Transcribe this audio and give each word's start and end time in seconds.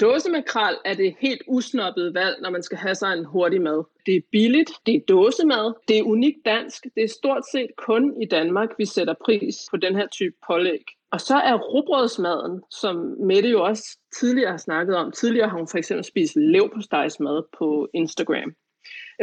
dåsemakrel 0.00 0.76
er 0.84 0.94
det 0.94 1.14
helt 1.18 1.42
usnoppet 1.48 2.14
valg, 2.14 2.36
når 2.42 2.50
man 2.50 2.62
skal 2.62 2.78
have 2.78 2.94
sig 2.94 3.12
en 3.12 3.24
hurtig 3.24 3.62
mad. 3.62 3.84
Det 4.06 4.16
er 4.16 4.20
billigt, 4.32 4.70
det 4.86 4.94
er 4.94 5.00
dåsemad, 5.08 5.74
det 5.88 5.98
er 5.98 6.02
unikt 6.02 6.44
dansk, 6.44 6.84
det 6.94 7.04
er 7.04 7.08
stort 7.08 7.42
set 7.52 7.70
kun 7.76 8.22
i 8.22 8.26
Danmark, 8.26 8.68
vi 8.78 8.86
sætter 8.86 9.14
pris 9.24 9.56
på 9.70 9.76
den 9.76 9.96
her 9.96 10.08
type 10.08 10.36
pålæg. 10.46 10.84
Og 11.12 11.20
så 11.20 11.34
er 11.34 11.54
rugbrødsmaden, 11.54 12.62
som 12.70 12.96
Mette 13.26 13.48
jo 13.48 13.64
også 13.64 13.98
tidligere 14.20 14.50
har 14.50 14.58
snakket 14.58 14.96
om. 14.96 15.12
Tidligere 15.12 15.48
har 15.48 15.56
hun 15.56 15.68
for 15.68 15.78
eksempel 15.78 16.04
spist 16.04 16.36
leverpostejsmad 16.36 17.42
på 17.58 17.88
Instagram. 17.94 18.54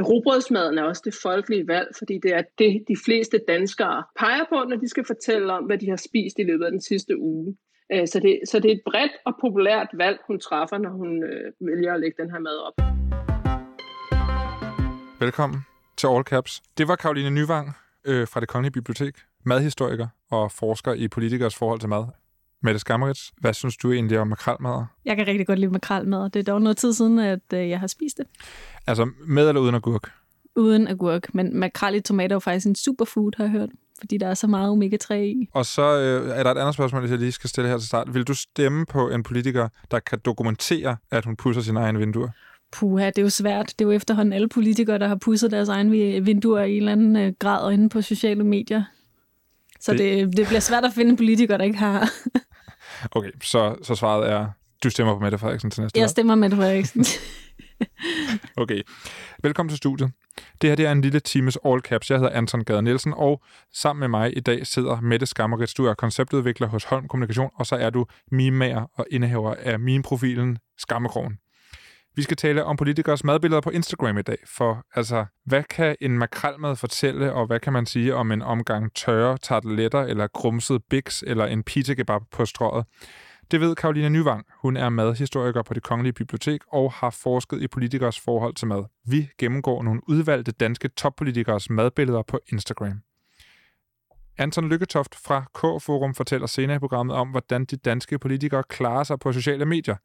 Rugbrødsmaden 0.01 0.77
er 0.77 0.83
også 0.83 1.01
det 1.05 1.15
folkelige 1.21 1.67
valg, 1.67 1.87
fordi 1.97 2.19
det 2.23 2.33
er 2.33 2.43
det, 2.57 2.83
de 2.87 2.97
fleste 3.05 3.39
danskere 3.47 4.03
peger 4.19 4.45
på, 4.49 4.55
når 4.69 4.75
de 4.75 4.87
skal 4.89 5.05
fortælle 5.05 5.53
om, 5.53 5.63
hvad 5.63 5.77
de 5.77 5.89
har 5.89 5.95
spist 5.95 6.39
i 6.39 6.43
løbet 6.43 6.65
af 6.65 6.71
den 6.71 6.81
sidste 6.81 7.17
uge. 7.17 7.55
Øh, 7.93 8.07
så 8.07 8.19
det, 8.19 8.39
så 8.45 8.59
det 8.59 8.71
er 8.71 8.75
et 8.75 8.81
bredt 8.85 9.11
og 9.25 9.33
populært 9.41 9.87
valg, 9.93 10.19
hun 10.27 10.39
træffer, 10.39 10.77
når 10.77 10.89
hun 10.89 11.23
øh, 11.23 11.53
vælger 11.61 11.93
at 11.93 11.99
lægge 11.99 12.23
den 12.23 12.31
her 12.31 12.39
mad 12.39 12.57
op. 12.67 12.73
Velkommen 15.19 15.59
til 15.97 16.07
All 16.07 16.23
Caps. 16.23 16.61
Det 16.77 16.87
var 16.87 16.95
Karoline 16.95 17.29
Nyvang 17.29 17.75
øh, 18.05 18.27
fra 18.27 18.39
det 18.39 18.49
Kongelige 18.49 18.71
Bibliotek, 18.71 19.15
madhistoriker 19.45 20.07
og 20.31 20.51
forsker 20.51 20.93
i 20.93 21.07
politikers 21.07 21.55
forhold 21.55 21.79
til 21.79 21.89
mad. 21.89 22.05
Mette 22.63 22.79
Skammerits, 22.79 23.33
hvad 23.37 23.53
synes 23.53 23.77
du 23.77 23.91
egentlig 23.91 24.19
om 24.19 24.27
makralmad? 24.27 24.85
Jeg 25.05 25.15
kan 25.15 25.27
rigtig 25.27 25.47
godt 25.47 25.59
lide 25.59 25.71
makralmad. 25.71 26.29
Det 26.29 26.39
er 26.39 26.43
dog 26.43 26.61
noget 26.61 26.77
tid 26.77 26.93
siden, 26.93 27.19
at 27.19 27.53
øh, 27.53 27.69
jeg 27.69 27.79
har 27.79 27.87
spist 27.87 28.17
det. 28.17 28.27
Altså 28.87 29.09
med 29.27 29.47
eller 29.47 29.61
uden 29.61 29.75
agurk? 29.75 30.11
Uden 30.55 30.87
agurk, 30.87 31.33
men 31.33 31.59
makrel 31.59 31.95
i 31.95 32.01
tomater 32.01 32.35
er 32.35 32.39
faktisk 32.39 32.67
en 32.67 32.75
superfood, 32.75 33.31
har 33.37 33.43
jeg 33.43 33.51
hørt 33.51 33.69
fordi 33.99 34.17
der 34.17 34.27
er 34.27 34.33
så 34.33 34.47
meget 34.47 34.71
omega-3 34.71 35.13
i. 35.13 35.49
Og 35.53 35.65
så 35.65 35.99
øh, 35.99 36.37
er 36.37 36.43
der 36.43 36.51
et 36.51 36.57
andet 36.57 36.73
spørgsmål, 36.73 37.09
jeg 37.09 37.19
lige 37.19 37.31
skal 37.31 37.49
stille 37.49 37.69
her 37.69 37.77
til 37.77 37.87
start. 37.87 38.13
Vil 38.13 38.23
du 38.23 38.33
stemme 38.33 38.85
på 38.85 39.09
en 39.09 39.23
politiker, 39.23 39.67
der 39.91 39.99
kan 39.99 40.19
dokumentere, 40.25 40.97
at 41.11 41.25
hun 41.25 41.35
pusser 41.35 41.61
sine 41.61 41.79
egne 41.79 41.99
vinduer? 41.99 42.29
Puha, 42.71 43.05
det 43.05 43.17
er 43.17 43.21
jo 43.21 43.29
svært. 43.29 43.73
Det 43.79 43.85
er 43.85 43.89
jo 43.89 43.91
efterhånden 43.91 44.33
alle 44.33 44.49
politikere, 44.49 44.99
der 44.99 45.07
har 45.07 45.15
pusset 45.15 45.51
deres 45.51 45.69
egne 45.69 45.91
vinduer 46.21 46.63
i 46.63 46.71
en 46.71 46.77
eller 46.77 46.91
anden 46.91 47.15
øh, 47.15 47.33
grad 47.39 47.73
inde 47.73 47.89
på 47.89 48.01
sociale 48.01 48.43
medier. 48.43 48.83
Så 49.79 49.91
det, 49.91 49.99
det, 49.99 50.37
det 50.37 50.47
bliver 50.47 50.59
svært 50.59 50.85
at 50.85 50.93
finde 50.93 51.11
en 51.11 51.17
politiker, 51.17 51.57
der 51.57 51.63
ikke 51.63 51.77
har. 51.77 52.09
okay, 53.11 53.29
så, 53.43 53.75
så 53.83 53.95
svaret 53.95 54.29
er, 54.29 54.47
du 54.83 54.89
stemmer 54.89 55.13
på 55.13 55.19
Mette 55.19 55.37
Frederiksen 55.37 55.71
til 55.71 55.81
næste 55.81 55.99
Jeg 55.99 56.09
stemmer 56.09 56.35
Mette 56.35 56.57
Frederiksen. 56.57 57.05
okay. 58.57 58.81
Velkommen 59.43 59.69
til 59.69 59.77
studiet. 59.77 60.11
Det 60.61 60.69
her 60.69 60.75
det 60.75 60.85
er 60.85 60.91
en 60.91 61.01
lille 61.01 61.19
times 61.19 61.57
all 61.65 61.79
caps. 61.79 62.09
Jeg 62.09 62.17
hedder 62.17 62.31
Anton 62.31 62.63
Gade 62.63 62.81
Nielsen, 62.81 63.13
og 63.13 63.43
sammen 63.73 63.99
med 63.99 64.07
mig 64.07 64.37
i 64.37 64.39
dag 64.39 64.67
sidder 64.67 65.01
Mette 65.01 65.25
Skammerits. 65.25 65.73
Du 65.73 65.85
er 65.85 65.93
konceptudvikler 65.93 66.67
hos 66.67 66.83
Holm 66.83 67.07
Kommunikation, 67.07 67.49
og 67.55 67.65
så 67.65 67.75
er 67.75 67.89
du 67.89 68.05
mimager 68.31 68.85
og 68.93 69.05
indehaver 69.11 69.55
af 69.59 69.79
meme-profilen 69.79 70.57
Skammekrogen. 70.77 71.37
Vi 72.15 72.21
skal 72.21 72.37
tale 72.37 72.63
om 72.63 72.77
politikers 72.77 73.23
madbilleder 73.23 73.61
på 73.61 73.69
Instagram 73.69 74.17
i 74.17 74.21
dag, 74.21 74.37
for 74.45 74.85
altså, 74.95 75.25
hvad 75.45 75.63
kan 75.63 75.95
en 76.01 76.17
makrelmad 76.17 76.75
fortælle, 76.75 77.33
og 77.33 77.47
hvad 77.47 77.59
kan 77.59 77.73
man 77.73 77.85
sige 77.85 78.15
om 78.15 78.31
en 78.31 78.41
omgang 78.41 78.93
tørre 78.93 79.37
tarteletter, 79.37 80.01
eller 80.01 80.27
grumset 80.27 80.81
biks, 80.89 81.23
eller 81.27 81.45
en 81.45 81.63
pizza 81.63 81.93
kebab 81.93 82.21
på 82.31 82.45
strået? 82.45 82.85
Det 83.51 83.61
ved 83.61 83.75
Karolina 83.75 84.09
Nyvang. 84.09 84.45
Hun 84.61 84.77
er 84.77 84.89
madhistoriker 84.89 85.63
på 85.63 85.73
det 85.73 85.83
Kongelige 85.83 86.13
Bibliotek 86.13 86.61
og 86.67 86.93
har 86.93 87.09
forsket 87.09 87.61
i 87.61 87.67
politikers 87.67 88.19
forhold 88.19 88.53
til 88.53 88.67
mad. 88.67 88.85
Vi 89.05 89.29
gennemgår 89.37 89.83
nogle 89.83 90.01
udvalgte 90.09 90.51
danske 90.51 90.87
toppolitikers 90.87 91.69
madbilleder 91.69 92.21
på 92.21 92.39
Instagram. 92.51 93.01
Anton 94.37 94.69
Lykketoft 94.69 95.15
fra 95.15 95.41
K-Forum 95.53 96.15
fortæller 96.15 96.47
senere 96.47 96.75
i 96.75 96.79
programmet 96.79 97.15
om, 97.15 97.29
hvordan 97.29 97.65
de 97.65 97.77
danske 97.77 98.19
politikere 98.19 98.63
klarer 98.63 99.03
sig 99.03 99.19
på 99.19 99.31
sociale 99.31 99.65
medier. 99.65 99.95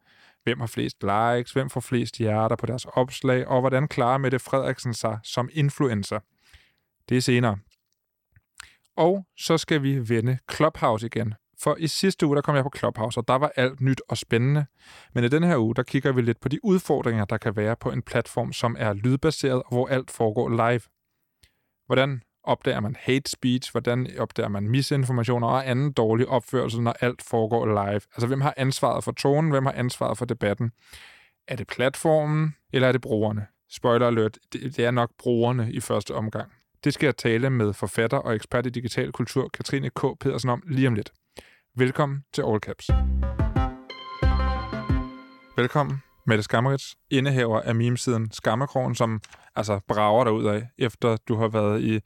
Hvem 0.42 0.60
har 0.60 0.66
flest 0.66 1.02
likes, 1.02 1.52
hvem 1.52 1.70
får 1.70 1.80
flest 1.80 2.18
hjerter 2.18 2.56
på 2.56 2.66
deres 2.66 2.84
opslag, 2.84 3.48
og 3.48 3.60
hvordan 3.60 3.88
klarer 3.88 4.18
Mette 4.18 4.38
Frederiksen 4.38 4.94
sig 4.94 5.18
som 5.24 5.48
influencer. 5.52 6.18
Det 7.08 7.16
er 7.16 7.20
senere. 7.20 7.58
Og 8.96 9.26
så 9.36 9.58
skal 9.58 9.82
vi 9.82 10.08
vende 10.08 10.38
Clubhouse 10.52 11.06
igen, 11.06 11.34
for 11.62 11.76
i 11.78 11.86
sidste 11.86 12.26
uge, 12.26 12.36
der 12.36 12.42
kom 12.42 12.56
jeg 12.56 12.64
på 12.64 12.72
Clubhouse, 12.76 13.20
og 13.20 13.28
der 13.28 13.34
var 13.34 13.52
alt 13.56 13.80
nyt 13.80 14.02
og 14.08 14.18
spændende. 14.18 14.66
Men 15.14 15.24
i 15.24 15.28
denne 15.28 15.46
her 15.46 15.56
uge, 15.56 15.74
der 15.74 15.82
kigger 15.82 16.12
vi 16.12 16.22
lidt 16.22 16.40
på 16.40 16.48
de 16.48 16.64
udfordringer, 16.64 17.24
der 17.24 17.38
kan 17.38 17.56
være 17.56 17.76
på 17.76 17.90
en 17.90 18.02
platform, 18.02 18.52
som 18.52 18.76
er 18.78 18.92
lydbaseret, 18.92 19.62
og 19.62 19.68
hvor 19.68 19.86
alt 19.86 20.10
foregår 20.10 20.48
live. 20.48 20.80
Hvordan 21.86 22.22
opdager 22.44 22.80
man 22.80 22.96
hate 23.00 23.30
speech? 23.30 23.72
Hvordan 23.72 24.08
opdager 24.18 24.48
man 24.48 24.68
misinformationer 24.68 25.48
og 25.48 25.70
anden 25.70 25.92
dårlig 25.92 26.28
opførsel, 26.28 26.82
når 26.82 26.96
alt 27.00 27.22
foregår 27.22 27.66
live? 27.66 28.00
Altså, 28.14 28.26
hvem 28.26 28.40
har 28.40 28.54
ansvaret 28.56 29.04
for 29.04 29.12
tonen? 29.12 29.50
Hvem 29.50 29.66
har 29.66 29.72
ansvaret 29.72 30.18
for 30.18 30.24
debatten? 30.24 30.72
Er 31.48 31.56
det 31.56 31.66
platformen, 31.66 32.54
eller 32.72 32.88
er 32.88 32.92
det 32.92 33.00
brugerne? 33.00 33.46
Spoiler 33.70 34.06
alert, 34.06 34.38
det 34.52 34.78
er 34.78 34.90
nok 34.90 35.10
brugerne 35.18 35.72
i 35.72 35.80
første 35.80 36.14
omgang. 36.14 36.52
Det 36.84 36.94
skal 36.94 37.06
jeg 37.06 37.16
tale 37.16 37.50
med 37.50 37.72
forfatter 37.72 38.18
og 38.18 38.34
ekspert 38.34 38.66
i 38.66 38.70
digital 38.70 39.12
kultur, 39.12 39.48
Katrine 39.48 39.90
K. 39.90 40.00
Pedersen 40.20 40.50
om 40.50 40.62
lige 40.66 40.88
om 40.88 40.94
lidt. 40.94 41.12
Velkommen 41.76 42.24
til 42.32 42.42
All 42.42 42.60
Caps. 42.60 42.90
Velkommen, 45.56 45.96
Mette 46.26 46.42
Skammerits, 46.42 46.96
indehaver 47.10 47.60
af 47.60 47.74
memesiden 47.74 48.30
Skammerkrogen, 48.32 48.94
som 48.94 49.20
altså 49.56 49.80
brager 49.88 50.24
dig 50.24 50.32
ud 50.32 50.44
af, 50.44 50.68
efter 50.78 51.16
du 51.28 51.36
har 51.36 51.48
været 51.48 51.82
i 51.82 52.00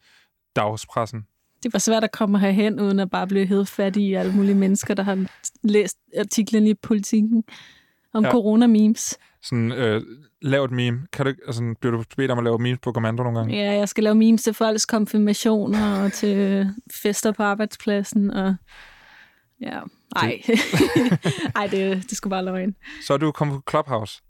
dagspressen. 0.57 1.27
Det 1.63 1.73
var 1.73 1.79
svært 1.79 2.05
at 2.05 2.13
komme 2.13 2.39
herhen, 2.39 2.81
uden 2.81 3.01
at 3.01 3.11
bare 3.11 3.27
blive 3.27 3.47
helt 3.47 3.69
fat 3.69 3.97
i 3.97 4.15
alle 4.15 4.33
mulige 4.33 4.55
mennesker, 4.55 4.95
der 4.95 5.03
har 5.03 5.27
læst 5.63 5.99
artiklen 6.19 6.67
i 6.67 6.75
politikken 6.75 7.45
om 8.13 8.25
ja. 8.25 8.31
corona-memes. 8.31 9.19
Sådan, 9.43 9.73
øh, 9.73 10.03
lav 10.43 10.65
et 10.65 10.71
meme. 10.71 11.07
Kan 11.13 11.27
du, 11.27 11.33
altså, 11.47 11.75
bliver 11.81 11.97
du 11.97 12.05
bedt 12.17 12.31
om 12.31 12.39
at 12.39 12.45
lave 12.45 12.59
memes 12.59 12.79
på 12.79 12.93
kommando 12.93 13.23
nogle 13.23 13.39
gange? 13.39 13.57
Ja, 13.57 13.73
jeg 13.73 13.89
skal 13.89 14.05
lave 14.05 14.15
memes 14.15 14.43
til 14.43 14.55
folks 14.55 14.87
konfirmationer 14.87 16.03
og 16.05 16.13
til 16.13 16.67
fester 17.03 17.33
på 17.33 17.43
arbejdspladsen 17.43 18.31
og 18.31 18.57
Ja, 19.61 19.81
ej. 20.17 20.41
ej, 21.57 21.67
det, 21.67 22.03
det 22.11 22.17
skulle 22.17 22.31
bare 22.31 22.45
løgn. 22.45 22.75
Så 23.07 23.13
er 23.13 23.17
du 23.17 23.33
kommet 23.33 23.55
på 23.57 23.71
Clubhouse. 23.71 24.23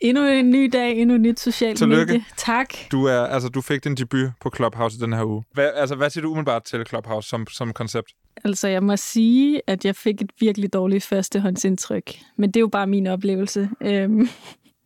Endnu 0.00 0.24
en 0.24 0.50
ny 0.50 0.70
dag, 0.72 0.96
endnu 0.98 1.14
et 1.14 1.20
nyt 1.20 1.40
socialt 1.40 1.78
Tillykke. 1.78 2.12
medie. 2.12 2.24
Tak. 2.36 2.74
Du, 2.92 3.04
er, 3.04 3.20
altså, 3.20 3.48
du 3.48 3.60
fik 3.60 3.84
din 3.84 3.94
debut 3.94 4.30
på 4.40 4.50
Clubhouse 4.56 5.00
den 5.00 5.12
her 5.12 5.24
uge. 5.24 5.44
Hvad, 5.52 5.70
altså, 5.74 5.94
hvad 5.94 6.10
siger 6.10 6.22
du 6.22 6.30
umiddelbart 6.30 6.64
til 6.64 6.86
Clubhouse 6.86 7.28
som, 7.28 7.46
som 7.46 7.72
koncept? 7.72 8.12
Altså, 8.44 8.68
jeg 8.68 8.82
må 8.82 8.96
sige, 8.96 9.62
at 9.66 9.84
jeg 9.84 9.96
fik 9.96 10.20
et 10.22 10.30
virkelig 10.40 10.72
dårligt 10.72 11.04
førstehåndsindtryk. 11.04 12.10
Men 12.36 12.50
det 12.50 12.56
er 12.56 12.60
jo 12.60 12.68
bare 12.68 12.86
min 12.86 13.06
oplevelse. 13.06 13.70
Øhm, 13.80 14.28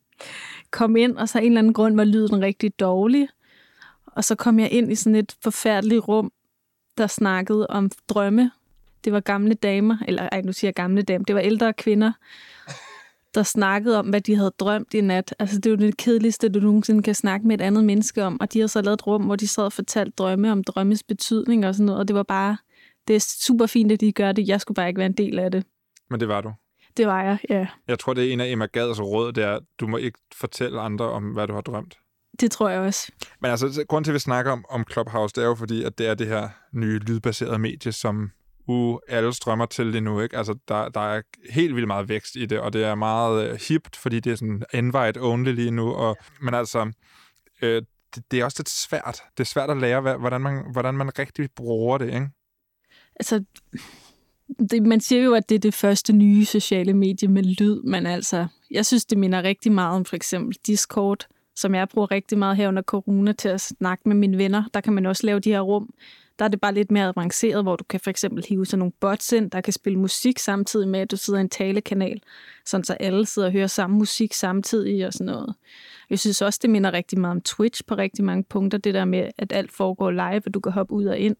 kom 0.71 0.95
ind, 0.95 1.17
og 1.17 1.29
så 1.29 1.37
af 1.37 1.41
en 1.41 1.47
eller 1.47 1.59
anden 1.59 1.73
grund 1.73 1.95
var 1.95 2.03
lyden 2.03 2.41
rigtig 2.41 2.79
dårlig. 2.79 3.27
Og 4.05 4.23
så 4.23 4.35
kom 4.35 4.59
jeg 4.59 4.71
ind 4.71 4.91
i 4.91 4.95
sådan 4.95 5.15
et 5.15 5.35
forfærdeligt 5.43 6.07
rum, 6.07 6.31
der 6.97 7.07
snakkede 7.07 7.67
om 7.67 7.91
drømme 8.09 8.51
det 9.03 9.13
var 9.13 9.19
gamle 9.19 9.53
damer, 9.53 9.97
eller 10.07 10.29
ej, 10.31 10.41
nu 10.41 10.53
siger 10.53 10.67
jeg 10.67 10.75
gamle 10.75 11.01
damer, 11.01 11.25
det 11.25 11.35
var 11.35 11.41
ældre 11.41 11.73
kvinder, 11.73 12.11
der 13.35 13.43
snakkede 13.43 13.99
om, 13.99 14.09
hvad 14.09 14.21
de 14.21 14.35
havde 14.35 14.51
drømt 14.59 14.93
i 14.93 15.01
nat. 15.01 15.35
Altså, 15.39 15.55
det 15.55 15.65
er 15.65 15.69
jo 15.69 15.75
det 15.75 15.97
kedeligste, 15.97 16.49
du 16.49 16.59
nogensinde 16.59 17.03
kan 17.03 17.15
snakke 17.15 17.47
med 17.47 17.55
et 17.55 17.61
andet 17.61 17.83
menneske 17.83 18.23
om. 18.23 18.41
Og 18.41 18.53
de 18.53 18.59
har 18.59 18.67
så 18.67 18.81
lavet 18.81 18.93
et 18.93 19.07
rum, 19.07 19.23
hvor 19.23 19.35
de 19.35 19.47
sad 19.47 19.63
og 19.63 19.73
fortalte 19.73 20.11
drømme 20.17 20.51
om 20.51 20.63
drømmes 20.63 21.03
betydning 21.03 21.65
og 21.65 21.75
sådan 21.75 21.85
noget. 21.85 21.99
Og 21.99 22.07
det 22.07 22.15
var 22.15 22.23
bare, 22.23 22.57
det 23.07 23.15
er 23.15 23.19
super 23.19 23.65
fint, 23.65 23.91
at 23.91 24.01
de 24.01 24.11
gør 24.11 24.31
det. 24.31 24.47
Jeg 24.47 24.61
skulle 24.61 24.75
bare 24.75 24.87
ikke 24.87 24.99
være 24.99 25.05
en 25.05 25.13
del 25.17 25.39
af 25.39 25.51
det. 25.51 25.63
Men 26.09 26.19
det 26.19 26.27
var 26.27 26.41
du? 26.41 26.53
Det 26.97 27.07
var 27.07 27.23
jeg, 27.23 27.37
ja. 27.49 27.67
Jeg 27.87 27.99
tror, 27.99 28.13
det 28.13 28.29
er 28.29 28.33
en 28.33 28.39
af 28.39 28.47
Emma 28.47 28.65
Gads 28.65 29.01
råd, 29.01 29.33
det 29.33 29.43
er, 29.43 29.59
du 29.79 29.87
må 29.87 29.97
ikke 29.97 30.19
fortælle 30.35 30.81
andre 30.81 31.05
om, 31.05 31.23
hvad 31.23 31.47
du 31.47 31.53
har 31.53 31.61
drømt. 31.61 31.97
Det 32.39 32.51
tror 32.51 32.69
jeg 32.69 32.79
også. 32.79 33.11
Men 33.39 33.51
altså, 33.51 33.85
grund 33.87 34.05
til, 34.05 34.11
at 34.11 34.13
vi 34.13 34.19
snakker 34.19 34.51
om, 34.51 34.65
om 34.69 34.85
Clubhouse, 34.91 35.35
det 35.35 35.43
er 35.43 35.47
jo 35.47 35.55
fordi, 35.55 35.83
at 35.83 35.97
det 35.97 36.07
er 36.07 36.13
det 36.13 36.27
her 36.27 36.49
nye 36.73 36.99
lydbaserede 36.99 37.59
medie, 37.59 37.91
som 37.91 38.31
uh, 38.69 38.99
alle 39.07 39.33
strømmer 39.33 39.65
til 39.65 39.93
det 39.93 40.03
nu, 40.03 40.21
ikke? 40.21 40.37
Altså, 40.37 40.55
der, 40.67 40.89
der 40.89 40.99
er 40.99 41.21
helt 41.49 41.75
vildt 41.75 41.87
meget 41.87 42.09
vækst 42.09 42.35
i 42.35 42.45
det, 42.45 42.59
og 42.59 42.73
det 42.73 42.83
er 42.83 42.95
meget 42.95 43.51
uh, 43.51 43.59
hipt, 43.69 43.95
fordi 43.95 44.19
det 44.19 44.31
er 44.31 44.35
sådan 44.35 44.63
invite 44.73 45.21
only 45.21 45.51
lige 45.51 45.71
nu, 45.71 45.93
og, 45.93 46.17
men 46.41 46.53
altså, 46.53 46.91
øh, 47.61 47.81
det, 48.15 48.31
det 48.31 48.39
er 48.39 48.45
også 48.45 48.57
lidt 48.59 48.69
svært. 48.69 49.21
Det 49.37 49.43
er 49.43 49.47
svært 49.47 49.69
at 49.69 49.77
lære, 49.77 50.17
hvordan 50.17 50.41
man, 50.41 50.63
hvordan 50.71 50.93
man 50.93 51.19
rigtig 51.19 51.49
bruger 51.55 51.97
det, 51.97 52.13
ikke? 52.13 52.29
Altså, 53.15 53.43
det, 54.71 54.83
man 54.83 54.99
siger 54.99 55.23
jo, 55.23 55.33
at 55.33 55.49
det 55.49 55.55
er 55.55 55.59
det 55.59 55.73
første 55.73 56.13
nye 56.13 56.45
sociale 56.45 56.93
medie 56.93 57.27
med 57.27 57.43
lyd, 57.43 57.81
men 57.81 58.05
altså, 58.05 58.47
jeg 58.71 58.85
synes, 58.85 59.05
det 59.05 59.17
minder 59.17 59.43
rigtig 59.43 59.71
meget 59.71 59.95
om 59.95 60.05
for 60.05 60.15
eksempel 60.15 60.57
Discord, 60.67 61.27
som 61.55 61.75
jeg 61.75 61.89
bruger 61.89 62.11
rigtig 62.11 62.37
meget 62.37 62.57
her 62.57 62.67
under 62.67 62.81
corona 62.81 63.31
til 63.31 63.49
at 63.49 63.61
snakke 63.61 64.09
med 64.09 64.15
mine 64.15 64.37
venner. 64.37 64.63
Der 64.73 64.81
kan 64.81 64.93
man 64.93 65.05
også 65.05 65.25
lave 65.25 65.39
de 65.39 65.51
her 65.51 65.61
rum, 65.61 65.93
der 66.39 66.45
er 66.45 66.49
det 66.49 66.61
bare 66.61 66.73
lidt 66.73 66.91
mere 66.91 67.13
avanceret, 67.15 67.63
hvor 67.63 67.75
du 67.75 67.83
kan 67.83 67.99
for 67.99 68.09
eksempel 68.09 68.45
hive 68.49 68.65
sådan 68.65 68.79
nogle 68.79 68.91
bots 68.99 69.31
ind, 69.31 69.51
der 69.51 69.61
kan 69.61 69.73
spille 69.73 69.99
musik 69.99 70.39
samtidig 70.39 70.87
med, 70.87 70.99
at 70.99 71.11
du 71.11 71.17
sidder 71.17 71.39
i 71.39 71.41
en 71.41 71.49
talekanal, 71.49 72.21
sådan 72.65 72.83
så 72.83 72.93
alle 72.93 73.25
sidder 73.25 73.47
og 73.47 73.51
hører 73.51 73.67
samme 73.67 73.97
musik 73.97 74.33
samtidig 74.33 75.07
og 75.07 75.13
sådan 75.13 75.25
noget. 75.25 75.55
Jeg 76.09 76.19
synes 76.19 76.41
også, 76.41 76.59
det 76.61 76.69
minder 76.69 76.93
rigtig 76.93 77.19
meget 77.19 77.31
om 77.31 77.41
Twitch 77.41 77.81
på 77.87 77.95
rigtig 77.95 78.25
mange 78.25 78.43
punkter, 78.43 78.77
det 78.77 78.93
der 78.93 79.05
med, 79.05 79.29
at 79.37 79.53
alt 79.53 79.71
foregår 79.71 80.11
live, 80.11 80.41
og 80.45 80.53
du 80.53 80.59
kan 80.59 80.71
hoppe 80.71 80.93
ud 80.93 81.05
og 81.05 81.17
ind. 81.17 81.35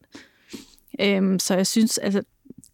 Øhm, 1.00 1.38
så 1.38 1.54
jeg 1.54 1.66
synes, 1.66 1.98
altså, 1.98 2.22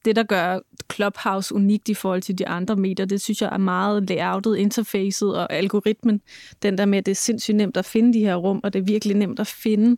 det, 0.05 0.17
der 0.17 0.23
gør 0.23 0.59
Clubhouse 0.93 1.55
unikt 1.55 1.89
i 1.89 1.95
forhold 1.95 2.23
til 2.23 2.39
de 2.39 2.49
andre 2.49 2.77
medier, 2.77 3.07
det 3.07 3.21
synes 3.21 3.43
jeg 3.43 3.51
er 3.53 3.59
meget 3.59 4.09
layoutet, 4.09 4.57
interfacet 4.57 5.37
og 5.37 5.53
algoritmen. 5.53 6.21
Den 6.63 6.79
der 6.79 6.85
med, 6.85 6.99
at 6.99 7.07
det 7.07 7.13
er 7.13 7.17
sindssygt 7.17 7.57
nemt 7.57 7.77
at 7.77 7.85
finde 7.85 8.13
de 8.13 8.19
her 8.19 8.37
rum, 8.37 8.61
og 8.65 8.73
det 8.73 8.79
er 8.79 8.85
virkelig 8.85 9.17
nemt 9.17 9.41
at 9.41 9.47
finde 9.47 9.97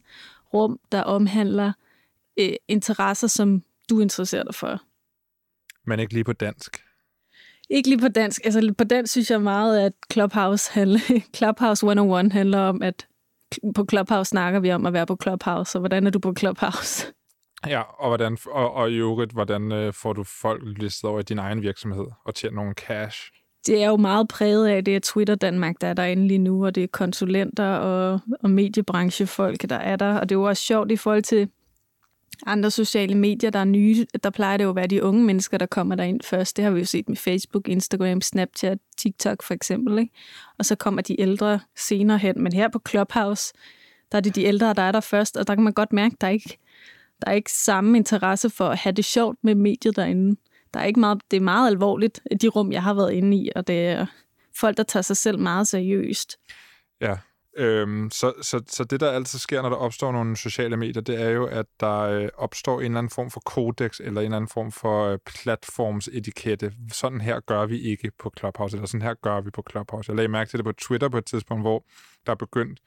rum, 0.54 0.80
der 0.92 1.02
omhandler 1.02 1.72
øh, 2.38 2.52
interesser, 2.68 3.26
som 3.26 3.62
du 3.90 4.00
interesserer 4.00 4.44
dig 4.44 4.54
for. 4.54 4.80
Men 5.86 6.00
ikke 6.00 6.12
lige 6.12 6.24
på 6.24 6.32
dansk. 6.32 6.82
Ikke 7.70 7.88
lige 7.88 7.98
på 7.98 8.08
dansk. 8.08 8.44
Altså 8.44 8.74
på 8.78 8.84
dansk 8.84 9.10
synes 9.10 9.30
jeg 9.30 9.42
meget, 9.42 9.80
at 9.80 9.92
Clubhouse, 10.12 10.72
handler, 10.72 11.00
Clubhouse 11.36 11.86
101 11.86 12.32
handler 12.32 12.58
om, 12.58 12.82
at 12.82 13.06
på 13.74 13.86
Clubhouse 13.90 14.28
snakker 14.28 14.60
vi 14.60 14.72
om 14.72 14.86
at 14.86 14.92
være 14.92 15.06
på 15.06 15.16
Clubhouse, 15.22 15.78
og 15.78 15.80
hvordan 15.80 16.06
er 16.06 16.10
du 16.10 16.18
på 16.18 16.34
Clubhouse? 16.38 17.06
Ja, 17.66 17.80
og, 17.80 18.08
hvordan, 18.08 18.38
og, 18.50 18.74
og 18.74 18.90
i 18.90 18.94
øvrigt, 18.94 19.32
hvordan 19.32 19.72
øh, 19.72 19.92
får 19.92 20.12
du 20.12 20.24
folk 20.24 20.62
listet 20.78 21.10
over 21.10 21.20
i 21.20 21.22
din 21.22 21.38
egen 21.38 21.62
virksomhed 21.62 22.06
og 22.24 22.34
tjener 22.34 22.56
nogle 22.56 22.74
cash? 22.74 23.32
Det 23.66 23.82
er 23.82 23.88
jo 23.88 23.96
meget 23.96 24.28
præget 24.28 24.66
af, 24.66 24.84
det 24.84 24.96
er 24.96 25.00
Twitter 25.00 25.34
Danmark, 25.34 25.74
der 25.80 25.86
er 25.86 25.94
derinde 25.94 26.28
lige 26.28 26.38
nu, 26.38 26.66
og 26.66 26.74
det 26.74 26.82
er 26.82 26.86
konsulenter 26.86 27.76
og, 27.76 28.20
og 28.42 28.50
mediebranchefolk, 28.50 29.62
der 29.68 29.76
er 29.76 29.96
der. 29.96 30.18
Og 30.18 30.28
det 30.28 30.34
er 30.34 30.38
jo 30.38 30.48
også 30.48 30.62
sjovt 30.62 30.92
i 30.92 30.96
forhold 30.96 31.22
til 31.22 31.48
andre 32.46 32.70
sociale 32.70 33.14
medier, 33.14 33.50
der 33.50 33.58
er 33.58 33.64
nye. 33.64 34.06
Der 34.22 34.30
plejer 34.30 34.56
det 34.56 34.64
jo 34.64 34.70
at 34.70 34.76
være 34.76 34.86
de 34.86 35.02
unge 35.02 35.24
mennesker, 35.24 35.58
der 35.58 35.66
kommer 35.66 35.94
derind 35.94 36.20
først. 36.22 36.56
Det 36.56 36.64
har 36.64 36.70
vi 36.70 36.78
jo 36.78 36.86
set 36.86 37.08
med 37.08 37.16
Facebook, 37.16 37.68
Instagram, 37.68 38.20
Snapchat, 38.20 38.78
TikTok 38.96 39.42
for 39.42 39.54
eksempel. 39.54 39.98
Ikke? 39.98 40.12
Og 40.58 40.64
så 40.64 40.74
kommer 40.74 41.02
de 41.02 41.20
ældre 41.20 41.60
senere 41.76 42.18
hen. 42.18 42.42
Men 42.42 42.52
her 42.52 42.68
på 42.68 42.80
Clubhouse, 42.88 43.52
der 44.12 44.18
er 44.18 44.22
det 44.22 44.34
de 44.34 44.44
ældre, 44.44 44.74
der 44.74 44.82
er 44.82 44.92
der 44.92 45.00
først, 45.00 45.36
og 45.36 45.46
der 45.46 45.54
kan 45.54 45.64
man 45.64 45.72
godt 45.72 45.92
mærke, 45.92 46.16
der 46.20 46.26
er 46.26 46.30
ikke 46.30 46.58
der 47.24 47.30
er 47.30 47.34
ikke 47.34 47.52
samme 47.52 47.98
interesse 47.98 48.50
for 48.50 48.68
at 48.68 48.78
have 48.78 48.92
det 48.92 49.04
sjovt 49.04 49.38
med 49.42 49.54
mediet 49.54 49.96
derinde. 49.96 50.40
Der 50.74 50.80
er 50.80 50.84
ikke 50.84 51.00
meget, 51.00 51.22
det 51.30 51.36
er 51.36 51.40
meget 51.40 51.70
alvorligt, 51.70 52.20
de 52.42 52.48
rum, 52.48 52.72
jeg 52.72 52.82
har 52.82 52.94
været 52.94 53.12
inde 53.12 53.36
i, 53.36 53.50
og 53.56 53.66
det 53.66 53.86
er 53.86 54.06
folk, 54.56 54.76
der 54.76 54.82
tager 54.82 55.02
sig 55.02 55.16
selv 55.16 55.38
meget 55.38 55.68
seriøst. 55.68 56.38
Ja, 57.00 57.16
øhm, 57.58 58.10
så, 58.10 58.32
så, 58.42 58.62
så 58.66 58.84
det, 58.84 59.00
der 59.00 59.10
altid 59.10 59.38
sker, 59.38 59.62
når 59.62 59.68
der 59.68 59.76
opstår 59.76 60.12
nogle 60.12 60.36
sociale 60.36 60.76
medier, 60.76 61.02
det 61.02 61.22
er 61.22 61.30
jo, 61.30 61.46
at 61.46 61.66
der 61.80 61.98
øh, 61.98 62.28
opstår 62.36 62.80
en 62.80 62.84
eller 62.84 62.98
anden 62.98 63.10
form 63.10 63.30
for 63.30 63.40
kodex, 63.40 64.00
eller 64.00 64.20
en 64.20 64.24
eller 64.24 64.36
anden 64.36 64.48
form 64.48 64.72
for 64.72 65.06
øh, 65.06 65.18
platformsetikette. 65.26 66.72
Sådan 66.92 67.20
her 67.20 67.40
gør 67.40 67.66
vi 67.66 67.80
ikke 67.80 68.12
på 68.18 68.32
Clubhouse, 68.38 68.76
eller 68.76 68.86
sådan 68.86 69.02
her 69.02 69.14
gør 69.14 69.40
vi 69.40 69.50
på 69.50 69.64
Clubhouse. 69.70 70.10
Jeg 70.10 70.16
lagde 70.16 70.28
mærke 70.28 70.50
til 70.50 70.58
det 70.58 70.64
på 70.64 70.72
Twitter 70.72 71.08
på 71.08 71.18
et 71.18 71.24
tidspunkt, 71.24 71.62
hvor 71.62 71.84
der 72.26 72.32
er 72.32 72.36
begyndt 72.36 72.80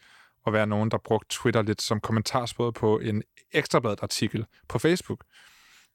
at 0.48 0.54
være 0.54 0.68
nogen, 0.68 0.92
der 0.92 0.98
brugte 0.98 1.28
Twitter 1.30 1.62
lidt 1.62 1.82
som 1.82 2.00
kommentarspor 2.00 2.72
på 2.72 3.00
en 3.00 3.24
ekstrabladet 3.52 4.00
artikel 4.04 4.46
på 4.68 4.80
Facebook. 4.80 5.24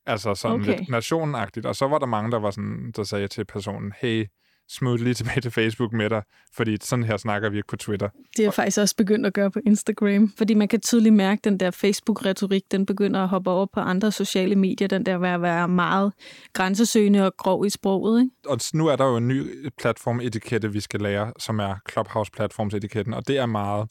Altså 0.07 0.35
sådan 0.35 0.61
okay. 0.61 0.79
lidt 0.79 0.89
nationenagtigt. 0.89 1.67
Og 1.67 1.77
så 1.77 1.89
var 1.89 1.99
der 1.99 2.07
mange, 2.07 2.31
der 2.31 2.39
var 2.39 2.51
sådan, 2.51 2.93
der 2.97 3.05
sagde 3.05 3.29
til 3.29 3.45
personen, 3.45 3.93
hey, 4.01 4.27
smut 4.69 5.01
lige 5.01 5.15
tilbage 5.21 5.41
til 5.41 5.51
Facebook 5.51 5.93
med 5.93 6.11
dig, 6.11 6.23
fordi 6.53 6.77
sådan 6.81 7.05
her 7.05 7.17
snakker 7.17 7.49
vi 7.51 7.57
ikke 7.57 7.69
på 7.69 7.77
Twitter. 7.77 8.09
Det 8.09 8.39
er 8.39 8.43
jeg 8.43 8.55
faktisk 8.55 8.79
også 8.79 8.97
begyndt 8.97 9.27
at 9.27 9.33
gøre 9.33 9.51
på 9.51 9.61
Instagram, 9.67 10.33
fordi 10.39 10.55
man 10.55 10.69
kan 10.69 10.81
tydeligt 10.81 11.15
mærke, 11.15 11.41
at 11.41 11.45
den 11.45 11.61
der 11.61 11.71
Facebook-retorik, 11.71 12.63
den 12.71 12.87
begynder 12.87 13.23
at 13.23 13.29
hoppe 13.29 13.51
over 13.51 13.67
på 13.75 13.81
andre 13.81 14.13
sociale 14.13 14.57
medier, 14.57 14.89
den 14.89 15.07
der 15.07 15.35
at 15.35 15.43
være 15.43 15.69
meget 15.69 16.13
grænsesøgende 16.53 17.27
og 17.27 17.37
grov 17.37 17.67
i 17.67 17.71
sproget. 17.71 18.21
Ikke? 18.21 18.33
Og 18.47 18.59
nu 18.75 18.87
er 18.87 18.97
der 18.97 19.05
jo 19.05 19.17
en 19.17 19.29
ny 19.29 19.69
platformetikette, 19.79 20.73
vi 20.73 20.81
skal 20.81 21.01
lære, 21.01 21.33
som 21.39 21.59
er 21.59 21.75
Clubhouse-platformsetiketten, 21.91 23.15
og 23.15 23.29
det 23.29 23.39
er 23.39 23.47
meget 23.47 23.89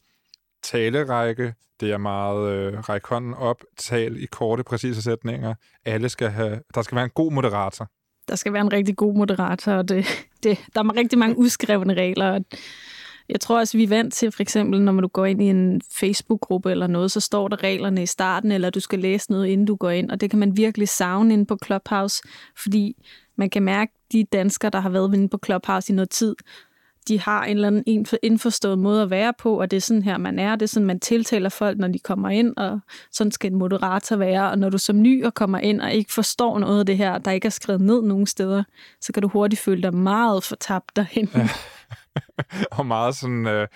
talerække, 0.64 1.54
det 1.80 1.92
er 1.92 1.98
meget 1.98 2.52
øh, 2.52 2.80
række 2.80 3.10
hånden 3.10 3.34
op, 3.34 3.64
tal 3.78 4.24
i 4.24 4.26
korte, 4.26 4.64
præcise 4.64 5.02
sætninger. 5.02 5.54
Alle 5.86 6.10
skal 6.10 6.30
have, 6.30 6.60
der 6.76 6.82
skal 6.82 6.96
være 6.96 7.06
en 7.06 7.12
god 7.16 7.32
moderator. 7.32 7.90
Der 8.28 8.36
skal 8.36 8.54
være 8.54 8.62
en 8.62 8.74
rigtig 8.74 8.96
god 8.96 9.16
moderator, 9.16 9.72
og 9.72 9.90
det, 9.90 10.06
det, 10.44 10.66
der 10.76 10.84
er 10.84 10.96
rigtig 10.96 11.20
mange 11.20 11.38
uskrevne 11.38 11.94
regler. 11.94 12.40
Jeg 13.30 13.40
tror 13.40 13.60
også, 13.60 13.78
vi 13.78 13.84
er 13.84 13.88
vant 13.88 14.14
til, 14.14 14.32
for 14.32 14.42
eksempel, 14.42 14.82
når 14.82 15.02
du 15.02 15.08
går 15.08 15.26
ind 15.26 15.42
i 15.42 15.46
en 15.46 15.82
Facebook-gruppe 16.00 16.72
eller 16.72 16.88
noget, 16.88 17.12
så 17.12 17.20
står 17.20 17.48
der 17.48 17.64
reglerne 17.64 18.04
i 18.04 18.06
starten, 18.06 18.52
eller 18.52 18.70
du 18.70 18.80
skal 18.80 19.00
læse 19.00 19.32
noget, 19.32 19.48
inden 19.48 19.66
du 19.66 19.76
går 19.76 19.90
ind, 19.90 20.12
og 20.12 20.22
det 20.22 20.30
kan 20.30 20.40
man 20.40 20.58
virkelig 20.58 20.90
savne 20.90 21.34
ind 21.34 21.48
på 21.48 21.58
Clubhouse, 21.66 22.24
fordi 22.64 22.96
man 23.36 23.50
kan 23.50 23.64
mærke, 23.64 23.94
de 24.12 24.24
danskere, 24.24 24.72
der 24.72 24.80
har 24.80 24.90
været 24.90 25.14
inde 25.14 25.30
på 25.30 25.40
Clubhouse 25.46 25.94
i 25.94 25.96
noget 25.96 26.10
tid, 26.10 26.36
de 27.08 27.20
har 27.20 27.44
en 27.44 27.58
eller 27.58 27.68
anden 27.68 28.06
indforstået 28.24 28.80
måde 28.80 29.02
at 29.02 29.10
være 29.10 29.34
på, 29.40 29.60
og 29.62 29.72
det 29.72 29.78
er 29.78 29.82
sådan 29.82 30.04
her, 30.04 30.18
man 30.18 30.40
er. 30.40 30.56
Det 30.56 30.62
er 30.62 30.68
sådan, 30.68 30.86
man 30.86 31.00
tiltaler 31.00 31.50
folk, 31.50 31.78
når 31.78 31.88
de 31.88 32.00
kommer 32.00 32.30
ind, 32.30 32.58
og 32.58 32.80
sådan 33.12 33.32
skal 33.32 33.52
en 33.52 33.58
moderator 33.58 34.16
være. 34.16 34.52
Og 34.52 34.58
når 34.58 34.70
du 34.70 34.78
som 34.78 35.02
ny 35.02 35.26
og 35.26 35.34
kommer 35.34 35.60
ind 35.60 35.82
og 35.82 35.94
ikke 35.94 36.14
forstår 36.14 36.60
noget 36.60 36.80
af 36.80 36.86
det 36.86 36.98
her, 36.98 37.18
der 37.18 37.32
ikke 37.32 37.46
er 37.46 37.50
skrevet 37.50 37.82
ned 37.82 38.02
nogen 38.02 38.28
steder, 38.28 38.64
så 39.02 39.14
kan 39.14 39.22
du 39.22 39.28
hurtigt 39.28 39.62
føle 39.62 39.84
dig 39.84 39.94
meget 39.94 40.44
fortabt 40.44 40.96
derhen. 40.96 41.30
Ja. 41.36 41.50
og 42.78 42.86
meget 42.86 43.16
sådan, 43.16 43.48
øh, 43.48 43.68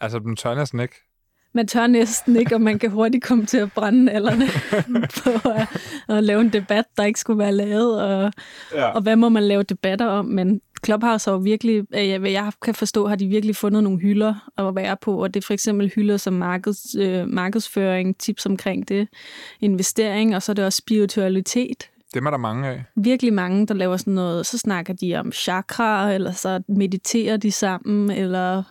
altså 0.00 0.18
den 0.18 0.36
tør 0.36 0.54
næsten 0.54 0.80
ikke 0.80 1.09
man 1.52 1.66
tør 1.66 1.86
næsten 1.86 2.36
ikke, 2.36 2.54
og 2.54 2.60
man 2.60 2.78
kan 2.78 2.90
hurtigt 2.90 3.24
komme 3.24 3.46
til 3.46 3.58
at 3.58 3.72
brænde 3.72 4.12
alderne 4.12 4.46
på 5.22 5.48
at, 5.48 5.68
at 6.16 6.24
lave 6.24 6.40
en 6.40 6.48
debat, 6.48 6.84
der 6.96 7.04
ikke 7.04 7.20
skulle 7.20 7.38
være 7.38 7.52
lavet, 7.52 8.02
og, 8.02 8.32
ja. 8.74 8.86
og 8.86 9.02
hvad 9.02 9.16
må 9.16 9.28
man 9.28 9.42
lave 9.42 9.62
debatter 9.62 10.06
om, 10.06 10.24
men 10.24 10.60
Clubhouse 10.84 11.30
har 11.30 11.36
jo 11.36 11.42
virkelig, 11.42 11.84
hvad 11.90 12.30
jeg 12.30 12.52
kan 12.62 12.74
forstå, 12.74 13.06
har 13.06 13.16
de 13.16 13.26
virkelig 13.26 13.56
fundet 13.56 13.82
nogle 13.82 13.98
hylder 13.98 14.50
at 14.58 14.74
være 14.74 14.96
på, 15.00 15.22
og 15.22 15.34
det 15.34 15.42
er 15.42 15.46
for 15.46 15.52
eksempel 15.52 15.92
hylder 15.94 16.16
som 16.16 16.32
markeds, 16.32 16.94
øh, 16.98 17.28
markedsføring, 17.28 18.18
tips 18.18 18.46
omkring 18.46 18.88
det, 18.88 19.08
investering, 19.60 20.36
og 20.36 20.42
så 20.42 20.52
er 20.52 20.54
det 20.54 20.64
også 20.64 20.76
spiritualitet. 20.76 21.90
Det 22.14 22.26
er 22.26 22.30
der 22.30 22.36
mange 22.36 22.68
af. 22.68 22.84
Virkelig 22.96 23.32
mange, 23.32 23.66
der 23.66 23.74
laver 23.74 23.96
sådan 23.96 24.14
noget, 24.14 24.46
så 24.46 24.58
snakker 24.58 24.94
de 24.94 25.16
om 25.16 25.32
chakra, 25.32 26.12
eller 26.12 26.32
så 26.32 26.62
mediterer 26.68 27.36
de 27.36 27.52
sammen, 27.52 28.10
eller 28.10 28.62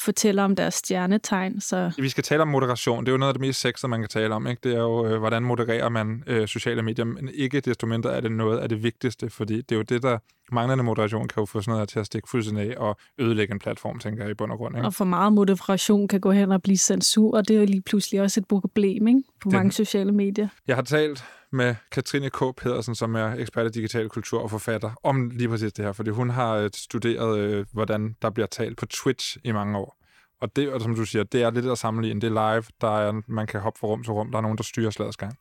fortæller 0.00 0.44
om 0.44 0.56
deres 0.56 0.74
stjernetegn. 0.74 1.60
Så... 1.60 1.92
Vi 1.98 2.08
skal 2.08 2.24
tale 2.24 2.42
om 2.42 2.48
moderation. 2.48 3.04
Det 3.04 3.08
er 3.08 3.12
jo 3.12 3.18
noget 3.18 3.30
af 3.30 3.34
det 3.34 3.40
mest 3.40 3.60
sexede, 3.60 3.90
man 3.90 4.00
kan 4.00 4.08
tale 4.08 4.34
om. 4.34 4.46
Ikke? 4.46 4.60
Det 4.62 4.74
er 4.74 4.80
jo, 4.80 5.06
øh, 5.06 5.18
hvordan 5.18 5.42
modererer 5.42 5.88
man 5.88 6.24
øh, 6.26 6.48
sociale 6.48 6.82
medier. 6.82 7.04
Men 7.04 7.30
ikke 7.34 7.60
desto 7.60 7.86
mindre 7.86 8.16
er 8.16 8.20
det 8.20 8.32
noget 8.32 8.58
af 8.58 8.68
det 8.68 8.82
vigtigste, 8.82 9.30
fordi 9.30 9.56
det 9.56 9.72
er 9.72 9.76
jo 9.76 9.82
det, 9.82 10.02
der 10.02 10.18
manglende 10.52 10.84
moderation 10.84 11.28
kan 11.28 11.40
jo 11.40 11.46
få 11.46 11.60
sådan 11.60 11.72
noget 11.72 11.88
til 11.88 11.98
at 11.98 12.06
stikke 12.06 12.28
fuldstændig 12.30 12.70
af 12.70 12.74
og 12.78 12.96
ødelægge 13.18 13.52
en 13.52 13.58
platform, 13.58 13.98
tænker 13.98 14.22
jeg 14.22 14.30
i 14.30 14.34
bund 14.34 14.52
og 14.52 14.58
grund. 14.58 14.76
Ikke? 14.76 14.86
Og 14.86 14.94
for 14.94 15.04
meget 15.04 15.32
moderation 15.32 16.08
kan 16.08 16.20
gå 16.20 16.30
hen 16.30 16.52
og 16.52 16.62
blive 16.62 16.76
censur, 16.76 17.36
og 17.36 17.48
det 17.48 17.56
er 17.56 17.60
jo 17.60 17.66
lige 17.66 17.82
pludselig 17.82 18.20
også 18.20 18.40
et 18.40 18.46
problem 18.48 19.08
ikke? 19.08 19.22
på 19.42 19.48
det... 19.48 19.52
mange 19.52 19.72
sociale 19.72 20.12
medier. 20.12 20.48
Jeg 20.66 20.76
har 20.76 20.82
talt 20.82 21.24
med 21.52 21.74
Katrine 21.92 22.30
K. 22.30 22.38
Pedersen, 22.56 22.94
som 22.94 23.14
er 23.14 23.34
ekspert 23.34 23.66
i 23.66 23.70
digital 23.70 24.08
kultur 24.08 24.42
og 24.42 24.50
forfatter, 24.50 24.90
om 25.02 25.30
lige 25.30 25.48
præcis 25.48 25.72
det 25.72 25.84
her, 25.84 25.92
fordi 25.92 26.10
hun 26.10 26.30
har 26.30 26.54
øh, 26.54 26.70
studeret, 26.74 27.38
øh, 27.38 27.66
hvordan 27.72 28.16
der 28.22 28.30
bliver 28.30 28.46
talt 28.46 28.78
på 28.78 28.86
Twitch 28.86 29.36
i 29.44 29.52
mange 29.52 29.78
år. 29.78 29.96
Og 30.40 30.56
det, 30.56 30.72
og 30.72 30.80
som 30.80 30.94
du 30.94 31.04
siger, 31.04 31.24
det 31.24 31.42
er 31.42 31.50
lidt 31.50 31.66
at 31.66 31.78
sammenligne. 31.78 32.20
Det 32.20 32.26
er 32.36 32.52
live, 32.52 32.64
der 32.80 32.98
er, 32.98 33.22
man 33.26 33.46
kan 33.46 33.60
hoppe 33.60 33.78
fra 33.78 33.86
rum 33.86 34.04
til 34.04 34.12
rum, 34.12 34.30
der 34.30 34.38
er 34.38 34.42
nogen, 34.42 34.58
der 34.58 34.64
styrer 34.64 34.90
slagets 34.90 35.16
gang. 35.16 35.34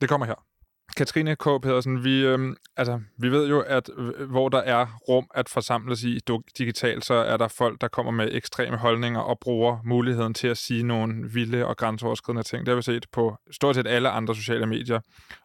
Det 0.00 0.08
kommer 0.08 0.26
her. 0.26 0.51
Katrine 0.96 1.36
K. 1.36 1.44
Pedersen, 1.62 2.04
vi, 2.04 2.26
øh, 2.26 2.56
altså, 2.76 3.00
vi 3.18 3.30
ved 3.30 3.48
jo, 3.48 3.60
at 3.60 3.90
øh, 3.96 4.30
hvor 4.30 4.48
der 4.48 4.58
er 4.58 4.86
rum 5.08 5.26
at 5.34 5.48
forsamles 5.48 6.04
i 6.04 6.20
digitalt, 6.58 7.04
så 7.04 7.14
er 7.14 7.36
der 7.36 7.48
folk, 7.48 7.80
der 7.80 7.88
kommer 7.88 8.12
med 8.12 8.28
ekstreme 8.32 8.76
holdninger 8.76 9.20
og 9.20 9.38
bruger 9.40 9.78
muligheden 9.84 10.34
til 10.34 10.48
at 10.48 10.58
sige 10.58 10.82
nogle 10.82 11.32
vilde 11.32 11.66
og 11.66 11.76
grænseoverskridende 11.76 12.42
ting. 12.42 12.66
Det 12.66 12.72
har 12.72 12.76
vi 12.76 12.82
set 12.82 13.06
på 13.12 13.36
stort 13.50 13.74
set 13.74 13.86
alle 13.86 14.08
andre 14.10 14.34
sociale 14.34 14.66
medier. 14.66 15.00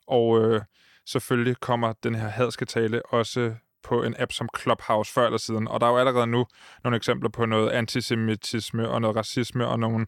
Og 0.07 0.41
øh, 0.41 0.61
selvfølgelig 1.05 1.55
kommer 1.59 1.93
den 2.03 2.15
her 2.15 2.27
hadske 2.27 2.65
tale 2.65 3.05
også 3.05 3.53
på 3.83 4.03
en 4.03 4.15
app 4.19 4.31
som 4.31 4.49
Clubhouse 4.59 5.13
før 5.13 5.25
eller 5.25 5.37
siden. 5.37 5.67
Og 5.67 5.81
der 5.81 5.87
er 5.87 5.91
jo 5.91 5.97
allerede 5.97 6.27
nu 6.27 6.45
nogle 6.83 6.97
eksempler 6.97 7.29
på 7.29 7.45
noget 7.45 7.69
antisemitisme 7.69 8.89
og 8.89 9.01
noget 9.01 9.15
racisme 9.15 9.67
og 9.67 9.79
nogle 9.79 10.05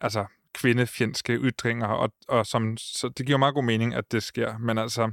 altså, 0.00 0.24
kvindefjendske 0.54 1.32
ytringer, 1.32 1.86
og, 1.86 2.12
og 2.28 2.46
som, 2.46 2.76
så 2.76 3.08
det 3.08 3.26
giver 3.26 3.38
meget 3.38 3.54
god 3.54 3.64
mening, 3.64 3.94
at 3.94 4.12
det 4.12 4.22
sker. 4.22 4.58
Men 4.58 4.78
altså, 4.78 5.12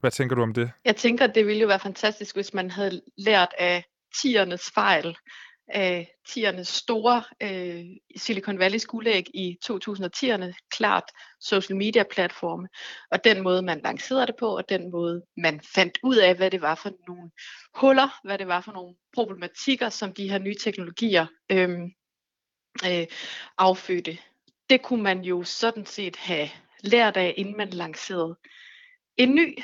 hvad 0.00 0.10
tænker 0.10 0.36
du 0.36 0.42
om 0.42 0.54
det? 0.54 0.70
Jeg 0.84 0.96
tænker, 0.96 1.24
at 1.24 1.34
det 1.34 1.46
ville 1.46 1.60
jo 1.60 1.66
være 1.66 1.78
fantastisk, 1.78 2.36
hvis 2.36 2.54
man 2.54 2.70
havde 2.70 3.02
lært 3.16 3.54
af 3.58 3.84
tiernes 4.22 4.70
fejl, 4.74 5.16
af 5.68 6.14
tiernes 6.28 6.68
store 6.68 7.22
øh, 7.42 7.84
Silicon 8.16 8.58
Valley 8.58 8.78
skulæg 8.78 9.26
i 9.34 9.58
2010'erne, 9.64 10.68
klart 10.70 11.04
social 11.40 11.76
media 11.76 12.04
platforme, 12.10 12.68
og 13.10 13.24
den 13.24 13.42
måde, 13.42 13.62
man 13.62 13.80
lancerede 13.84 14.26
det 14.26 14.36
på, 14.38 14.56
og 14.56 14.68
den 14.68 14.90
måde, 14.90 15.22
man 15.36 15.60
fandt 15.74 15.98
ud 16.02 16.16
af, 16.16 16.36
hvad 16.36 16.50
det 16.50 16.62
var 16.62 16.74
for 16.74 16.90
nogle 17.08 17.30
huller, 17.74 18.20
hvad 18.24 18.38
det 18.38 18.48
var 18.48 18.60
for 18.60 18.72
nogle 18.72 18.94
problematikker, 19.14 19.88
som 19.88 20.12
de 20.12 20.30
her 20.30 20.38
nye 20.38 20.56
teknologier 20.64 21.26
øh, 21.50 21.78
øh, 22.86 23.06
affødte 23.58 24.18
det 24.70 24.82
kunne 24.82 25.02
man 25.02 25.20
jo 25.20 25.42
sådan 25.44 25.86
set 25.86 26.16
have 26.16 26.48
lært 26.80 27.16
af, 27.16 27.34
inden 27.36 27.56
man 27.56 27.68
lancerede 27.70 28.36
en 29.16 29.34
ny 29.34 29.58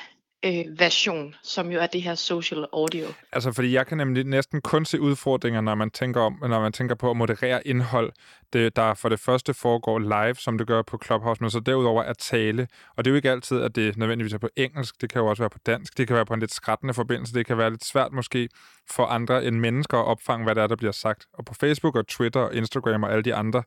øh, 0.45 0.79
version, 0.79 1.35
som 1.43 1.71
jo 1.73 1.81
er 1.81 1.87
det 1.87 2.03
her 2.03 2.15
social 2.15 2.67
audio. 2.73 3.07
Altså, 3.33 3.53
fordi 3.53 3.73
jeg 3.73 3.87
kan 3.87 3.99
nemlig 3.99 4.25
næsten 4.25 4.61
kun 4.61 4.85
se 4.85 5.01
udfordringer, 5.01 5.61
når 5.61 5.75
man 5.75 5.91
tænker, 5.91 6.21
om, 6.21 6.39
når 6.49 6.61
man 6.61 6.73
tænker 6.73 6.95
på 6.95 7.11
at 7.11 7.17
moderere 7.17 7.67
indhold, 7.67 8.13
det, 8.53 8.77
der 8.77 8.95
for 8.95 9.09
det 9.09 9.21
første 9.21 9.55
foregår 9.55 9.99
live, 9.99 10.35
som 10.35 10.59
det 10.59 10.67
gør 10.67 10.83
på 10.83 10.99
Clubhouse, 11.05 11.43
men 11.43 11.51
så 11.51 11.61
derudover 11.61 12.03
er 12.03 12.13
tale. 12.13 12.69
Og 12.97 13.05
det 13.05 13.11
er 13.11 13.13
jo 13.13 13.17
ikke 13.17 13.31
altid, 13.31 13.61
at 13.61 13.77
det 13.77 13.97
nødvendigvis 13.97 14.33
er 14.33 14.39
på 14.39 14.49
engelsk, 14.57 15.01
det 15.01 15.13
kan 15.13 15.21
jo 15.21 15.27
også 15.27 15.43
være 15.43 15.51
på 15.51 15.59
dansk, 15.67 15.99
det 15.99 16.07
kan 16.07 16.17
være 16.17 16.27
på 16.27 16.35
en 16.35 16.41
lidt 16.41 16.55
skrættende 16.55 16.95
forbindelse, 16.95 17.35
det 17.35 17.47
kan 17.47 17.59
være 17.59 17.71
lidt 17.71 17.85
svært 17.85 18.13
måske 18.13 18.49
for 18.91 19.07
andre 19.07 19.45
end 19.45 19.57
mennesker 19.57 19.99
at 19.99 20.05
opfange, 20.05 20.45
hvad 20.45 20.55
der 20.55 20.63
er, 20.63 20.67
der 20.67 20.77
bliver 20.77 20.93
sagt. 20.93 21.27
Og 21.33 21.45
på 21.45 21.55
Facebook 21.55 21.97
og 21.97 22.07
Twitter 22.07 22.41
og 22.41 22.55
Instagram 22.55 23.03
og 23.03 23.13
alle 23.13 23.23
de 23.23 23.35
andre 23.35 23.63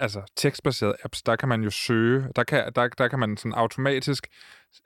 altså 0.00 0.22
tekstbaserede 0.36 0.96
apps, 1.04 1.22
der 1.22 1.36
kan 1.36 1.48
man 1.48 1.62
jo 1.62 1.70
søge, 1.70 2.28
der 2.36 2.44
kan, 2.44 2.72
der, 2.76 2.88
der 2.88 3.08
kan 3.08 3.18
man 3.18 3.36
sådan 3.36 3.52
automatisk 3.52 4.26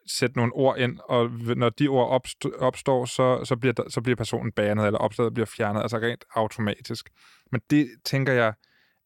sætte 0.06 0.36
nogle 0.36 0.52
ord 0.52 0.78
ind, 0.78 0.98
og 1.04 1.30
når 1.56 1.68
de 1.68 1.88
ord 1.88 2.22
opstår, 2.58 3.04
så, 3.04 3.44
så, 3.44 3.56
bliver, 3.56 3.72
der, 3.72 3.88
så 3.88 4.00
bliver 4.00 4.16
personen 4.16 4.52
banet, 4.52 4.86
eller 4.86 4.98
opslaget 4.98 5.34
bliver 5.34 5.46
fjernet, 5.46 5.82
altså 5.82 5.96
rent 5.98 6.24
automatisk. 6.34 7.10
Men 7.52 7.60
det, 7.70 7.90
tænker 8.04 8.32
jeg, 8.32 8.54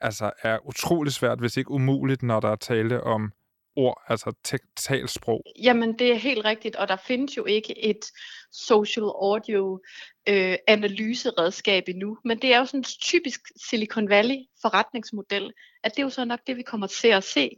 altså 0.01 0.31
er 0.43 0.67
utrolig 0.67 1.13
svært, 1.13 1.39
hvis 1.39 1.57
ikke 1.57 1.71
umuligt, 1.71 2.23
når 2.23 2.41
der 2.41 2.49
er 2.49 2.57
tale 2.57 3.03
om 3.03 3.33
ord, 3.77 4.03
altså 4.09 4.33
talsprog. 4.77 5.43
Jamen, 5.63 5.99
det 5.99 6.13
er 6.13 6.15
helt 6.15 6.45
rigtigt, 6.45 6.77
og 6.77 6.89
der 6.89 6.97
findes 6.97 7.37
jo 7.37 7.45
ikke 7.45 7.85
et 7.85 8.05
social 8.53 9.05
audio 9.05 9.81
øh, 10.29 10.57
analyseredskab 10.67 11.85
endnu, 11.89 12.19
men 12.25 12.43
det 12.43 12.55
er 12.55 12.59
jo 12.59 12.65
sådan 12.65 12.81
en 12.81 12.85
typisk 12.85 13.41
Silicon 13.71 14.09
Valley 14.09 14.37
forretningsmodel, 14.63 15.53
at 15.85 15.93
det 15.93 15.99
er 15.99 16.07
jo 16.07 16.11
så 16.11 16.25
nok 16.25 16.41
det, 16.47 16.57
vi 16.57 16.63
kommer 16.63 16.87
til 16.87 17.09
at 17.09 17.25
se 17.25 17.51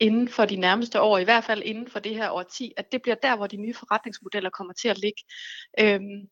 inden 0.00 0.28
for 0.28 0.44
de 0.44 0.56
nærmeste 0.56 1.00
år, 1.00 1.18
i 1.18 1.24
hvert 1.24 1.44
fald 1.44 1.62
inden 1.62 1.88
for 1.90 1.98
det 1.98 2.14
her 2.14 2.30
årti, 2.30 2.72
at 2.76 2.92
det 2.92 3.02
bliver 3.02 3.14
der, 3.22 3.36
hvor 3.36 3.46
de 3.46 3.56
nye 3.56 3.74
forretningsmodeller 3.74 4.50
kommer 4.50 4.72
til 4.72 4.88
at 4.88 4.98
ligge. 4.98 5.22
Øhm, 5.80 6.28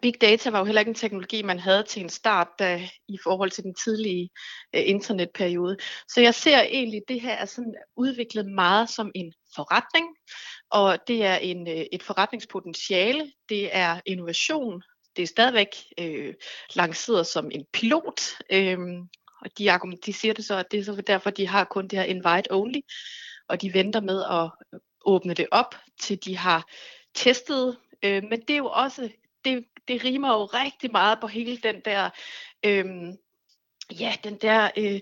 Big 0.00 0.20
data 0.20 0.50
var 0.50 0.58
jo 0.58 0.64
heller 0.64 0.80
ikke 0.80 0.88
en 0.88 0.94
teknologi, 0.94 1.42
man 1.42 1.58
havde 1.58 1.82
til 1.82 2.02
en 2.02 2.08
start 2.08 2.48
da, 2.58 2.88
i 3.08 3.18
forhold 3.24 3.50
til 3.50 3.64
den 3.64 3.74
tidlige 3.74 4.30
øh, 4.74 4.82
internetperiode. 4.84 5.76
Så 6.08 6.20
jeg 6.20 6.34
ser 6.34 6.60
egentlig, 6.60 6.96
at 6.96 7.08
det 7.08 7.20
her 7.20 7.34
er 7.34 7.44
sådan 7.44 7.74
udviklet 7.96 8.46
meget 8.46 8.90
som 8.90 9.12
en 9.14 9.32
forretning, 9.54 10.06
og 10.70 10.98
det 11.08 11.24
er 11.24 11.36
en, 11.36 11.68
øh, 11.68 11.84
et 11.92 12.02
forretningspotentiale, 12.02 13.32
det 13.48 13.76
er 13.76 14.00
innovation, 14.06 14.82
det 15.16 15.22
er 15.22 15.26
stadigvæk 15.26 15.68
øh, 15.98 16.34
lanceret 16.74 17.26
som 17.26 17.50
en 17.50 17.64
pilot, 17.72 18.20
øh, 18.52 18.78
og 19.40 19.58
de, 19.58 19.70
de 20.06 20.12
siger 20.12 20.34
det 20.34 20.44
så, 20.44 20.54
at 20.56 20.70
det 20.70 20.80
er 20.80 20.84
så 20.84 21.02
derfor, 21.06 21.30
de 21.30 21.46
har 21.46 21.64
kun 21.64 21.88
det 21.88 21.98
her 21.98 22.04
invite 22.04 22.52
only, 22.52 22.80
og 23.48 23.62
de 23.62 23.74
venter 23.74 24.00
med 24.00 24.22
at 24.22 24.50
øh, 24.74 24.80
åbne 25.04 25.34
det 25.34 25.46
op, 25.50 25.74
til 26.00 26.24
de 26.24 26.36
har 26.36 26.68
testet. 27.14 27.78
Øh, 28.02 28.22
men 28.30 28.40
det 28.40 28.50
er 28.50 28.58
jo 28.58 28.66
også, 28.66 29.10
det, 29.44 29.64
det 29.88 30.04
rimer 30.04 30.28
jo 30.28 30.44
rigtig 30.44 30.92
meget 30.92 31.20
på 31.20 31.26
hele 31.26 31.56
den 31.56 31.80
der, 31.84 32.10
øh, 32.64 32.84
ja, 34.00 34.14
den 34.24 34.36
der 34.36 34.70
øh, 34.76 35.00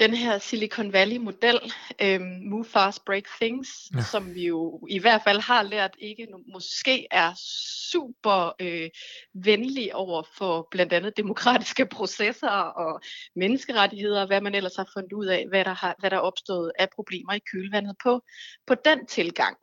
den 0.00 0.14
her 0.14 0.38
Silicon 0.38 0.92
Valley-model, 0.92 1.72
øhm, 2.02 2.40
Move 2.50 2.64
Fast, 2.64 3.04
Break 3.04 3.24
Things, 3.40 3.68
ja. 3.94 4.02
som 4.02 4.34
vi 4.34 4.46
jo 4.46 4.86
i 4.90 4.98
hvert 4.98 5.20
fald 5.24 5.40
har 5.40 5.62
lært 5.62 5.94
ikke 5.98 6.26
måske 6.52 7.06
er 7.10 7.32
super 7.90 8.54
øh, 8.60 8.90
venlig 9.34 9.94
over 9.94 10.22
for 10.38 10.68
blandt 10.70 10.92
andet 10.92 11.16
demokratiske 11.16 11.86
processer 11.96 12.48
og 12.50 13.00
menneskerettigheder, 13.36 14.26
hvad 14.26 14.40
man 14.40 14.54
ellers 14.54 14.76
har 14.76 14.88
fundet 14.92 15.12
ud 15.12 15.26
af, 15.26 15.46
hvad 15.48 15.64
der, 15.64 15.74
har, 15.74 15.96
hvad 15.98 16.10
der 16.10 16.16
er 16.16 16.20
opstået 16.20 16.72
af 16.78 16.88
problemer 16.94 17.32
i 17.32 17.40
kølvandet 17.52 17.96
på, 18.02 18.20
på 18.66 18.74
den 18.74 19.06
tilgang. 19.06 19.56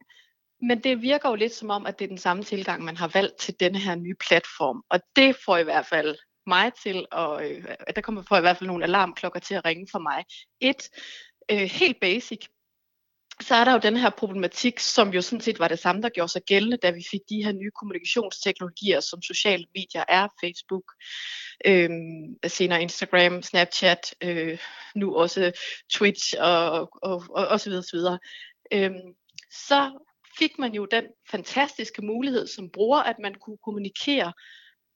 Men 0.61 0.83
det 0.83 1.01
virker 1.01 1.29
jo 1.29 1.35
lidt 1.35 1.53
som 1.53 1.69
om, 1.69 1.85
at 1.85 1.99
det 1.99 2.05
er 2.05 2.09
den 2.09 2.17
samme 2.17 2.43
tilgang, 2.43 2.83
man 2.83 2.97
har 2.97 3.11
valgt 3.13 3.37
til 3.37 3.59
denne 3.59 3.79
her 3.79 3.95
nye 3.95 4.15
platform. 4.27 4.83
Og 4.89 4.99
det 5.15 5.35
får 5.45 5.57
i 5.57 5.63
hvert 5.63 5.85
fald 5.85 6.17
mig 6.47 6.71
til, 6.83 7.05
og 7.11 7.51
øh, 7.51 7.63
der 7.95 8.01
kommer 8.01 8.23
for 8.27 8.37
i 8.37 8.41
hvert 8.41 8.57
fald 8.57 8.67
nogle 8.67 8.83
alarmklokker 8.83 9.39
til 9.39 9.55
at 9.55 9.65
ringe 9.65 9.87
for 9.91 9.99
mig. 9.99 10.25
Et, 10.59 10.89
øh, 11.51 11.69
helt 11.69 11.99
basic, 12.01 12.39
så 13.41 13.55
er 13.55 13.63
der 13.63 13.71
jo 13.71 13.79
den 13.79 13.97
her 13.97 14.09
problematik, 14.09 14.79
som 14.79 15.13
jo 15.13 15.21
sådan 15.21 15.41
set 15.41 15.59
var 15.59 15.67
det 15.67 15.79
samme, 15.79 16.01
der 16.01 16.09
gjorde 16.09 16.31
sig 16.31 16.41
gældende, 16.41 16.77
da 16.77 16.91
vi 16.91 17.03
fik 17.11 17.21
de 17.29 17.43
her 17.43 17.51
nye 17.51 17.71
kommunikationsteknologier, 17.71 18.99
som 18.99 19.21
sociale 19.21 19.65
medier 19.75 20.03
er, 20.09 20.27
Facebook, 20.41 20.83
øh, 21.65 21.89
senere 22.47 22.81
Instagram, 22.81 23.41
Snapchat, 23.41 24.15
øh, 24.23 24.59
nu 24.95 25.15
også 25.15 25.51
Twitch 25.93 26.35
og, 26.39 26.89
og, 27.03 27.23
og, 27.29 27.47
og 27.47 27.59
så 27.59 27.69
videre, 27.69 27.83
så 27.83 27.95
videre. 27.97 28.19
Øh, 28.73 28.91
så 29.51 30.06
fik 30.39 30.59
man 30.59 30.73
jo 30.73 30.85
den 30.85 31.03
fantastiske 31.31 32.01
mulighed 32.01 32.47
som 32.47 32.69
bruger, 32.69 32.99
at 32.99 33.15
man 33.19 33.35
kunne 33.35 33.57
kommunikere 33.63 34.33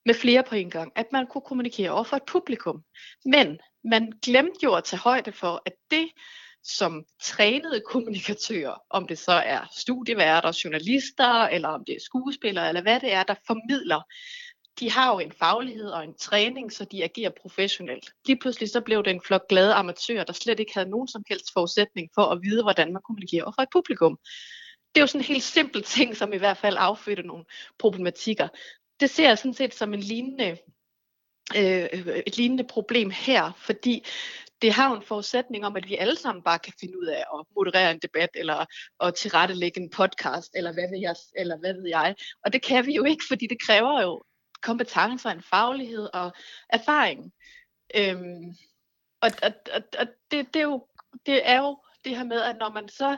med 0.06 0.14
flere 0.14 0.44
på 0.44 0.56
en 0.56 0.70
gang, 0.70 0.92
at 0.96 1.06
man 1.12 1.28
kunne 1.28 1.42
kommunikere 1.42 1.92
over 1.92 2.04
for 2.04 2.18
et 2.18 2.26
publikum. 2.28 2.84
Men 3.26 3.60
man 3.84 4.12
glemte 4.26 4.60
jo 4.64 4.74
at 4.74 4.84
tage 4.84 5.00
højde 5.00 5.32
for, 5.32 5.62
at 5.66 5.74
det, 5.92 6.08
som 6.64 7.04
trænede 7.24 7.82
kommunikatører, 7.90 8.76
om 8.90 9.08
det 9.08 9.20
så 9.20 9.32
er 9.32 9.68
studieværter, 9.78 10.60
journalister, 10.64 11.48
eller 11.48 11.70
om 11.70 11.84
det 11.88 11.96
er 11.96 12.00
skuespillere, 12.06 12.68
eller 12.68 12.82
hvad 12.82 13.00
det 13.00 13.14
er, 13.14 13.24
der 13.24 13.36
formidler, 13.48 14.02
de 14.80 14.92
har 14.92 15.14
jo 15.14 15.20
en 15.20 15.32
faglighed 15.32 15.90
og 15.90 16.04
en 16.04 16.18
træning, 16.18 16.72
så 16.72 16.86
de 16.86 17.04
agerer 17.04 17.32
professionelt. 17.42 18.10
Lige 18.28 18.40
pludselig 18.40 18.70
så 18.70 18.82
blev 18.82 19.04
det 19.04 19.12
en 19.12 19.22
flok 19.26 19.48
glade 19.50 19.74
amatører, 19.74 20.24
der 20.24 20.34
slet 20.34 20.60
ikke 20.60 20.74
havde 20.74 20.90
nogen 20.90 21.08
som 21.08 21.24
helst 21.30 21.54
forudsætning 21.54 22.10
for 22.16 22.22
at 22.22 22.40
vide, 22.44 22.64
hvordan 22.64 22.94
man 22.94 23.02
kommunikerer 23.02 23.44
over 23.44 23.54
for 23.56 23.62
et 23.62 23.70
publikum. 23.74 24.18
Det 24.96 25.02
er 25.02 25.04
jo 25.04 25.08
sådan 25.08 25.22
en 25.22 25.26
helt 25.26 25.44
simpel 25.44 25.84
ting, 25.84 26.18
som 26.18 26.34
i 26.34 26.38
hvert 26.38 26.58
fald 26.58 26.76
affødte 26.80 27.24
nogle 27.24 27.46
problematikker 27.80 28.48
det 29.02 29.10
ser 29.10 29.28
jeg 29.28 29.38
sådan 29.38 29.54
set 29.54 29.74
som 29.74 29.94
en 29.94 30.00
lignende, 30.00 30.58
øh, 31.56 31.86
et 32.28 32.38
lignende 32.38 32.64
problem 32.64 33.10
her, 33.10 33.52
fordi 33.58 34.06
det 34.62 34.74
har 34.74 34.90
jo 34.90 34.96
en 34.96 35.04
forudsætning 35.04 35.66
om, 35.66 35.76
at 35.76 35.90
vi 35.90 35.96
alle 35.96 36.16
sammen 36.16 36.44
bare 36.44 36.60
kan 36.60 36.74
finde 36.80 37.00
ud 37.00 37.06
af 37.06 37.24
at 37.34 37.46
moderere 37.56 37.92
en 37.92 38.00
debat, 38.00 38.30
eller 38.36 38.66
at 39.04 39.16
tilrettelægge 39.16 39.82
en 39.82 39.90
podcast, 39.90 40.52
eller 40.56 40.74
hvad 40.74 40.90
ved 40.90 41.00
jeg, 41.02 41.16
eller 41.36 41.58
hvad 41.58 41.74
ved 41.74 41.88
jeg. 41.88 42.16
Og 42.46 42.54
det 42.54 42.62
kan 42.62 42.86
vi 42.86 42.96
jo 42.96 43.04
ikke, 43.04 43.24
fordi 43.28 43.48
det 43.48 43.62
kræver 43.62 44.02
jo 44.02 44.24
kompetencer, 44.62 45.30
en 45.30 45.44
faglighed 45.44 46.10
og 46.14 46.32
erfaring. 46.70 47.34
Øhm, 47.96 48.56
og 49.22 49.32
og, 49.44 49.52
og, 49.74 49.82
og 50.00 50.08
det, 50.32 50.54
det, 50.54 50.60
er 50.60 50.64
jo, 50.64 50.88
det 51.26 51.50
er 51.50 51.58
jo 51.58 51.78
det 52.06 52.18
her 52.18 52.24
med, 52.24 52.42
at 52.42 52.58
når 52.60 52.70
man 52.70 52.90
så 52.90 53.18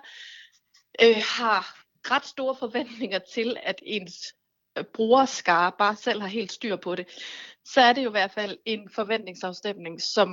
øh, 1.02 1.16
har 1.38 1.84
ret 2.12 2.26
store 2.26 2.56
forventninger 2.60 3.20
til, 3.34 3.58
at 3.64 3.76
ens 3.84 4.34
øh, 4.78 4.84
brugerskare 4.94 5.72
bare 5.78 5.96
selv 5.96 6.22
har 6.22 6.28
helt 6.28 6.52
styr 6.52 6.76
på 6.76 6.96
det, 6.96 7.08
så 7.66 7.82
er 7.82 7.94
det 7.94 8.04
jo 8.04 8.10
i 8.10 8.12
hvert 8.12 8.32
fald 8.32 8.58
en 8.66 8.90
forventningsafstemning, 8.96 10.02
som 10.02 10.30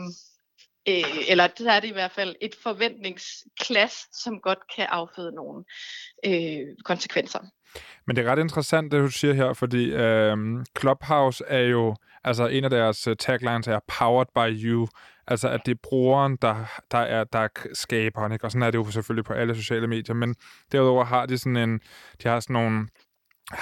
øh, 0.89 1.31
eller 1.31 1.49
så 1.57 1.71
er 1.71 1.81
det 1.81 1.89
i 1.89 1.93
hvert 1.93 2.13
fald 2.13 2.37
et 2.41 2.55
forventningsklass, 2.63 4.23
som 4.23 4.41
godt 4.41 4.59
kan 4.77 4.87
afføde 4.91 5.33
nogle 5.35 5.65
øh, 6.27 6.77
konsekvenser. 6.85 7.41
Men 8.07 8.17
det 8.17 8.27
er 8.27 8.33
ret 8.33 8.39
interessant, 8.39 8.93
det 8.93 9.01
du 9.01 9.11
siger 9.11 9.35
her, 9.35 9.53
fordi 9.53 9.85
øh, 9.91 10.37
Clubhouse 10.81 11.45
er 11.47 11.61
jo, 11.61 11.97
altså 12.25 12.47
en 12.47 12.65
af 12.65 12.71
deres 12.71 13.07
øh, 13.07 13.17
taglines 13.17 13.69
er 13.69 13.81
powered 13.99 14.27
by 14.35 14.65
you, 14.65 14.89
altså 15.31 15.49
at 15.49 15.61
det 15.67 15.73
er 15.73 15.79
brugeren, 15.83 16.39
der, 16.43 16.65
der, 16.91 16.99
er, 16.99 17.25
der 17.25 17.39
er 17.39 17.49
skaberen, 17.73 18.33
ikke? 18.33 18.45
og 18.45 18.51
sådan 18.51 18.63
er 18.63 18.71
det 18.71 18.79
jo 18.79 18.91
selvfølgelig 18.91 19.25
på 19.25 19.33
alle 19.33 19.55
sociale 19.55 19.87
medier, 19.87 20.15
men 20.15 20.35
derudover 20.73 21.05
har 21.05 21.27
de 21.27 21.39
sådan 21.39 21.57
en, 21.57 21.81
de 22.23 22.29
har 22.29 22.41
sådan 22.41 22.55
nogle 22.55 22.89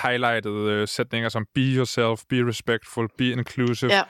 highlightet 0.03 0.71
øh, 0.71 0.89
sætninger 0.89 1.29
som 1.29 1.47
be 1.55 1.61
yourself, 1.61 2.21
be 2.29 2.49
respectful, 2.49 3.09
be 3.19 3.31
inclusive, 3.31 3.93
ja. 3.93 4.03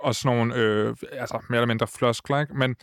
og 0.00 0.14
sådan 0.14 0.36
nogle 0.36 0.54
øh, 0.54 0.96
altså, 1.12 1.40
mere 1.48 1.58
eller 1.58 1.66
mindre 1.66 1.86
floskler. 1.86 2.40
Ikke? 2.40 2.54
Men, 2.54 2.76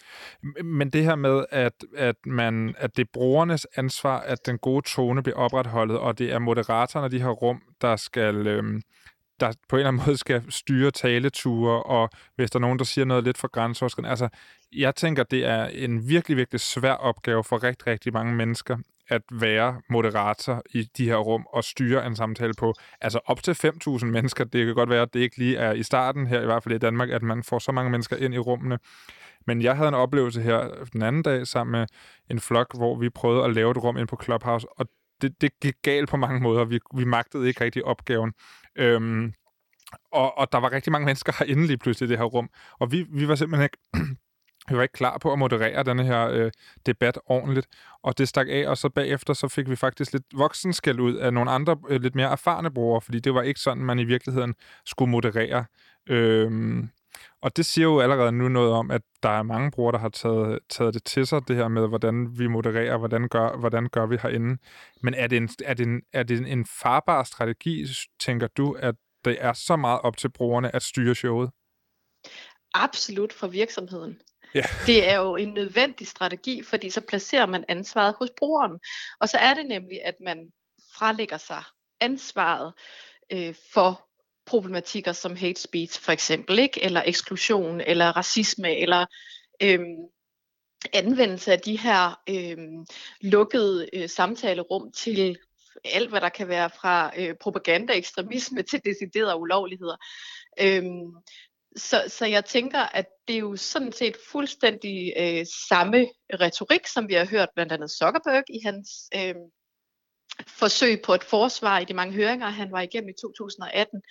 men 0.64 0.90
det 0.90 1.04
her 1.04 1.16
med, 1.16 1.46
at, 1.50 1.74
at, 1.98 2.16
man, 2.26 2.76
at 2.78 2.98
det 2.98 3.02
er 3.04 3.10
brugernes 3.14 3.68
ansvar, 3.76 4.20
at 4.20 4.46
den 4.46 4.58
gode 4.58 4.86
tone 4.88 5.24
bliver 5.24 5.38
opretholdet, 5.38 5.98
og 5.98 6.20
det 6.20 6.32
er 6.32 6.40
moderatorerne 6.40 7.06
af 7.06 7.12
de 7.12 7.22
her 7.22 7.30
rum, 7.30 7.62
der 7.82 7.96
skal... 7.96 8.48
Øh, 8.48 8.82
der 9.46 9.54
på 9.70 9.76
en 9.76 9.80
eller 9.80 9.88
anden 9.88 10.04
måde 10.06 10.18
skal 10.18 10.44
styre 10.50 10.92
taleture, 10.92 11.84
og 11.84 12.10
hvis 12.36 12.52
der 12.52 12.60
er 12.60 12.62
nogen, 12.62 12.80
der 12.80 12.86
siger 12.86 13.06
noget 13.06 13.24
lidt 13.24 13.38
for 13.38 13.48
grænseoverskridende. 13.48 14.10
Altså, 14.10 14.30
jeg 14.74 14.96
tænker, 14.96 15.24
det 15.24 15.46
er 15.46 15.66
en 15.66 16.10
virkelig, 16.10 16.38
virkelig 16.38 16.62
svær 16.62 16.94
opgave 16.94 17.44
for 17.44 17.64
rigtig, 17.64 17.88
rigtig 17.88 18.14
mange 18.14 18.34
mennesker 18.34 18.78
at 19.08 19.22
være 19.32 19.82
moderator 19.90 20.62
i 20.70 20.84
de 20.98 21.06
her 21.06 21.16
rum 21.16 21.46
og 21.54 21.64
styre 21.64 22.08
en 22.08 22.16
samtale 22.16 22.54
på. 22.58 22.74
Altså 23.02 23.20
op 23.26 23.44
til 23.44 23.52
5.000 23.52 24.06
mennesker. 24.06 24.44
Det 24.44 24.66
kan 24.66 24.76
godt 24.76 24.90
være, 24.90 25.02
at 25.02 25.14
det 25.14 25.20
ikke 25.20 25.38
lige 25.38 25.58
er 25.58 25.74
i 25.74 25.84
starten 25.84 26.28
her, 26.28 26.42
i 26.42 26.46
hvert 26.46 26.64
fald 26.64 26.76
i 26.76 26.78
Danmark, 26.78 27.10
at 27.10 27.24
man 27.24 27.44
får 27.44 27.60
så 27.60 27.72
mange 27.72 27.92
mennesker 27.92 28.18
ind 28.18 28.34
i 28.34 28.38
rummene. 28.38 28.80
Men 29.48 29.62
jeg 29.62 29.76
havde 29.76 29.88
en 29.88 29.94
oplevelse 29.94 30.42
her 30.42 30.86
den 30.94 31.02
anden 31.02 31.24
dag 31.24 31.48
sammen 31.48 31.72
med 31.72 31.88
en 32.32 32.40
flok, 32.40 32.78
hvor 32.78 32.96
vi 32.96 33.10
prøvede 33.10 33.44
at 33.44 33.54
lave 33.54 33.72
et 33.72 33.84
rum 33.84 33.98
ind 33.98 34.08
på 34.08 34.20
Clubhouse, 34.24 34.68
og 34.78 34.88
det, 35.22 35.42
det 35.42 35.60
gik 35.60 35.76
galt 35.82 36.10
på 36.10 36.18
mange 36.18 36.40
måder. 36.40 36.66
Vi, 36.66 36.80
vi 36.96 37.04
magtede 37.04 37.48
ikke 37.48 37.64
rigtig 37.64 37.86
opgaven. 37.86 38.34
Øhm, 38.76 39.34
og, 40.12 40.38
og 40.38 40.52
der 40.52 40.58
var 40.58 40.72
rigtig 40.72 40.92
mange 40.92 41.06
mennesker 41.06 41.34
herinde 41.40 41.68
lige 41.68 41.78
pludselig 41.78 42.08
i 42.08 42.10
det 42.10 42.18
her 42.18 42.26
rum. 42.26 42.50
Og 42.80 42.92
vi, 42.92 43.06
vi 43.10 43.28
var 43.28 43.36
simpelthen 43.36 43.64
ikke 43.64 43.78
vi 44.70 44.76
var 44.76 44.82
ikke 44.82 44.94
klar 44.94 45.18
på 45.18 45.34
at 45.34 45.40
moderere 45.40 45.84
den 45.84 46.00
her 46.00 46.28
øh, 46.28 46.52
debat 46.86 47.20
ordentligt, 47.26 47.68
og 48.04 48.18
det 48.18 48.28
stak 48.28 48.48
af, 48.50 48.68
og 48.68 48.78
så 48.78 48.90
bagefter 48.90 49.34
så 49.34 49.48
fik 49.48 49.70
vi 49.70 49.76
faktisk 49.76 50.14
lidt 50.14 50.24
voksenskæld 50.34 51.00
ud 51.00 51.16
af 51.16 51.34
nogle 51.34 51.52
andre 51.52 51.78
øh, 51.90 52.02
lidt 52.02 52.16
mere 52.16 52.32
erfarne 52.32 52.72
brugere, 52.72 53.02
fordi 53.02 53.20
det 53.20 53.34
var 53.34 53.42
ikke 53.42 53.60
sådan, 53.60 53.84
man 53.84 54.00
i 54.00 54.04
virkeligheden 54.04 54.56
skulle 54.86 55.12
moderere. 55.12 55.66
øh, 56.10 56.84
og 57.44 57.58
det 57.58 57.66
siger 57.66 57.86
jo 57.86 58.00
allerede 58.00 58.32
nu 58.32 58.48
noget 58.48 58.72
om, 58.72 58.92
at 58.92 59.02
der 59.24 59.30
er 59.30 59.44
mange 59.44 59.72
brugere, 59.72 59.92
der 59.92 59.98
har 59.98 60.10
taget, 60.10 60.60
taget 60.70 60.94
det 60.94 61.04
til 61.04 61.28
sig, 61.28 61.48
det 61.48 61.56
her 61.56 61.68
med, 61.68 61.88
hvordan 61.88 62.40
vi 62.40 62.48
modererer, 62.48 62.98
hvordan 62.98 63.28
gør, 63.28 63.58
hvordan 63.58 63.90
gør 63.90 64.06
vi 64.06 64.18
herinde. 64.22 64.58
Men 65.02 65.14
er 65.14 65.28
det, 65.28 65.38
en, 65.38 65.50
er, 65.64 65.74
det 65.74 65.88
en, 65.88 66.02
er 66.14 66.24
det 66.24 66.52
en 66.52 66.66
farbar 66.66 67.24
strategi, 67.24 67.86
tænker 68.20 68.48
du, 68.48 68.72
at 68.72 68.96
det 69.26 69.38
er 69.40 69.54
så 69.54 69.76
meget 69.76 70.02
op 70.02 70.18
til 70.18 70.32
brugerne 70.32 70.76
at 70.76 70.84
styre 70.84 71.16
showet? 71.16 71.50
Absolut 72.74 73.34
for 73.34 73.48
virksomheden. 73.48 74.22
Ja. 74.56 74.64
Det 74.86 75.10
er 75.10 75.20
jo 75.20 75.36
en 75.36 75.54
nødvendig 75.54 76.08
strategi, 76.08 76.64
fordi 76.64 76.90
så 76.90 77.02
placerer 77.02 77.46
man 77.46 77.66
ansvaret 77.68 78.16
hos 78.20 78.30
brugeren. 78.38 78.80
Og 79.20 79.30
så 79.30 79.38
er 79.38 79.54
det 79.54 79.66
nemlig, 79.66 80.06
at 80.06 80.16
man 80.26 80.52
frelægger 80.98 81.38
sig 81.38 81.64
ansvaret 82.02 82.74
øh, 83.32 83.56
for 83.74 84.08
problematikker 84.46 85.12
som 85.12 85.36
hate 85.36 85.62
speech 85.62 86.02
for 86.02 86.12
eksempel, 86.12 86.60
ikke? 86.60 86.84
eller 86.84 87.04
eksklusion, 87.06 87.82
eller 87.82 88.06
racisme, 88.06 88.78
eller 88.78 89.06
øhm, 89.62 89.98
anvendelse 90.94 91.52
af 91.52 91.60
de 91.60 91.80
her 91.80 92.22
øhm, 92.30 92.86
lukkede 93.22 93.90
øh, 93.94 94.10
samtalerum 94.10 94.92
til 94.92 95.38
alt, 95.86 96.10
hvad 96.10 96.22
der 96.22 96.30
kan 96.30 96.48
være 96.48 96.70
fra 96.70 97.12
øh, 97.18 97.36
propaganda, 97.42 97.94
ekstremisme 97.94 98.64
til 98.64 98.82
deciderede 98.86 99.36
ulovligheder. 99.36 99.96
Øhm, 100.62 101.16
så, 101.76 102.04
så 102.08 102.26
jeg 102.26 102.46
tænker, 102.46 102.80
at 102.80 103.06
det 103.28 103.36
er 103.36 103.40
jo 103.40 103.56
sådan 103.56 103.92
set 103.92 104.18
fuldstændig 104.32 105.14
øh, 105.18 105.46
samme 105.70 106.08
retorik, 106.34 106.88
som 106.88 107.08
vi 107.08 107.14
har 107.14 107.26
hørt 107.26 107.50
blandt 107.56 107.72
andet 107.72 107.92
Zuckerberg 107.92 108.44
i 108.50 108.60
hans 108.66 108.90
øh, 109.16 109.36
forsøg 110.48 111.02
på 111.02 111.14
et 111.14 111.24
forsvar 111.24 111.80
i 111.80 111.86
de 111.86 111.94
mange 111.94 112.14
høringer, 112.14 112.50
han 112.50 112.72
var 112.72 112.82
igennem 112.82 113.10
i 113.10 113.14
2018. 113.22 114.02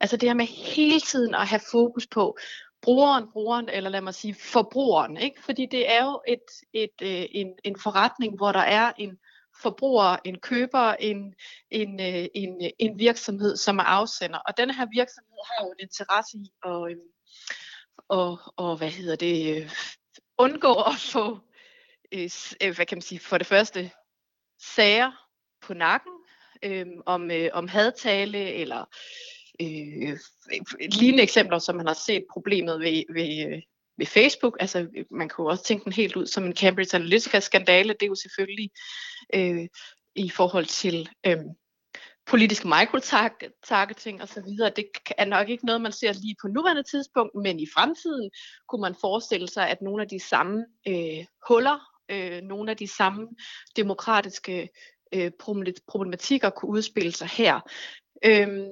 Altså 0.00 0.16
det 0.16 0.28
her 0.28 0.34
med 0.34 0.46
hele 0.46 1.00
tiden 1.00 1.34
at 1.34 1.46
have 1.46 1.60
fokus 1.70 2.06
på 2.06 2.36
brugeren, 2.82 3.24
brugeren, 3.32 3.68
eller 3.68 3.90
lad 3.90 4.00
mig 4.00 4.14
sige 4.14 4.34
forbrugeren, 4.34 5.16
ikke? 5.16 5.42
fordi 5.42 5.66
det 5.70 5.92
er 5.92 6.04
jo 6.04 6.22
et, 6.28 6.46
et, 6.72 7.02
øh, 7.02 7.26
en, 7.30 7.48
en 7.64 7.80
forretning, 7.80 8.36
hvor 8.36 8.52
der 8.52 8.60
er 8.60 8.92
en 8.98 9.18
forbruger, 9.62 10.16
en 10.24 10.38
køber, 10.40 10.94
en, 11.00 11.34
en, 11.70 12.00
øh, 12.00 12.26
en, 12.34 12.70
en 12.78 12.98
virksomhed, 12.98 13.56
som 13.56 13.78
er 13.78 13.82
afsender. 13.82 14.38
Og 14.38 14.56
den 14.56 14.70
her 14.70 14.86
virksomhed 14.92 15.38
har 15.46 15.64
jo 15.64 15.70
en 15.70 15.80
interesse 15.80 16.36
i 16.36 16.52
at, 16.66 16.90
øh, 16.90 16.96
og, 18.08 18.38
og 18.56 18.76
hvad 18.76 18.90
hedder 18.90 19.16
det, 19.16 19.56
øh, 19.56 19.70
undgå 20.38 20.72
at 20.72 20.96
få, 21.12 21.38
øh, 22.12 22.30
øh 22.62 22.74
hvad 22.74 22.86
kan 22.86 22.96
man 22.96 23.02
sige, 23.02 23.20
for 23.20 23.38
det 23.38 23.46
første, 23.46 23.90
sager 24.60 25.23
på 25.66 25.74
nakken 25.74 26.12
øh, 26.62 26.86
om, 27.06 27.30
øh, 27.30 27.50
om 27.52 27.68
hadtale 27.68 28.38
eller 28.38 28.84
øh, 29.60 30.18
lignende 30.90 31.22
eksempler, 31.22 31.58
som 31.58 31.76
man 31.76 31.86
har 31.86 31.98
set 32.06 32.24
problemet 32.32 32.80
ved, 32.80 33.02
ved, 33.14 33.52
øh, 33.52 33.62
ved 33.98 34.06
Facebook. 34.06 34.56
Altså, 34.60 34.88
man 35.10 35.28
kunne 35.28 35.50
også 35.50 35.64
tænke 35.64 35.84
den 35.84 35.92
helt 35.92 36.16
ud 36.16 36.26
som 36.26 36.44
en 36.44 36.56
Cambridge 36.56 36.96
Analytica-skandale. 36.96 37.92
Det 37.92 38.02
er 38.02 38.06
jo 38.06 38.14
selvfølgelig 38.14 38.70
øh, 39.34 39.68
i 40.14 40.30
forhold 40.30 40.66
til 40.66 41.08
øh, 41.26 41.38
politisk 42.26 42.64
microtargeting 42.64 44.22
og 44.22 44.28
så 44.28 44.40
videre. 44.40 44.72
Det 44.76 44.86
er 45.18 45.24
nok 45.24 45.48
ikke 45.48 45.66
noget, 45.66 45.80
man 45.80 45.92
ser 45.92 46.12
lige 46.12 46.36
på 46.42 46.48
nuværende 46.48 46.82
tidspunkt, 46.82 47.34
men 47.34 47.60
i 47.60 47.66
fremtiden 47.74 48.30
kunne 48.68 48.80
man 48.80 48.94
forestille 49.00 49.48
sig, 49.48 49.68
at 49.68 49.82
nogle 49.82 50.02
af 50.02 50.08
de 50.08 50.20
samme 50.20 50.64
øh, 50.88 51.24
huller, 51.48 51.78
øh, 52.08 52.42
nogle 52.42 52.70
af 52.70 52.76
de 52.76 52.88
samme 52.88 53.28
demokratiske 53.76 54.68
øh, 55.12 55.30
problematikker 55.88 56.50
kunne 56.50 56.70
udspille 56.70 57.12
sig 57.12 57.28
her. 57.28 57.60
Øhm, 58.24 58.68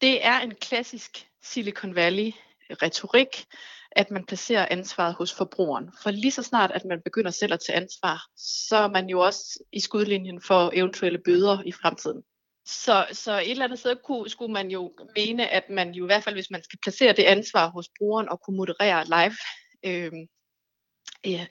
det 0.00 0.24
er 0.24 0.40
en 0.40 0.54
klassisk 0.54 1.28
Silicon 1.42 1.94
Valley 1.94 2.32
retorik, 2.70 3.46
at 3.90 4.10
man 4.10 4.26
placerer 4.26 4.66
ansvaret 4.70 5.14
hos 5.14 5.34
forbrugeren. 5.34 5.90
For 6.02 6.10
lige 6.10 6.30
så 6.30 6.42
snart, 6.42 6.70
at 6.70 6.84
man 6.84 7.02
begynder 7.02 7.30
selv 7.30 7.52
at 7.52 7.60
tage 7.66 7.76
ansvar, 7.76 8.22
så 8.36 8.76
er 8.76 8.88
man 8.88 9.08
jo 9.08 9.20
også 9.20 9.64
i 9.72 9.80
skudlinjen 9.80 10.40
for 10.40 10.70
eventuelle 10.74 11.18
bøder 11.18 11.62
i 11.66 11.72
fremtiden. 11.72 12.22
Så, 12.66 13.06
så 13.12 13.38
et 13.38 13.50
eller 13.50 13.64
andet 13.64 13.78
sted 13.78 13.96
kunne, 14.04 14.28
skulle 14.28 14.52
man 14.52 14.70
jo 14.70 14.92
mene, 15.16 15.48
at 15.48 15.70
man 15.70 15.90
jo 15.90 16.04
i 16.04 16.06
hvert 16.06 16.24
fald, 16.24 16.34
hvis 16.34 16.50
man 16.50 16.62
skal 16.62 16.78
placere 16.82 17.12
det 17.12 17.22
ansvar 17.22 17.70
hos 17.70 17.88
brugeren 17.98 18.28
og 18.28 18.40
kunne 18.40 18.56
moderere 18.56 19.04
live 19.04 19.36
øh, 19.84 20.12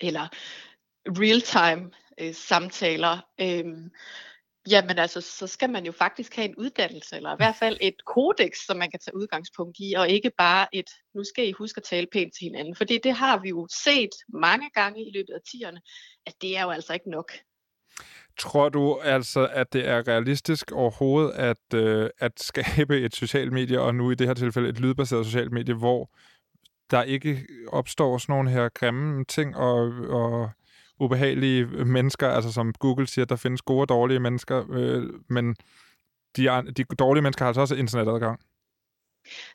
eller 0.01 0.27
real-time 1.07 1.91
øh, 2.19 2.33
samtaler, 2.33 3.19
øh, 3.41 3.89
Jamen 4.69 4.99
altså, 4.99 5.21
så 5.21 5.47
skal 5.47 5.69
man 5.69 5.85
jo 5.85 5.91
faktisk 5.91 6.35
have 6.35 6.47
en 6.47 6.55
uddannelse, 6.55 7.15
eller 7.15 7.33
i 7.33 7.37
hvert 7.37 7.55
fald 7.59 7.77
et 7.81 8.05
kodex, 8.05 8.51
som 8.67 8.77
man 8.77 8.91
kan 8.91 8.99
tage 8.99 9.15
udgangspunkt 9.15 9.77
i, 9.79 9.93
og 9.97 10.09
ikke 10.09 10.31
bare 10.37 10.67
et, 10.75 10.89
nu 11.15 11.23
skal 11.23 11.47
I 11.47 11.51
huske 11.51 11.77
at 11.79 11.83
tale 11.83 12.07
pænt 12.11 12.33
til 12.33 12.43
hinanden. 12.43 12.75
Fordi 12.75 12.99
det 13.03 13.13
har 13.13 13.39
vi 13.39 13.49
jo 13.49 13.67
set 13.83 14.09
mange 14.33 14.69
gange 14.73 15.01
i 15.07 15.11
løbet 15.13 15.33
af 15.33 15.39
tierne, 15.51 15.81
at 16.25 16.33
det 16.41 16.57
er 16.57 16.63
jo 16.63 16.69
altså 16.69 16.93
ikke 16.93 17.09
nok. 17.09 17.31
Tror 18.39 18.69
du 18.69 18.99
altså, 18.99 19.47
at 19.47 19.73
det 19.73 19.87
er 19.87 20.07
realistisk 20.07 20.71
overhovedet 20.71 21.31
at, 21.31 21.73
øh, 21.73 22.09
at 22.19 22.31
skabe 22.39 23.01
et 23.01 23.15
socialt 23.15 23.53
medie, 23.53 23.81
og 23.81 23.95
nu 23.95 24.11
i 24.11 24.15
det 24.15 24.27
her 24.27 24.33
tilfælde 24.33 24.69
et 24.69 24.79
lydbaseret 24.79 25.25
socialt 25.25 25.51
medie, 25.51 25.75
hvor 25.75 26.09
der 26.91 27.03
ikke 27.03 27.47
opstår 27.67 28.17
sådan 28.17 28.33
nogle 28.33 28.49
her 28.49 28.69
grimme 28.69 29.25
ting 29.25 29.55
og, 29.57 29.79
og 30.09 30.49
ubehagelige 30.99 31.67
øh, 31.71 31.87
mennesker, 31.87 32.29
altså 32.29 32.51
som 32.51 32.73
Google 32.73 33.07
siger, 33.07 33.25
der 33.25 33.35
findes 33.35 33.61
gode 33.61 33.81
og 33.81 33.89
dårlige 33.89 34.19
mennesker, 34.19 34.65
øh, 34.71 35.03
men 35.29 35.55
de, 36.35 36.47
er, 36.47 36.61
de 36.61 36.83
dårlige 36.83 37.21
mennesker 37.21 37.45
har 37.45 37.47
altså 37.47 37.61
også 37.61 37.75
internetadgang. 37.75 38.39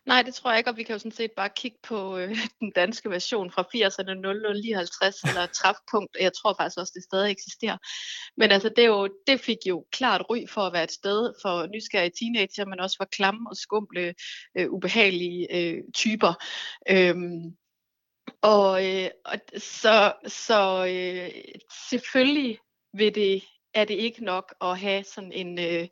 Nej, 0.07 0.23
det 0.23 0.35
tror 0.35 0.51
jeg 0.51 0.59
ikke, 0.59 0.71
og 0.71 0.77
vi 0.77 0.83
kan 0.83 0.93
jo 0.93 0.99
sådan 0.99 1.13
set 1.13 1.31
bare 1.37 1.51
kigge 1.57 1.79
på 1.83 2.19
øh, 2.19 2.37
den 2.61 2.73
danske 2.77 3.11
version 3.11 3.51
fra 3.51 3.63
80'erne 3.63 4.15
0059 4.15 5.23
eller 5.23 5.47
træfpunkt. 5.47 6.17
Jeg 6.21 6.33
tror 6.33 6.55
faktisk 6.59 6.79
også, 6.79 6.93
det 6.97 7.03
stadig 7.03 7.31
eksisterer. 7.31 7.77
Men 8.37 8.51
altså, 8.51 8.69
det, 8.69 8.85
er 8.85 8.89
jo, 8.89 9.09
det 9.27 9.41
fik 9.41 9.59
jo 9.67 9.85
klart 9.93 10.23
ry 10.31 10.39
for 10.49 10.61
at 10.61 10.73
være 10.73 10.85
et 10.85 10.93
sted 10.93 11.33
for 11.43 11.67
nysgerrige 11.67 12.13
teenager, 12.19 12.65
men 12.65 12.81
også 12.81 12.97
for 12.97 13.05
klamme 13.05 13.51
og 13.51 13.57
skumle, 13.57 14.15
øh, 14.59 14.71
ubehagelige 14.71 15.57
øh, 15.57 15.83
typer. 15.95 16.35
Øhm, 16.91 17.57
og, 18.43 18.87
øh, 18.87 19.11
og 19.25 19.39
så, 19.57 20.13
så 20.27 20.87
øh, 20.87 21.31
selvfølgelig 21.91 22.59
vil 22.93 23.15
det, 23.15 23.43
er 23.75 23.85
det 23.85 23.95
ikke 23.95 24.25
nok 24.25 24.55
at 24.61 24.79
have 24.79 25.05
sådan 25.05 25.33
en, 25.33 25.59
øh, 25.59 25.89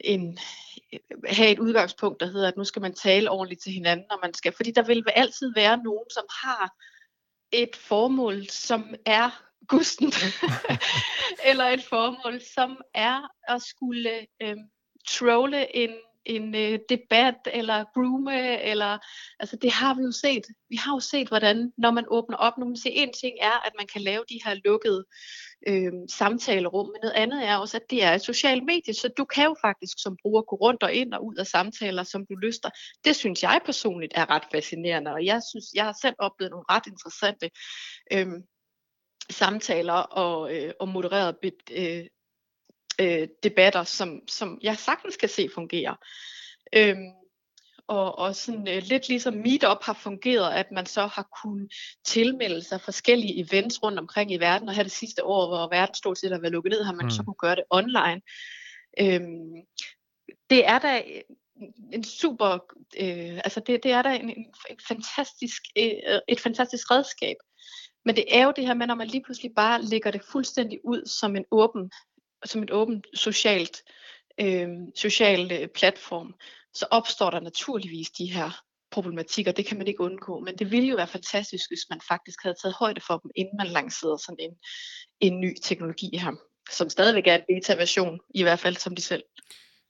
en 0.00 0.38
have 1.28 1.50
et 1.50 1.58
udgangspunkt, 1.58 2.20
der 2.20 2.26
hedder, 2.26 2.48
at 2.48 2.56
nu 2.56 2.64
skal 2.64 2.82
man 2.82 2.94
tale 2.94 3.30
ordentligt 3.30 3.62
til 3.62 3.72
hinanden, 3.72 4.06
når 4.10 4.18
man 4.22 4.34
skal, 4.34 4.52
fordi 4.52 4.70
der 4.70 4.82
vil 4.82 5.04
altid 5.14 5.52
være 5.54 5.82
nogen, 5.82 6.10
som 6.10 6.24
har 6.42 6.74
et 7.52 7.76
formål, 7.76 8.48
som 8.48 8.94
er 9.06 9.42
gusten, 9.66 10.12
eller 11.50 11.64
et 11.64 11.84
formål, 11.84 12.40
som 12.54 12.80
er 12.94 13.28
at 13.48 13.62
skulle 13.62 14.26
øh, 14.42 14.56
trolle 15.08 15.76
en 15.76 15.90
en 16.24 16.54
øh, 16.54 16.78
debat 16.88 17.34
eller 17.46 17.84
groome, 17.94 18.62
eller 18.62 18.98
altså 19.40 19.56
det 19.56 19.72
har 19.72 19.94
vi 19.94 20.02
jo 20.02 20.12
set. 20.12 20.44
Vi 20.68 20.76
har 20.76 20.94
jo 20.94 21.00
set, 21.00 21.28
hvordan 21.28 21.72
når 21.78 21.90
man 21.90 22.04
åbner 22.08 22.36
op, 22.36 22.58
nu 22.58 22.64
man 22.64 22.76
siger, 22.76 23.02
en 23.02 23.12
ting 23.20 23.36
er, 23.40 23.66
at 23.66 23.72
man 23.78 23.86
kan 23.86 24.02
lave 24.02 24.24
de 24.28 24.40
her 24.44 24.54
lukkede 24.64 25.04
øh, 25.68 25.92
samtalerum, 26.08 26.86
men 26.86 27.00
noget 27.02 27.14
andet 27.14 27.48
er 27.48 27.56
også, 27.56 27.76
at 27.76 27.90
det 27.90 28.04
er 28.04 28.12
et 28.12 28.22
socialt 28.22 28.64
medie, 28.64 28.94
så 28.94 29.08
du 29.08 29.24
kan 29.24 29.44
jo 29.44 29.56
faktisk 29.60 29.96
som 30.02 30.16
bruger 30.22 30.42
gå 30.42 30.56
rundt 30.56 30.82
og 30.82 30.92
ind 30.92 31.14
og 31.14 31.26
ud 31.26 31.36
af 31.36 31.46
samtaler, 31.46 32.02
som 32.02 32.26
du 32.26 32.34
lyster. 32.34 32.70
Det 33.04 33.16
synes 33.16 33.42
jeg 33.42 33.60
personligt 33.64 34.12
er 34.16 34.30
ret 34.30 34.44
fascinerende, 34.52 35.12
og 35.12 35.24
jeg 35.24 35.40
synes, 35.50 35.64
jeg 35.74 35.84
har 35.84 35.96
selv 36.02 36.14
oplevet 36.18 36.50
nogle 36.50 36.64
ret 36.70 36.86
interessante 36.86 37.50
øh, 38.12 38.42
samtaler 39.30 39.92
og, 39.92 40.56
øh, 40.56 40.72
og 40.80 40.88
modereret 40.88 41.36
øh, 41.70 42.06
øh, 43.00 43.28
debatter, 43.42 43.84
som, 43.84 44.20
som 44.28 44.58
jeg 44.62 44.78
sagtens 44.78 45.16
kan 45.16 45.28
se 45.28 45.48
fungere. 45.54 45.96
Øhm, 46.72 47.12
og, 47.90 48.18
og 48.18 48.36
sådan 48.36 48.68
øh, 48.68 48.82
lidt 48.82 49.08
ligesom 49.08 49.34
Meetup 49.34 49.82
har 49.82 49.92
fungeret, 49.92 50.52
at 50.52 50.66
man 50.72 50.86
så 50.86 51.06
har 51.06 51.28
kunnet 51.42 51.72
tilmelde 52.04 52.62
sig 52.62 52.80
forskellige 52.80 53.40
events 53.40 53.82
rundt 53.82 53.98
omkring 53.98 54.32
i 54.32 54.36
verden, 54.36 54.68
og 54.68 54.74
her 54.74 54.82
det 54.82 54.92
sidste 54.92 55.24
år, 55.24 55.48
hvor 55.48 55.68
verden 55.76 55.94
stort 55.94 56.18
set 56.18 56.32
har 56.32 56.40
været 56.40 56.52
lukket 56.52 56.70
ned, 56.70 56.84
har 56.84 56.92
man 56.92 57.06
mm. 57.06 57.10
så 57.10 57.22
kunne 57.22 57.34
gøre 57.34 57.56
det 57.56 57.64
online. 57.70 58.20
Øhm, 59.00 59.66
det 60.50 60.66
er 60.66 60.78
da 60.78 61.02
en 61.92 62.04
super, 62.04 62.58
øh, 63.00 63.36
altså 63.44 63.60
det, 63.60 63.82
det 63.82 63.92
er 63.92 64.02
da 64.02 64.14
en, 64.14 64.30
en, 64.30 64.46
en 64.70 64.78
fantastisk, 64.88 65.62
øh, 65.78 66.20
et 66.28 66.40
fantastisk 66.40 66.90
redskab. 66.90 67.36
Men 68.04 68.16
det 68.16 68.24
er 68.36 68.44
jo 68.44 68.52
det 68.56 68.66
her 68.66 68.74
med, 68.74 68.86
når 68.86 68.94
man 68.94 69.06
lige 69.06 69.22
pludselig 69.24 69.52
bare 69.56 69.82
lægger 69.82 70.10
det 70.10 70.22
fuldstændig 70.32 70.78
ud 70.84 71.06
som 71.06 71.36
en 71.36 71.44
åben 71.50 71.90
som 72.44 72.62
et 72.62 72.70
åbent 72.70 73.06
socialt 73.14 73.82
øh, 74.40 74.68
social 74.96 75.52
øh, 75.52 75.68
platform, 75.68 76.34
så 76.74 76.86
opstår 76.90 77.30
der 77.30 77.40
naturligvis 77.40 78.10
de 78.10 78.32
her 78.32 78.62
problematikker, 78.90 79.52
det 79.52 79.66
kan 79.66 79.78
man 79.78 79.86
ikke 79.86 80.00
undgå, 80.00 80.40
men 80.40 80.56
det 80.56 80.70
ville 80.70 80.88
jo 80.88 80.96
være 80.96 81.06
fantastisk, 81.06 81.64
hvis 81.70 81.86
man 81.90 82.00
faktisk 82.08 82.38
havde 82.42 82.56
taget 82.62 82.74
højde 82.78 83.00
for 83.06 83.18
dem, 83.18 83.30
inden 83.36 83.56
man 83.56 83.66
lancerede 83.66 84.18
sådan 84.18 84.36
en, 84.38 84.50
en 85.20 85.40
ny 85.40 85.54
teknologi 85.62 86.16
her, 86.16 86.32
som 86.70 86.88
stadigvæk 86.88 87.26
er 87.26 87.34
en 87.34 87.42
beta-version, 87.48 88.20
i 88.34 88.42
hvert 88.42 88.58
fald 88.58 88.76
som 88.76 88.94
de 88.94 89.02
selv 89.02 89.22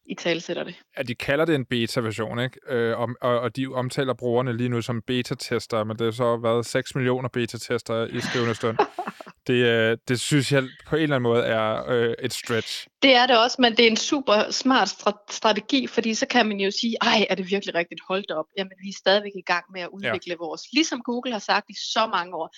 i 0.06 0.14
talsætter 0.14 0.64
det. 0.64 0.74
Ja, 0.98 1.02
de 1.02 1.14
kalder 1.14 1.44
det 1.44 1.54
en 1.54 1.64
beta-version, 1.64 2.38
ikke? 2.38 2.60
Øh, 2.68 2.98
og, 2.98 3.08
og, 3.20 3.40
og 3.40 3.56
de 3.56 3.66
omtaler 3.66 4.14
brugerne 4.14 4.56
lige 4.56 4.68
nu 4.68 4.82
som 4.82 5.02
beta-tester, 5.02 5.84
men 5.84 5.98
det 5.98 6.04
har 6.04 6.10
så 6.10 6.36
været 6.36 6.66
6 6.66 6.94
millioner 6.94 7.28
beta-tester 7.28 8.06
i 8.06 8.20
skrivende 8.20 8.54
stund. 8.54 8.78
det, 9.46 9.54
øh, 9.54 9.98
det 10.08 10.20
synes 10.20 10.52
jeg 10.52 10.62
på 10.86 10.96
en 10.96 11.02
eller 11.02 11.16
anden 11.16 11.30
måde 11.30 11.42
er 11.42 11.90
øh, 11.90 12.14
et 12.18 12.32
stretch. 12.32 12.86
Det 13.02 13.14
er 13.14 13.26
det 13.26 13.38
også, 13.38 13.56
men 13.60 13.76
det 13.76 13.86
er 13.86 13.90
en 13.90 13.96
super 13.96 14.50
smart 14.50 14.88
strategi, 15.30 15.86
fordi 15.86 16.14
så 16.14 16.26
kan 16.26 16.46
man 16.46 16.60
jo 16.60 16.70
sige, 16.70 16.96
ej, 17.02 17.26
er 17.30 17.34
det 17.34 17.50
virkelig 17.50 17.74
rigtigt 17.74 18.00
holdt 18.08 18.30
op? 18.30 18.44
Jamen, 18.58 18.72
vi 18.82 18.88
er 18.88 18.98
stadigvæk 18.98 19.32
i 19.34 19.42
gang 19.42 19.64
med 19.72 19.80
at 19.80 19.88
udvikle 19.88 20.32
ja. 20.32 20.36
vores, 20.38 20.62
ligesom 20.72 21.02
Google 21.02 21.32
har 21.32 21.38
sagt 21.38 21.70
i 21.70 21.74
så 21.92 22.06
mange 22.06 22.34
år, 22.34 22.54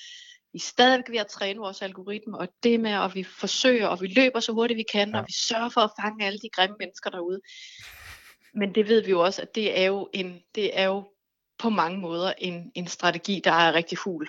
vi 0.52 0.56
er 0.56 0.60
stadigvæk 0.60 1.10
ved 1.10 1.18
at 1.18 1.26
træne 1.26 1.58
vores 1.58 1.82
algoritme, 1.82 2.38
og 2.38 2.48
det 2.62 2.80
med, 2.80 2.90
at 2.90 3.14
vi 3.14 3.24
forsøger, 3.24 3.86
og 3.86 4.00
vi 4.00 4.06
løber 4.06 4.40
så 4.40 4.52
hurtigt 4.52 4.78
vi 4.78 4.84
kan, 4.92 5.10
ja. 5.10 5.18
og 5.18 5.24
vi 5.26 5.32
sørger 5.32 5.68
for 5.68 5.80
at 5.80 5.90
fange 6.00 6.26
alle 6.26 6.38
de 6.38 6.48
grimme 6.52 6.76
mennesker 6.78 7.10
derude. 7.10 7.40
Men 8.54 8.74
det 8.74 8.88
ved 8.88 9.04
vi 9.04 9.10
jo 9.10 9.20
også, 9.20 9.42
at 9.42 9.54
det 9.54 9.80
er 9.80 9.84
jo, 9.84 10.08
en, 10.12 10.40
det 10.54 10.78
er 10.78 10.84
jo 10.84 11.04
på 11.58 11.70
mange 11.70 11.98
måder 11.98 12.32
en, 12.38 12.72
en 12.74 12.86
strategi, 12.86 13.40
der 13.44 13.52
er 13.52 13.72
rigtig 13.72 13.98
fugl. 13.98 14.28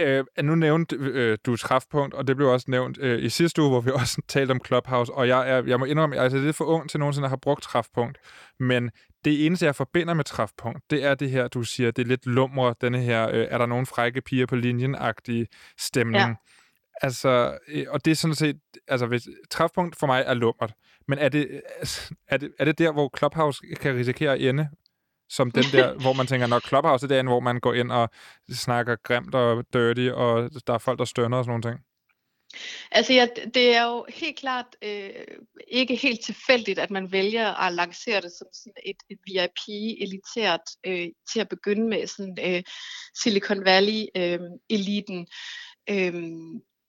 Øh, 0.00 0.24
nu 0.44 0.54
nævnte 0.54 0.96
øh, 0.96 1.38
du 1.46 1.56
træfpunkt, 1.56 2.14
og 2.14 2.26
det 2.26 2.36
blev 2.36 2.48
også 2.48 2.66
nævnt 2.68 2.98
øh, 3.00 3.24
i 3.24 3.28
sidste 3.28 3.62
uge, 3.62 3.70
hvor 3.70 3.80
vi 3.80 3.90
også 4.00 4.22
talte 4.28 4.52
om 4.52 4.60
Clubhouse, 4.66 5.12
og 5.12 5.28
jeg, 5.28 5.50
er, 5.50 5.62
jeg 5.66 5.78
må 5.78 5.84
indrømme, 5.84 6.16
at 6.16 6.32
jeg 6.32 6.38
er 6.38 6.42
lidt 6.42 6.56
for 6.56 6.64
ung 6.64 6.90
til 6.90 7.00
nogensinde 7.00 7.26
at 7.26 7.30
have 7.30 7.38
brugt 7.38 7.62
træfpunkt, 7.62 8.18
men 8.60 8.90
det 9.24 9.46
eneste, 9.46 9.66
jeg 9.66 9.74
forbinder 9.74 10.14
med 10.14 10.24
træfpunkt, 10.24 10.90
det 10.90 11.04
er 11.04 11.14
det 11.14 11.30
her, 11.30 11.48
du 11.48 11.62
siger, 11.62 11.90
det 11.90 12.02
er 12.02 12.06
lidt 12.06 12.26
lumre, 12.26 12.74
denne 12.80 12.98
her, 12.98 13.28
øh, 13.28 13.46
er 13.50 13.58
der 13.58 13.66
nogen 13.66 13.86
frække 13.86 14.20
piger 14.20 14.46
på 14.46 14.56
linjen-agtige 14.56 15.46
stemning. 15.78 16.28
Ja. 16.28 16.34
Altså, 17.02 17.58
øh, 17.68 17.86
og 17.88 18.04
det 18.04 18.10
er 18.10 18.14
sådan 18.14 18.34
set, 18.34 18.56
altså 18.88 19.06
hvis, 19.06 19.22
træfpunkt 19.50 19.96
for 19.96 20.06
mig 20.06 20.24
er 20.26 20.34
lummert, 20.34 20.72
men 21.08 21.18
er 21.18 21.28
det, 21.28 21.62
er, 22.28 22.36
det, 22.36 22.52
er 22.58 22.64
det 22.64 22.78
der, 22.78 22.92
hvor 22.92 23.18
Clubhouse 23.18 23.62
kan 23.80 23.94
risikere 23.94 24.32
at 24.32 24.40
ende? 24.40 24.68
Som 25.30 25.50
den 25.50 25.64
der, 25.72 25.94
hvor 26.02 26.12
man 26.12 26.26
tænker, 26.26 26.46
når 26.46 26.60
Clubhouse 26.68 27.06
er 27.06 27.08
derinde, 27.08 27.30
hvor 27.30 27.40
man 27.40 27.60
går 27.60 27.74
ind 27.74 27.92
og 27.92 28.10
snakker 28.52 28.96
grimt 28.96 29.34
og 29.34 29.64
dirty, 29.72 30.08
og 30.14 30.50
der 30.66 30.74
er 30.74 30.78
folk, 30.78 30.98
der 30.98 31.04
stønner 31.04 31.38
og 31.38 31.44
sådan 31.44 31.50
nogle 31.50 31.62
ting? 31.62 31.84
Altså 32.90 33.12
ja, 33.12 33.26
det 33.54 33.76
er 33.76 33.84
jo 33.84 34.06
helt 34.08 34.38
klart 34.38 34.66
øh, 34.82 35.10
ikke 35.68 35.96
helt 35.96 36.24
tilfældigt, 36.24 36.78
at 36.78 36.90
man 36.90 37.12
vælger 37.12 37.54
at 37.54 37.72
lancere 37.72 38.20
det 38.20 38.32
som 38.32 38.46
sådan 38.52 38.72
et, 38.86 38.96
et 39.10 39.18
VIP-elitært 39.26 40.76
øh, 40.86 41.08
til 41.32 41.40
at 41.40 41.48
begynde 41.48 41.88
med, 41.88 42.06
sådan 42.06 42.38
øh, 42.46 42.62
Silicon 43.22 43.66
Valley-eliten, 43.66 45.26
øh, 45.90 46.06
øh, 46.06 46.14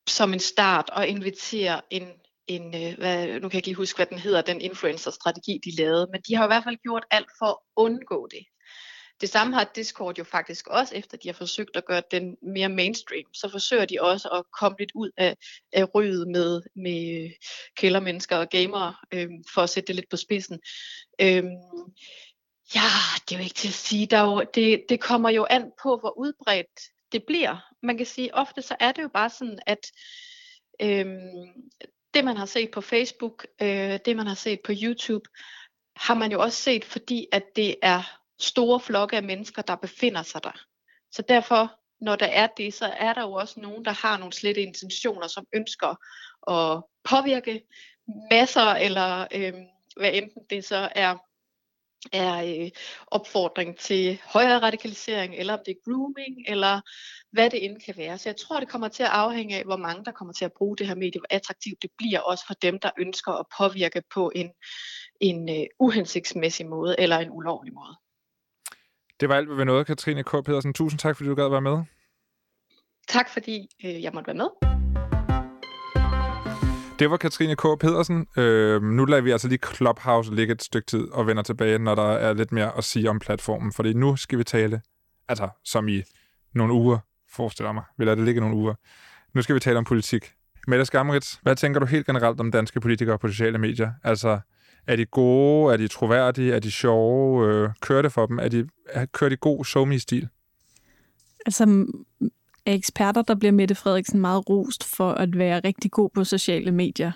som 0.08 0.34
en 0.34 0.40
start 0.40 0.90
og 0.90 1.08
invitere 1.08 1.82
en, 1.90 2.12
en 2.48 2.76
øh, 2.76 2.98
hvad, 2.98 3.28
nu 3.28 3.50
kan 3.50 3.58
jeg 3.58 3.68
ikke 3.68 3.78
huske, 3.78 3.98
hvad 3.98 4.06
den 4.06 4.20
hedder, 4.20 4.42
den 4.42 4.62
influencer-strategi, 4.62 5.60
de 5.66 5.76
lavede, 5.76 6.08
men 6.12 6.22
de 6.28 6.36
har 6.36 6.44
i 6.44 6.48
hvert 6.48 6.64
fald 6.64 6.78
gjort 6.84 7.06
alt 7.12 7.30
for 7.40 7.46
at 7.46 7.58
undgå 7.76 8.28
det. 8.32 8.46
Det 9.22 9.30
samme 9.30 9.54
har 9.54 9.72
Discord 9.76 10.18
jo 10.18 10.24
faktisk 10.24 10.68
også, 10.68 10.96
efter 10.96 11.18
de 11.18 11.28
har 11.28 11.34
forsøgt 11.34 11.76
at 11.76 11.86
gøre 11.86 12.02
den 12.12 12.38
mere 12.42 12.70
mainstream, 12.70 13.34
så 13.34 13.50
forsøger 13.50 13.86
de 13.86 13.98
også 14.02 14.30
at 14.30 14.44
komme 14.60 14.76
lidt 14.80 14.92
ud 14.96 15.12
af, 15.18 15.36
af 15.74 15.96
ryget 15.96 16.28
med, 16.28 16.62
med 16.76 17.24
øh, 17.24 17.32
kældermennesker 17.78 18.38
og 18.38 18.50
gamere, 18.50 18.96
øhm, 19.14 19.44
for 19.54 19.62
at 19.62 19.70
sætte 19.70 19.88
det 19.88 19.96
lidt 19.96 20.10
på 20.10 20.18
spidsen. 20.18 20.60
Øhm, 21.22 21.62
ja, 22.76 22.90
det 23.30 23.36
er 23.36 23.40
jo 23.40 23.44
ikke 23.44 23.56
til 23.56 23.68
at 23.68 23.74
sige. 23.74 24.06
Der 24.06 24.22
jo, 24.22 24.44
det, 24.56 24.84
det 24.90 25.00
kommer 25.00 25.30
jo 25.30 25.48
an 25.50 25.72
på, 25.84 25.98
hvor 25.98 26.18
udbredt 26.18 26.82
det 27.12 27.24
bliver. 27.28 27.58
Man 27.84 27.98
kan 27.98 28.06
sige, 28.06 28.36
ofte 28.36 28.62
så 28.62 28.76
er 28.80 28.92
det 28.92 29.04
jo 29.04 29.10
bare 29.14 29.30
sådan, 29.30 29.60
at 29.66 29.92
øhm, 30.82 31.71
det 32.22 32.26
man 32.26 32.38
har 32.38 32.46
set 32.46 32.72
på 32.72 32.82
Facebook, 32.82 33.48
øh, 33.62 34.00
det 34.06 34.16
man 34.16 34.28
har 34.28 34.36
set 34.36 34.60
på 34.62 34.72
YouTube, 34.84 35.30
har 35.96 36.14
man 36.14 36.32
jo 36.32 36.42
også 36.42 36.62
set, 36.62 36.86
fordi 36.86 37.28
at 37.32 37.44
det 37.56 37.76
er 37.82 38.20
store 38.40 38.80
flokke 38.80 39.18
af 39.18 39.24
mennesker, 39.24 39.62
der 39.62 39.76
befinder 39.76 40.24
sig 40.24 40.44
der. 40.44 40.66
Så 41.12 41.22
derfor, 41.22 41.80
når 42.02 42.16
der 42.16 42.26
er 42.26 42.48
det, 42.58 42.74
så 42.74 42.86
er 42.86 43.14
der 43.14 43.22
jo 43.22 43.34
også 43.34 43.60
nogen, 43.60 43.86
der 43.86 43.92
har 43.92 44.18
nogle 44.18 44.34
slette 44.34 44.62
intentioner, 44.62 45.28
som 45.28 45.46
ønsker 45.54 45.96
at 46.52 46.84
påvirke 47.04 47.64
masser, 48.32 48.72
eller 48.72 49.28
øh, 49.36 49.54
hvad 49.98 50.12
enten 50.14 50.44
det 50.50 50.66
så 50.66 50.90
er 50.96 51.18
er 52.14 52.64
øh, 52.64 52.70
opfordring 53.08 53.78
til 53.78 54.22
højere 54.26 54.60
radikalisering, 54.60 55.36
eller 55.36 55.54
om 55.54 55.60
det 55.66 55.72
er 55.72 55.92
grooming, 55.92 56.36
eller 56.48 56.82
hvad 57.32 57.50
det 57.50 57.66
end 57.66 57.82
kan 57.86 57.98
være. 57.98 58.18
Så 58.18 58.30
jeg 58.30 58.36
tror, 58.36 58.60
det 58.60 58.70
kommer 58.70 58.88
til 58.88 59.04
at 59.04 59.10
afhænge 59.10 59.58
af, 59.58 59.64
hvor 59.64 59.78
mange 59.78 60.06
der 60.06 60.12
kommer 60.12 60.34
til 60.34 60.46
at 60.46 60.52
bruge 60.58 60.78
det 60.78 60.88
her 60.88 60.96
medie, 60.96 61.20
hvor 61.20 61.28
attraktivt 61.30 61.82
det 61.82 61.90
bliver 61.98 62.20
også 62.20 62.44
for 62.48 62.54
dem, 62.54 62.80
der 62.80 62.90
ønsker 63.00 63.32
at 63.32 63.46
påvirke 63.58 64.04
på 64.14 64.32
en, 64.36 64.50
en 65.20 65.50
uh, 65.50 65.66
uhensigtsmæssig 65.80 66.68
måde, 66.68 66.96
eller 67.00 67.18
en 67.18 67.32
ulovlig 67.32 67.74
måde. 67.74 67.96
Det 69.20 69.30
var 69.30 69.36
alt, 69.36 69.48
hvad 69.48 69.58
vi 69.58 69.66
nåede, 69.66 69.86
Katrine 69.86 70.24
K. 70.24 70.32
Pedersen. 70.46 70.74
Tusind 70.74 71.00
tak, 71.00 71.18
fordi 71.18 71.30
du 71.30 71.36
gad 71.36 71.46
at 71.46 71.52
være 71.52 71.62
med. 71.62 71.84
Tak, 73.08 73.30
fordi 73.30 73.68
øh, 73.86 74.04
jeg 74.04 74.12
måtte 74.14 74.28
være 74.28 74.36
med. 74.36 74.81
Det 77.02 77.12
var 77.12 77.18
Katrine 77.18 77.56
K. 77.56 77.62
Pedersen. 77.80 78.28
Øh, 78.38 78.82
nu 78.84 79.06
lader 79.06 79.22
vi 79.22 79.32
altså 79.32 79.48
lige 79.48 79.60
Clubhouse 79.76 80.36
ligge 80.36 80.54
et 80.54 80.64
stykke 80.64 80.86
tid 80.86 81.08
og 81.12 81.28
vender 81.28 81.44
tilbage, 81.44 81.80
når 81.80 81.96
der 81.96 82.12
er 82.12 82.34
lidt 82.34 82.52
mere 82.52 82.78
at 82.78 82.84
sige 82.84 83.10
om 83.10 83.20
platformen. 83.20 83.72
Fordi 83.72 83.94
nu 83.94 84.16
skal 84.16 84.38
vi 84.38 84.44
tale, 84.44 84.82
altså 85.28 85.50
som 85.64 85.88
i 85.88 86.04
nogle 86.54 86.74
uger, 86.74 86.98
forestiller 87.32 87.72
mig. 87.72 87.84
Vi 87.98 88.06
lader 88.06 88.16
det 88.16 88.26
ligge 88.26 88.42
nogle 88.42 88.56
uger. 88.56 88.74
Nu 89.34 89.42
skal 89.42 89.56
vi 89.56 89.60
tale 89.60 89.78
om 89.78 89.84
politik. 89.84 90.34
Mette 90.68 90.86
Skamrits, 90.86 91.40
hvad 91.44 91.56
tænker 91.56 91.80
du 91.80 91.86
helt 91.86 92.06
generelt 92.06 92.40
om 92.40 92.52
danske 92.52 92.80
politikere 92.80 93.20
på 93.20 93.28
sociale 93.28 93.58
medier? 93.58 93.92
Altså, 94.04 94.40
er 94.88 94.96
de 94.96 95.06
gode? 95.06 95.74
Er 95.74 95.78
de 95.78 95.88
troværdige? 95.88 96.54
Er 96.54 96.60
de 96.60 96.72
sjove? 96.72 97.48
Øh, 97.48 97.70
kører 97.82 98.02
det 98.02 98.12
for 98.12 98.26
dem? 98.26 98.40
Er 98.40 98.48
de, 98.48 98.68
er, 98.90 99.06
kører 99.06 99.30
de 99.30 99.38
god 99.38 99.66
somi-stil? 99.66 100.28
Altså, 101.46 101.86
er 102.66 102.74
eksperter, 102.74 103.22
der 103.22 103.36
bliver 103.36 103.52
Mette 103.52 103.76
Frederiksen 103.76 104.20
meget 104.20 104.50
rost 104.50 104.84
for 104.84 105.12
at 105.12 105.38
være 105.38 105.62
rigtig 105.64 105.92
god 105.92 106.10
på 106.10 106.24
sociale 106.24 106.72
medier. 106.72 107.12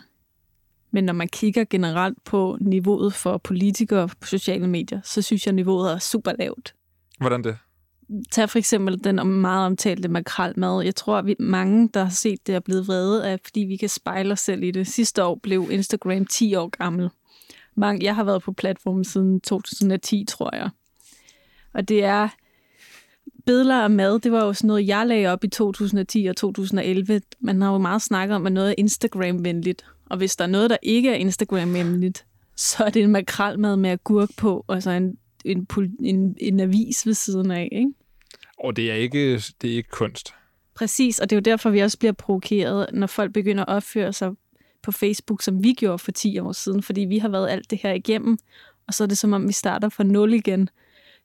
Men 0.92 1.04
når 1.04 1.14
man 1.14 1.28
kigger 1.28 1.66
generelt 1.70 2.24
på 2.24 2.58
niveauet 2.62 3.14
for 3.14 3.38
politikere 3.38 4.08
på 4.08 4.28
sociale 4.28 4.68
medier, 4.68 5.02
så 5.04 5.22
synes 5.22 5.46
jeg, 5.46 5.52
at 5.52 5.56
niveauet 5.56 5.92
er 5.92 5.98
super 5.98 6.32
lavt. 6.40 6.76
Hvordan 7.20 7.44
det? 7.44 7.58
Tag 8.32 8.50
for 8.50 8.58
eksempel 8.58 9.04
den 9.04 9.28
meget 9.28 9.66
omtalte 9.66 10.08
makralmad. 10.08 10.84
Jeg 10.84 10.96
tror, 10.96 11.18
at 11.18 11.26
vi 11.26 11.36
mange, 11.40 11.90
der 11.94 12.04
har 12.04 12.10
set 12.10 12.48
det, 12.48 12.56
er 12.56 12.60
blevet 12.60 12.88
vrede 12.88 13.28
af, 13.28 13.40
fordi 13.44 13.60
vi 13.60 13.78
kan 13.78 13.90
spejle 13.90 14.32
os 14.32 14.40
selv 14.40 14.64
i 14.64 14.72
det. 14.72 14.88
Sidste 14.88 15.24
år 15.24 15.40
blev 15.44 15.68
Instagram 15.72 16.26
10 16.26 16.56
år 16.56 16.68
gammel 16.68 17.10
mange, 17.76 18.06
jeg 18.06 18.16
har 18.16 18.24
været 18.24 18.42
på 18.42 18.52
platformen 18.52 19.04
siden 19.04 19.42
2010, 19.42 20.26
tror 20.28 20.56
jeg. 20.56 20.70
Og 21.74 21.90
det 21.90 22.04
er 22.04 22.30
billeder 23.46 23.84
af 23.84 23.90
mad, 23.90 24.20
det 24.20 24.32
var 24.32 24.46
jo 24.46 24.54
sådan 24.54 24.68
noget, 24.68 24.88
jeg 24.88 25.08
lagde 25.08 25.28
op 25.28 25.44
i 25.44 25.48
2010 25.48 26.26
og 26.26 26.36
2011. 26.36 27.22
Man 27.40 27.62
har 27.62 27.72
jo 27.72 27.78
meget 27.78 28.02
snakket 28.02 28.36
om, 28.36 28.46
at 28.46 28.52
noget 28.52 28.70
er 28.70 28.76
Instagram-venligt. 28.78 29.86
Og 30.10 30.18
hvis 30.18 30.36
der 30.36 30.44
er 30.44 30.50
noget, 30.50 30.70
der 30.70 30.78
ikke 30.82 31.10
er 31.10 31.16
Instagram-venligt, 31.16 32.26
så 32.56 32.84
er 32.84 32.90
det 32.90 33.04
en 33.04 33.12
makralmad 33.12 33.78
med 33.78 33.90
agurk 33.90 34.30
på, 34.38 34.66
og 34.68 34.84
så 34.84 34.90
en, 34.92 35.18
en, 35.46 35.68
en, 36.00 36.36
en 36.38 36.60
avis 36.60 37.06
ved 37.06 37.14
siden 37.14 37.52
af, 37.52 37.70
ikke? 37.72 37.94
Og 38.60 38.76
det 38.76 38.92
er 38.92 38.96
ikke, 38.96 39.36
det 39.62 39.72
er 39.72 39.76
ikke 39.76 39.90
kunst. 39.90 40.34
Præcis, 40.76 41.20
og 41.20 41.30
det 41.30 41.36
er 41.36 41.38
jo 41.38 41.42
derfor, 41.42 41.70
vi 41.70 41.80
også 41.80 41.98
bliver 42.00 42.12
provokeret, 42.12 42.90
når 42.94 43.08
folk 43.08 43.34
begynder 43.34 43.66
at 43.66 43.76
opføre 43.76 44.14
sig 44.14 44.32
på 44.82 44.92
Facebook, 44.92 45.42
som 45.42 45.64
vi 45.64 45.74
gjorde 45.74 46.00
for 46.00 46.12
10 46.12 46.40
år 46.40 46.52
siden, 46.52 46.84
fordi 46.84 47.02
vi 47.02 47.18
har 47.18 47.30
været 47.30 47.50
alt 47.50 47.72
det 47.72 47.80
her 47.84 47.94
igennem, 47.94 48.38
og 48.88 48.94
så 48.94 49.04
er 49.04 49.08
det 49.08 49.18
som 49.18 49.34
om, 49.34 49.48
vi 49.48 49.54
starter 49.54 49.90
fra 49.90 50.04
nul 50.04 50.34
igen. 50.34 50.70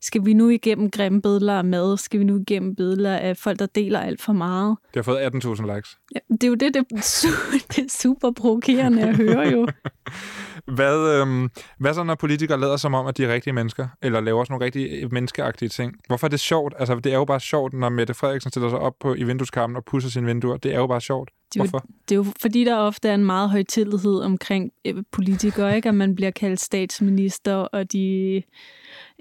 Skal 0.03 0.27
vi 0.27 0.33
nu 0.33 0.49
igennem 0.49 0.91
grimme 0.91 1.23
billeder 1.23 1.59
af 1.59 1.65
mad? 1.65 1.97
Skal 1.97 2.21
vi 2.21 2.25
nu 2.25 2.39
igennem 2.41 2.77
billeder 2.77 3.17
af 3.17 3.37
folk, 3.37 3.59
der 3.59 3.67
deler 3.67 4.01
alt 4.01 4.23
for 4.23 4.33
meget? 4.33 4.77
Det 4.95 4.97
har 4.97 5.03
fået 5.03 5.45
18.000 5.45 5.75
likes. 5.75 5.99
Ja, 6.15 6.19
det 6.31 6.45
er 6.45 6.49
jo 6.49 6.55
det, 6.55 6.75
det, 6.75 6.85
det 7.77 7.85
er 7.85 7.89
super 7.89 8.31
provokerende 8.31 9.03
at 9.03 9.17
høre 9.17 9.49
jo. 9.49 9.69
hvad, 10.77 11.21
øhm, 11.21 11.51
hvad 11.79 11.95
så, 11.95 12.03
når 12.03 12.15
politikere 12.15 12.61
lader 12.61 12.77
som 12.77 12.95
om, 12.95 13.07
at 13.07 13.17
de 13.17 13.25
er 13.25 13.33
rigtige 13.35 13.55
mennesker, 13.55 13.89
eller 14.03 14.21
laver 14.21 14.41
også 14.41 14.53
nogle 14.53 14.65
rigtig 14.65 15.13
menneskeagtige 15.13 15.69
ting? 15.69 15.97
Hvorfor 16.07 16.27
er 16.27 16.29
det 16.29 16.41
sjovt? 16.41 16.75
Altså, 16.79 16.95
det 16.95 17.13
er 17.13 17.17
jo 17.17 17.25
bare 17.25 17.41
sjovt, 17.41 17.73
når 17.73 17.89
Mette 17.89 18.15
Frederiksen 18.15 18.51
stiller 18.51 18.69
sig 18.69 18.79
op 18.79 18.95
på, 19.01 19.15
i 19.15 19.23
vindueskarmen 19.23 19.77
og 19.77 19.85
pusser 19.85 20.11
sine 20.11 20.27
vinduer. 20.27 20.57
Det 20.57 20.75
er 20.75 20.79
jo 20.79 20.87
bare 20.87 21.01
sjovt. 21.01 21.31
Hvorfor? 21.57 21.79
Det 21.79 22.15
er, 22.15 22.17
jo, 22.17 22.23
det 22.23 22.29
er 22.29 22.31
jo 22.31 22.35
fordi, 22.41 22.65
der 22.65 22.77
ofte 22.77 23.09
er 23.09 23.15
en 23.15 23.25
meget 23.25 23.51
højtidlighed 23.51 24.21
omkring 24.21 24.71
øh, 24.85 25.03
politikere, 25.13 25.77
ikke? 25.77 25.89
at 25.89 25.95
man 25.95 26.15
bliver 26.15 26.31
kaldt 26.31 26.61
statsminister, 26.61 27.55
og 27.55 27.93
de 27.93 28.43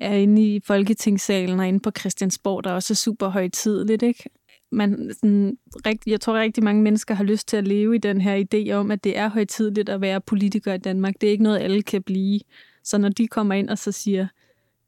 er 0.02 0.14
inde 0.14 0.56
i 0.56 0.60
Folketingssalen 0.66 1.60
og 1.60 1.68
inde 1.68 1.80
på 1.80 1.92
Christiansborg, 2.00 2.64
der 2.64 2.72
også 2.72 2.94
er 2.94 2.96
super 2.96 3.28
højtidligt. 3.30 4.04
Ikke? 4.04 4.30
Man, 4.72 5.12
sådan, 5.14 5.58
rigt, 5.86 6.08
jeg 6.08 6.22
tror 6.22 6.40
rigtig 6.40 6.64
mange 6.64 6.82
mennesker 6.82 7.14
har 7.14 7.24
lyst 7.24 7.48
til 7.48 7.58
at 7.58 7.68
leve 7.68 7.96
i 7.96 7.98
den 7.98 8.22
her 8.22 8.44
idé 8.54 8.72
om, 8.72 8.92
at 8.92 9.04
det 9.04 9.18
er 9.18 9.30
højtidligt 9.30 9.90
at 9.90 10.02
være 10.02 10.22
politiker 10.22 10.74
i 10.74 10.78
Danmark. 10.78 11.14
Det 11.22 11.28
er 11.28 11.32
ikke 11.32 11.44
noget, 11.44 11.60
alle 11.60 11.82
kan 11.82 12.04
blive. 12.04 12.40
Så 12.84 12.98
når 12.98 13.10
de 13.10 13.28
kommer 13.28 13.56
ind 13.56 13.70
og 13.70 13.78
så 13.78 13.92
siger, 13.92 14.28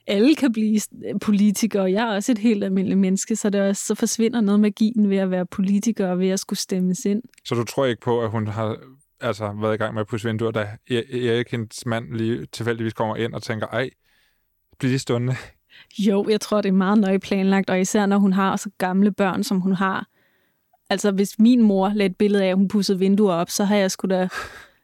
alle 0.07 0.35
kan 0.35 0.51
blive 0.51 0.79
politikere. 1.21 1.91
Jeg 1.91 2.03
er 2.03 2.15
også 2.15 2.31
et 2.31 2.37
helt 2.37 2.63
almindeligt 2.63 2.99
menneske, 2.99 3.35
så, 3.35 3.49
det 3.49 3.61
også, 3.61 3.85
så 3.85 3.95
forsvinder 3.95 4.41
noget 4.41 4.59
magien 4.59 5.09
ved 5.09 5.17
at 5.17 5.31
være 5.31 5.45
politiker 5.45 6.07
og 6.07 6.19
ved 6.19 6.29
at 6.29 6.39
skulle 6.39 6.59
stemmes 6.59 7.05
ind. 7.05 7.23
Så 7.45 7.55
du 7.55 7.63
tror 7.63 7.85
ikke 7.85 8.01
på, 8.01 8.21
at 8.21 8.31
hun 8.31 8.47
har 8.47 8.77
altså, 9.21 9.53
været 9.61 9.73
i 9.73 9.77
gang 9.77 9.93
med 9.93 10.01
at 10.01 10.07
pusse 10.07 10.27
vinduer, 10.27 10.51
da 10.51 10.63
e-, 10.63 10.93
e- 10.93 11.27
Erik, 11.27 11.51
hendes 11.51 11.85
mand, 11.85 12.13
lige 12.13 12.45
tilfældigvis 12.45 12.93
kommer 12.93 13.15
ind 13.15 13.33
og 13.33 13.43
tænker, 13.43 13.67
ej, 13.67 13.89
bliver 14.81 14.93
de 14.93 14.99
stående? 14.99 15.35
Jo, 15.99 16.25
jeg 16.29 16.41
tror, 16.41 16.61
det 16.61 16.69
er 16.69 16.73
meget 16.73 16.97
nøje 16.97 17.19
planlagt, 17.19 17.69
og 17.69 17.81
især 17.81 18.05
når 18.05 18.17
hun 18.17 18.33
har 18.33 18.55
så 18.55 18.69
gamle 18.77 19.11
børn, 19.11 19.43
som 19.43 19.59
hun 19.59 19.73
har. 19.73 20.07
Altså, 20.89 21.11
hvis 21.11 21.39
min 21.39 21.61
mor 21.61 21.89
lagde 21.89 22.09
et 22.09 22.15
billede 22.15 22.43
af, 22.43 22.47
at 22.47 22.55
hun 22.55 22.67
pussede 22.67 22.99
vinduer 22.99 23.33
op, 23.33 23.49
så 23.49 23.63
har 23.63 23.75
jeg 23.75 23.91
sgu 23.91 24.07
da 24.07 24.27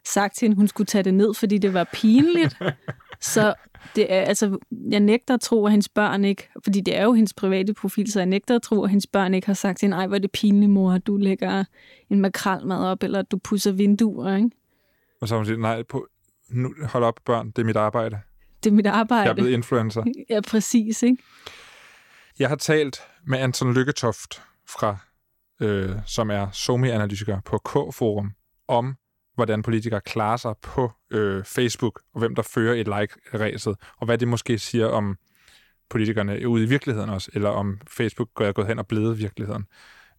sagt 0.04 0.36
til 0.36 0.46
hende, 0.46 0.56
hun 0.56 0.68
skulle 0.68 0.86
tage 0.86 1.04
det 1.04 1.14
ned, 1.14 1.34
fordi 1.34 1.58
det 1.58 1.74
var 1.74 1.88
pinligt. 1.92 2.56
Så 3.20 3.54
det 3.96 4.12
er, 4.12 4.20
altså, 4.20 4.58
jeg 4.90 5.00
nægter 5.00 5.34
at 5.34 5.40
tro, 5.40 5.66
at 5.66 5.70
hendes 5.70 5.88
børn 5.88 6.24
ikke, 6.24 6.48
fordi 6.64 6.80
det 6.80 6.96
er 6.96 7.04
jo 7.04 7.12
hendes 7.12 7.34
private 7.34 7.74
profil, 7.74 8.12
så 8.12 8.20
jeg 8.20 8.26
nægter 8.26 8.56
at 8.56 8.62
tro, 8.62 8.84
at 8.84 8.90
hendes 8.90 9.06
børn 9.06 9.34
ikke 9.34 9.46
har 9.46 9.54
sagt 9.54 9.78
til 9.78 9.86
hende, 9.86 9.96
ej, 9.96 10.06
hvor 10.06 10.16
er 10.16 10.20
det 10.20 10.32
pinligt, 10.32 10.70
mor, 10.70 10.92
at 10.92 11.06
du 11.06 11.16
lægger 11.16 11.64
en 12.10 12.20
makralmad 12.20 12.84
op, 12.84 13.02
eller 13.02 13.18
at 13.18 13.30
du 13.30 13.38
pusser 13.38 13.72
vinduer, 13.72 14.36
ikke? 14.36 14.50
Og 15.20 15.28
så 15.28 15.34
har 15.34 15.38
hun 15.38 15.46
sagt, 15.46 15.60
nej, 15.60 15.82
på, 15.82 16.06
nu, 16.48 16.74
hold 16.82 17.04
op, 17.04 17.20
børn, 17.24 17.46
det 17.46 17.58
er 17.58 17.66
mit 17.66 17.76
arbejde. 17.76 18.18
Det 18.64 18.70
er 18.70 18.74
mit 18.74 18.86
arbejde. 18.86 19.22
Jeg 19.22 19.30
er 19.30 19.34
blevet 19.34 19.50
influencer. 19.50 20.04
Ja, 20.30 20.40
præcis, 20.40 21.02
ikke? 21.02 21.22
Jeg 22.38 22.48
har 22.48 22.56
talt 22.56 23.00
med 23.26 23.38
Anton 23.38 23.74
Lykketoft 23.74 24.42
fra, 24.68 24.96
øh, 25.60 25.90
som 26.06 26.30
er 26.30 26.50
SOMI-analytiker 26.50 27.40
på 27.44 27.58
K-forum, 27.58 28.32
om 28.68 28.96
hvordan 29.34 29.62
politikere 29.62 30.00
klarer 30.00 30.36
sig 30.36 30.54
på 30.62 30.92
øh, 31.10 31.44
Facebook, 31.44 32.00
og 32.14 32.18
hvem 32.18 32.34
der 32.34 32.42
fører 32.42 32.74
et 32.74 32.86
like-ræset, 32.86 33.76
og 33.96 34.06
hvad 34.06 34.18
det 34.18 34.28
måske 34.28 34.58
siger 34.58 34.86
om 34.86 35.16
politikerne 35.90 36.48
ude 36.48 36.64
i 36.64 36.68
virkeligheden 36.68 37.10
også, 37.10 37.30
eller 37.34 37.48
om 37.48 37.80
Facebook 37.88 38.28
er 38.40 38.52
gået 38.52 38.66
hen 38.66 38.78
og 38.78 38.86
blevet 38.86 39.18
virkeligheden. 39.18 39.66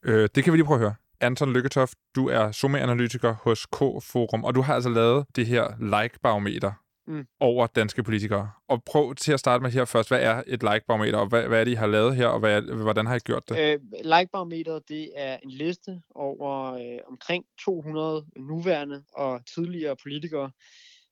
Øh, 0.04 0.30
det 0.36 0.44
kan 0.44 0.54
vi 0.54 0.58
lige 0.58 0.66
prøve 0.66 0.76
at 0.76 0.82
høre. 0.82 0.96
Anton 1.22 1.54
Lykketoft, 1.54 1.94
du 2.16 2.28
er 2.30 2.52
SOME-analytiker 2.52 3.36
hos 3.44 3.66
K-Forum, 3.76 4.44
og 4.44 4.56
du 4.56 4.62
har 4.62 4.76
altså 4.76 4.90
lavet 4.90 5.26
det 5.36 5.48
her 5.48 5.68
like-barometer, 5.80 6.72
mm. 7.10 7.26
over 7.40 7.68
danske 7.68 8.04
politikere. 8.04 8.52
Og 8.68 8.84
prøv 8.84 9.16
til 9.16 9.32
at 9.32 9.40
starte 9.40 9.62
med 9.62 9.72
her 9.72 9.86
først. 9.86 10.10
Hvad 10.10 10.22
er 10.22 10.44
et 10.48 10.64
like-barometer, 10.64 11.18
og 11.18 11.28
hvad, 11.28 11.44
hvad 11.48 11.60
er 11.60 11.64
det, 11.64 11.72
I 11.72 11.76
har 11.76 11.88
lavet 11.88 12.16
her, 12.16 12.28
og 12.28 12.40
hvad, 12.40 12.62
hvordan 12.62 13.06
har 13.06 13.16
I 13.16 13.20
gjort 13.20 13.50
det? 13.50 13.60
Øh, 13.60 13.80
like-barometeret, 14.04 14.90
det 14.90 15.10
er 15.16 15.38
en 15.44 15.52
liste 15.52 16.02
over 16.16 16.74
øh, 16.74 17.00
omkring 17.08 17.46
200 17.66 18.26
nuværende 18.38 19.04
og 19.14 19.42
tidligere 19.56 19.96
politikere, 20.04 20.52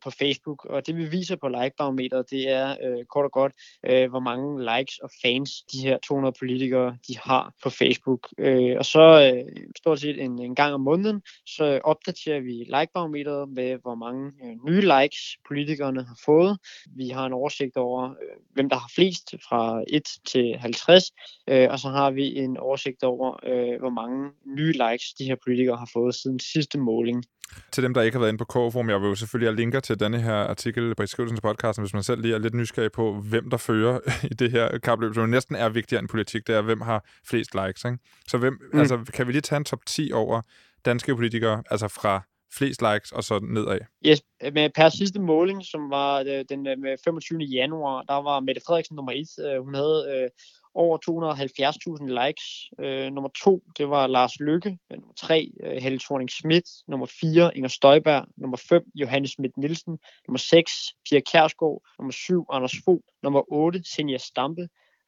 på 0.03 0.09
Facebook, 0.09 0.65
og 0.65 0.87
det 0.87 0.97
vi 0.97 1.05
viser 1.05 1.35
på 1.35 1.47
likebarometeret, 1.47 2.29
det 2.29 2.49
er 2.49 2.75
øh, 2.83 3.05
kort 3.05 3.25
og 3.25 3.31
godt, 3.31 3.53
øh, 3.85 4.09
hvor 4.09 4.19
mange 4.19 4.77
likes 4.77 4.97
og 4.97 5.09
fans 5.21 5.51
de 5.71 5.79
her 5.79 5.97
200 5.97 6.35
politikere, 6.39 6.97
de 7.07 7.17
har 7.17 7.53
på 7.63 7.69
Facebook. 7.69 8.27
Øh, 8.37 8.75
og 8.77 8.85
så 8.85 9.33
øh, 9.33 9.65
stort 9.77 9.99
set 9.99 10.21
en, 10.23 10.41
en 10.41 10.55
gang 10.55 10.73
om 10.73 10.81
måneden, 10.81 11.21
så 11.45 11.79
opdaterer 11.83 12.39
vi 12.39 12.51
likebarometeret 12.51 13.49
med, 13.49 13.77
hvor 13.81 13.95
mange 13.95 14.31
øh, 14.43 14.55
nye 14.67 14.81
likes 14.81 15.37
politikerne 15.47 16.03
har 16.03 16.19
fået. 16.25 16.57
Vi 16.95 17.09
har 17.09 17.25
en 17.25 17.33
oversigt 17.33 17.77
over, 17.77 18.09
øh, 18.09 18.37
hvem 18.53 18.69
der 18.69 18.75
har 18.75 18.91
flest 18.95 19.35
fra 19.49 19.83
1 19.87 20.03
til 20.27 20.57
50, 20.57 21.03
øh, 21.49 21.67
og 21.71 21.79
så 21.79 21.89
har 21.89 22.11
vi 22.11 22.35
en 22.35 22.57
oversigt 22.57 23.03
over, 23.03 23.39
øh, 23.43 23.79
hvor 23.79 23.89
mange 23.89 24.31
nye 24.57 24.71
likes 24.71 25.13
de 25.13 25.23
her 25.23 25.35
politikere 25.43 25.77
har 25.77 25.89
fået 25.93 26.15
siden 26.15 26.39
sidste 26.39 26.79
måling. 26.79 27.23
Til 27.71 27.83
dem, 27.83 27.93
der 27.93 28.01
ikke 28.01 28.15
har 28.15 28.19
været 28.19 28.31
inde 28.31 28.45
på 28.45 28.45
K-forum, 28.45 28.89
jeg 28.89 29.01
vil 29.01 29.07
jo 29.07 29.15
selvfølgelig 29.15 29.49
have 29.49 29.55
linker 29.55 29.79
til 29.79 29.99
denne 29.99 30.21
her 30.21 30.35
artikel 30.35 30.95
på 30.95 31.03
beskrivelsen 31.03 31.37
til 31.37 31.41
podcasten, 31.41 31.83
hvis 31.83 31.93
man 31.93 32.03
selv 32.03 32.21
lige 32.21 32.33
er 32.33 32.39
lidt 32.39 32.53
nysgerrig 32.53 32.91
på, 32.91 33.13
hvem 33.13 33.49
der 33.49 33.57
fører 33.57 33.99
i 34.31 34.33
det 34.33 34.51
her 34.51 34.77
kapløb, 34.77 35.13
som 35.13 35.29
næsten 35.29 35.55
er 35.55 35.69
vigtigere 35.69 36.01
end 36.01 36.09
politik, 36.09 36.47
det 36.47 36.55
er, 36.55 36.61
hvem 36.61 36.81
har 36.81 37.05
flest 37.25 37.55
likes. 37.55 37.85
Ikke? 37.85 37.97
Så 38.27 38.37
hvem, 38.37 38.59
mm. 38.73 38.79
altså, 38.79 39.11
kan 39.13 39.27
vi 39.27 39.31
lige 39.31 39.41
tage 39.41 39.57
en 39.57 39.65
top 39.65 39.85
10 39.85 40.11
over 40.11 40.41
danske 40.85 41.15
politikere, 41.15 41.63
altså 41.71 41.87
fra 41.87 42.21
flest 42.53 42.81
likes 42.81 43.11
og 43.11 43.23
så 43.23 43.39
nedad? 43.39 43.79
Yes, 44.05 44.21
med 44.53 44.69
per 44.75 44.89
sidste 44.89 45.19
måling, 45.19 45.65
som 45.65 45.89
var 45.89 46.19
øh, 46.19 46.45
den 46.49 46.67
øh, 46.67 46.79
med 46.79 46.95
25. 47.03 47.39
januar, 47.39 48.01
der 48.01 48.13
var 48.13 48.39
Mette 48.39 48.61
Frederiksen 48.67 48.95
nummer 48.95 49.11
1. 49.11 49.45
Øh, 49.45 49.63
hun 49.63 49.75
havde 49.75 50.29
over 50.77 50.97
270.000 50.97 52.25
likes. 52.25 52.45
Øh, 52.79 53.11
nummer 53.11 53.29
to, 53.43 53.63
det 53.77 53.89
var 53.89 54.07
Lars 54.07 54.39
Lykke. 54.39 54.77
Nummer 54.91 55.13
tre, 55.17 55.51
øh, 55.63 55.81
Helle 55.81 55.99
thorning 55.99 56.29
Schmidt. 56.29 56.65
Nummer 56.87 57.05
fire, 57.05 57.57
Inger 57.57 57.69
Støjberg. 57.69 58.25
Nummer 58.37 58.57
fem, 58.57 58.83
Johannes 58.95 59.31
Schmidt 59.31 59.57
Nielsen. 59.57 59.99
Nummer 60.27 60.39
seks, 60.39 60.71
Pia 61.09 61.19
Kærsgaard. 61.19 61.81
Nummer 61.99 62.11
syv, 62.11 62.45
Anders 62.51 62.75
Fogh. 62.85 63.01
Nummer 63.23 63.53
otte, 63.53 63.81
Senja 63.83 64.17
Stampe. 64.17 64.67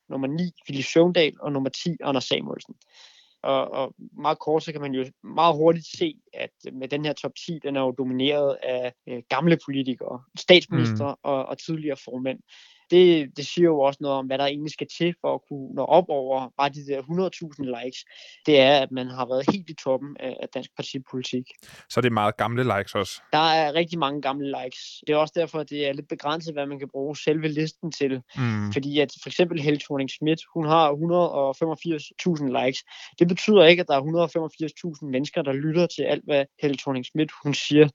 Nummer 0.10 0.28
9, 0.28 0.52
Ville 0.68 0.84
Søvndal. 0.84 1.34
Og 1.40 1.52
nummer 1.52 1.70
10, 1.70 1.96
Anders 2.04 2.24
Samuelsen. 2.24 2.76
Og, 3.44 3.72
og 3.72 3.96
meget 4.18 4.40
kort, 4.40 4.64
så 4.64 4.72
kan 4.72 4.82
man 4.82 4.94
jo 4.94 5.06
meget 5.24 5.56
hurtigt 5.56 5.86
se, 5.98 6.16
at 6.34 6.74
med 6.74 6.88
den 6.88 7.06
her 7.06 7.14
top 7.14 7.32
10, 7.46 7.60
den 7.64 7.76
er 7.76 7.82
jo 7.82 7.92
domineret 7.92 8.58
af 8.64 8.94
øh, 9.10 9.24
gamle 9.30 9.58
politikere, 9.66 10.24
statsminister 10.38 11.08
mm. 11.08 11.20
og, 11.24 11.46
og 11.46 11.58
tidligere 11.58 11.98
formænd 12.06 12.40
det, 12.92 13.38
det 13.38 13.46
siger 13.48 13.66
jo 13.66 13.80
også 13.80 13.98
noget 14.02 14.18
om, 14.18 14.26
hvad 14.26 14.38
der 14.38 14.46
egentlig 14.46 14.72
skal 14.72 14.88
til 14.98 15.16
for 15.22 15.34
at 15.34 15.42
kunne 15.50 15.76
nå 15.76 15.84
op 15.86 16.06
over 16.08 16.50
bare 16.58 16.70
de 16.70 16.86
der 16.86 17.02
100.000 17.02 17.84
likes. 17.84 18.06
Det 18.46 18.60
er, 18.60 18.80
at 18.80 18.92
man 18.92 19.08
har 19.08 19.26
været 19.26 19.46
helt 19.52 19.70
i 19.70 19.74
toppen 19.74 20.18
af 20.20 20.48
dansk 20.54 20.70
partipolitik. 20.76 21.44
Så 21.90 22.02
det 22.02 22.08
er 22.08 22.14
meget 22.14 22.38
gamle 22.38 22.64
likes 22.64 22.96
også? 22.96 23.22
Der 23.32 23.52
er 23.60 23.74
rigtig 23.74 24.00
mange 24.00 24.22
gamle 24.22 24.48
likes. 24.64 25.04
Det 25.08 25.14
er 25.14 25.18
også 25.18 25.34
derfor, 25.38 25.60
at 25.60 25.70
det 25.70 25.88
er 25.88 25.94
lidt 25.94 26.08
begrænset, 26.08 26.54
hvad 26.54 26.66
man 26.66 26.80
kan 26.80 26.90
bruge 26.90 27.18
selve 27.18 27.48
listen 27.48 27.92
til. 27.92 28.22
Mm. 28.36 28.74
Fordi 28.74 29.00
at 29.00 29.12
for 29.22 29.30
eksempel 29.30 29.62
Helle 29.62 29.80
thorning 29.80 30.10
Schmidt, 30.10 30.42
hun 30.54 30.66
har 30.66 30.86
185.000 30.92 32.66
likes. 32.66 32.84
Det 33.20 33.28
betyder 33.28 33.64
ikke, 33.66 33.82
at 33.82 33.88
der 33.88 33.96
er 33.96 34.02
185.000 35.02 35.06
mennesker, 35.12 35.42
der 35.42 35.54
lytter 35.54 35.88
til 35.88 36.04
alt, 36.04 36.24
hvad 36.26 36.46
Helle 36.62 36.78
thorning 36.78 37.06
Schmidt 37.06 37.32
hun 37.44 37.54
siger. 37.54 37.90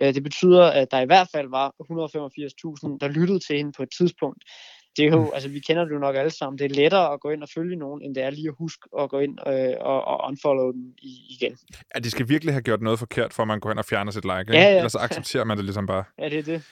Øh, 0.00 0.14
det 0.14 0.22
betyder, 0.22 0.64
at 0.64 0.90
der 0.90 1.00
i 1.00 1.06
hvert 1.06 1.28
fald 1.34 1.48
var 1.48 1.68
185.000, 1.68 2.98
der 3.00 3.08
lyttede 3.08 3.38
til 3.38 3.56
hende 3.56 3.72
på 3.72 3.82
et 3.82 3.88
tidspunkt, 3.98 4.37
tidspunkt. 4.38 4.88
Det 4.96 5.06
er 5.06 5.10
jo, 5.10 5.30
altså 5.30 5.48
vi 5.48 5.60
kender 5.60 5.84
det 5.84 5.94
jo 5.94 5.98
nok 5.98 6.16
alle 6.16 6.30
sammen. 6.30 6.58
Det 6.58 6.64
er 6.64 6.74
lettere 6.74 7.12
at 7.12 7.20
gå 7.20 7.30
ind 7.30 7.42
og 7.42 7.48
følge 7.54 7.76
nogen, 7.76 8.02
end 8.02 8.14
det 8.14 8.22
er 8.22 8.30
lige 8.30 8.48
at 8.48 8.54
huske 8.58 8.88
at 8.98 9.10
gå 9.10 9.18
ind 9.18 9.38
øh, 9.46 9.74
og, 9.80 10.04
og 10.04 10.28
unfollow 10.28 10.72
dem 10.72 10.94
igen. 11.30 11.58
Ja, 11.94 12.00
de 12.00 12.10
skal 12.10 12.28
virkelig 12.28 12.54
have 12.54 12.62
gjort 12.62 12.82
noget 12.82 12.98
forkert, 12.98 13.32
for 13.32 13.42
at 13.42 13.46
man 13.46 13.60
går 13.60 13.70
ind 13.70 13.78
og 13.78 13.84
fjerner 13.84 14.12
sit 14.12 14.24
like. 14.24 14.40
Ikke? 14.40 14.52
Ja, 14.52 14.70
ja. 14.70 14.76
Ellers 14.76 14.94
accepterer 14.94 15.44
man 15.44 15.56
det 15.56 15.64
ligesom 15.64 15.86
bare. 15.86 16.04
Ja, 16.22 16.28
det 16.28 16.38
er 16.38 16.42
det. 16.42 16.62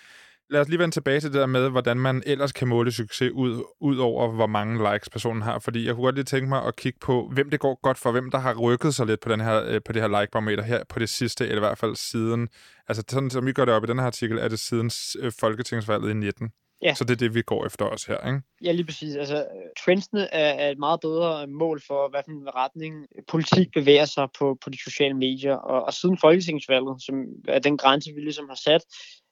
Lad 0.50 0.60
os 0.60 0.68
lige 0.68 0.78
vende 0.78 0.94
tilbage 0.94 1.20
til 1.20 1.32
det 1.32 1.40
der 1.40 1.46
med, 1.46 1.70
hvordan 1.70 1.96
man 1.96 2.22
ellers 2.26 2.52
kan 2.52 2.68
måle 2.68 2.92
succes 2.92 3.32
ud, 3.32 3.62
ud 3.80 3.96
over, 3.96 4.32
hvor 4.32 4.46
mange 4.46 4.92
likes 4.92 5.08
personen 5.08 5.42
har. 5.42 5.58
Fordi 5.58 5.86
jeg 5.86 5.94
kunne 5.94 6.04
godt 6.04 6.14
lige 6.14 6.24
tænke 6.24 6.48
mig 6.48 6.64
at 6.64 6.76
kigge 6.76 6.98
på, 7.02 7.30
hvem 7.32 7.50
det 7.50 7.60
går 7.60 7.80
godt 7.82 7.98
for, 7.98 8.12
hvem 8.12 8.30
der 8.30 8.38
har 8.38 8.54
rykket 8.54 8.94
sig 8.94 9.06
lidt 9.06 9.20
på, 9.20 9.28
den 9.28 9.40
her, 9.40 9.64
øh, 9.64 9.80
på 9.84 9.92
det 9.92 10.02
her 10.02 10.20
like 10.20 10.62
her 10.62 10.84
på 10.88 10.98
det 10.98 11.08
sidste, 11.08 11.44
eller 11.44 11.56
i 11.56 11.66
hvert 11.66 11.78
fald 11.78 11.96
siden. 11.96 12.48
Altså 12.88 13.04
sådan 13.08 13.30
som 13.30 13.46
vi 13.46 13.52
gør 13.52 13.64
det 13.64 13.74
op 13.74 13.84
i 13.84 13.86
den 13.86 13.98
her 13.98 14.06
artikel, 14.06 14.38
er 14.38 14.48
det 14.48 14.58
siden 14.58 14.90
øh, 15.20 15.32
Folketingsvalget 15.40 16.10
i 16.10 16.14
19. 16.14 16.52
Ja. 16.82 16.94
Så 16.94 17.04
det 17.04 17.10
er 17.10 17.16
det, 17.16 17.34
vi 17.34 17.42
går 17.42 17.66
efter 17.66 17.84
os 17.84 18.04
her, 18.04 18.26
ikke? 18.26 18.40
Ja, 18.64 18.72
lige 18.72 18.86
præcis. 18.86 19.16
Altså, 19.16 19.46
trendsene 19.84 20.34
er, 20.34 20.66
er 20.66 20.70
et 20.70 20.78
meget 20.78 21.00
bedre 21.00 21.46
mål 21.46 21.82
for, 21.86 22.10
hvad 22.10 22.20
for 22.24 22.30
en 22.30 22.54
retning 22.54 23.06
politik 23.28 23.68
bevæger 23.72 24.04
sig 24.04 24.28
på, 24.38 24.58
på 24.64 24.70
de 24.70 24.82
sociale 24.84 25.14
medier. 25.14 25.54
Og, 25.54 25.84
og 25.84 25.92
siden 25.94 26.18
folketingsvalget, 26.18 27.02
som 27.02 27.14
er 27.48 27.58
den 27.58 27.76
grænse, 27.78 28.10
vi 28.14 28.20
ligesom 28.20 28.48
har 28.48 28.60
sat, 28.64 28.82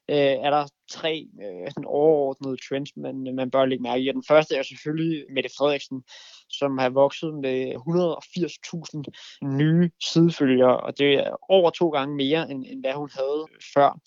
øh, 0.09 0.35
er 0.45 0.49
der 0.49 0.67
tre 0.91 1.27
øh, 1.43 1.67
sådan 1.71 1.85
overordnede 1.85 2.57
trends, 2.69 2.89
man, 2.97 3.35
man 3.35 3.51
bør 3.51 3.65
lægge 3.65 3.83
mærke 3.83 4.03
i. 4.03 4.07
Og 4.07 4.13
den 4.13 4.23
første 4.27 4.55
er 4.55 4.63
selvfølgelig 4.63 5.25
Mette 5.29 5.49
Frederiksen, 5.57 6.03
som 6.49 6.77
har 6.77 6.89
vokset 6.89 7.33
med 7.33 7.75
180.000 7.75 9.47
nye 9.57 9.89
sidefølgere, 10.03 10.79
og 10.79 10.97
det 10.97 11.13
er 11.13 11.35
over 11.49 11.69
to 11.69 11.89
gange 11.89 12.15
mere, 12.15 12.51
end, 12.51 12.65
end 12.67 12.79
hvad 12.83 12.93
hun 12.93 13.09
havde 13.13 13.45
før. 13.73 13.99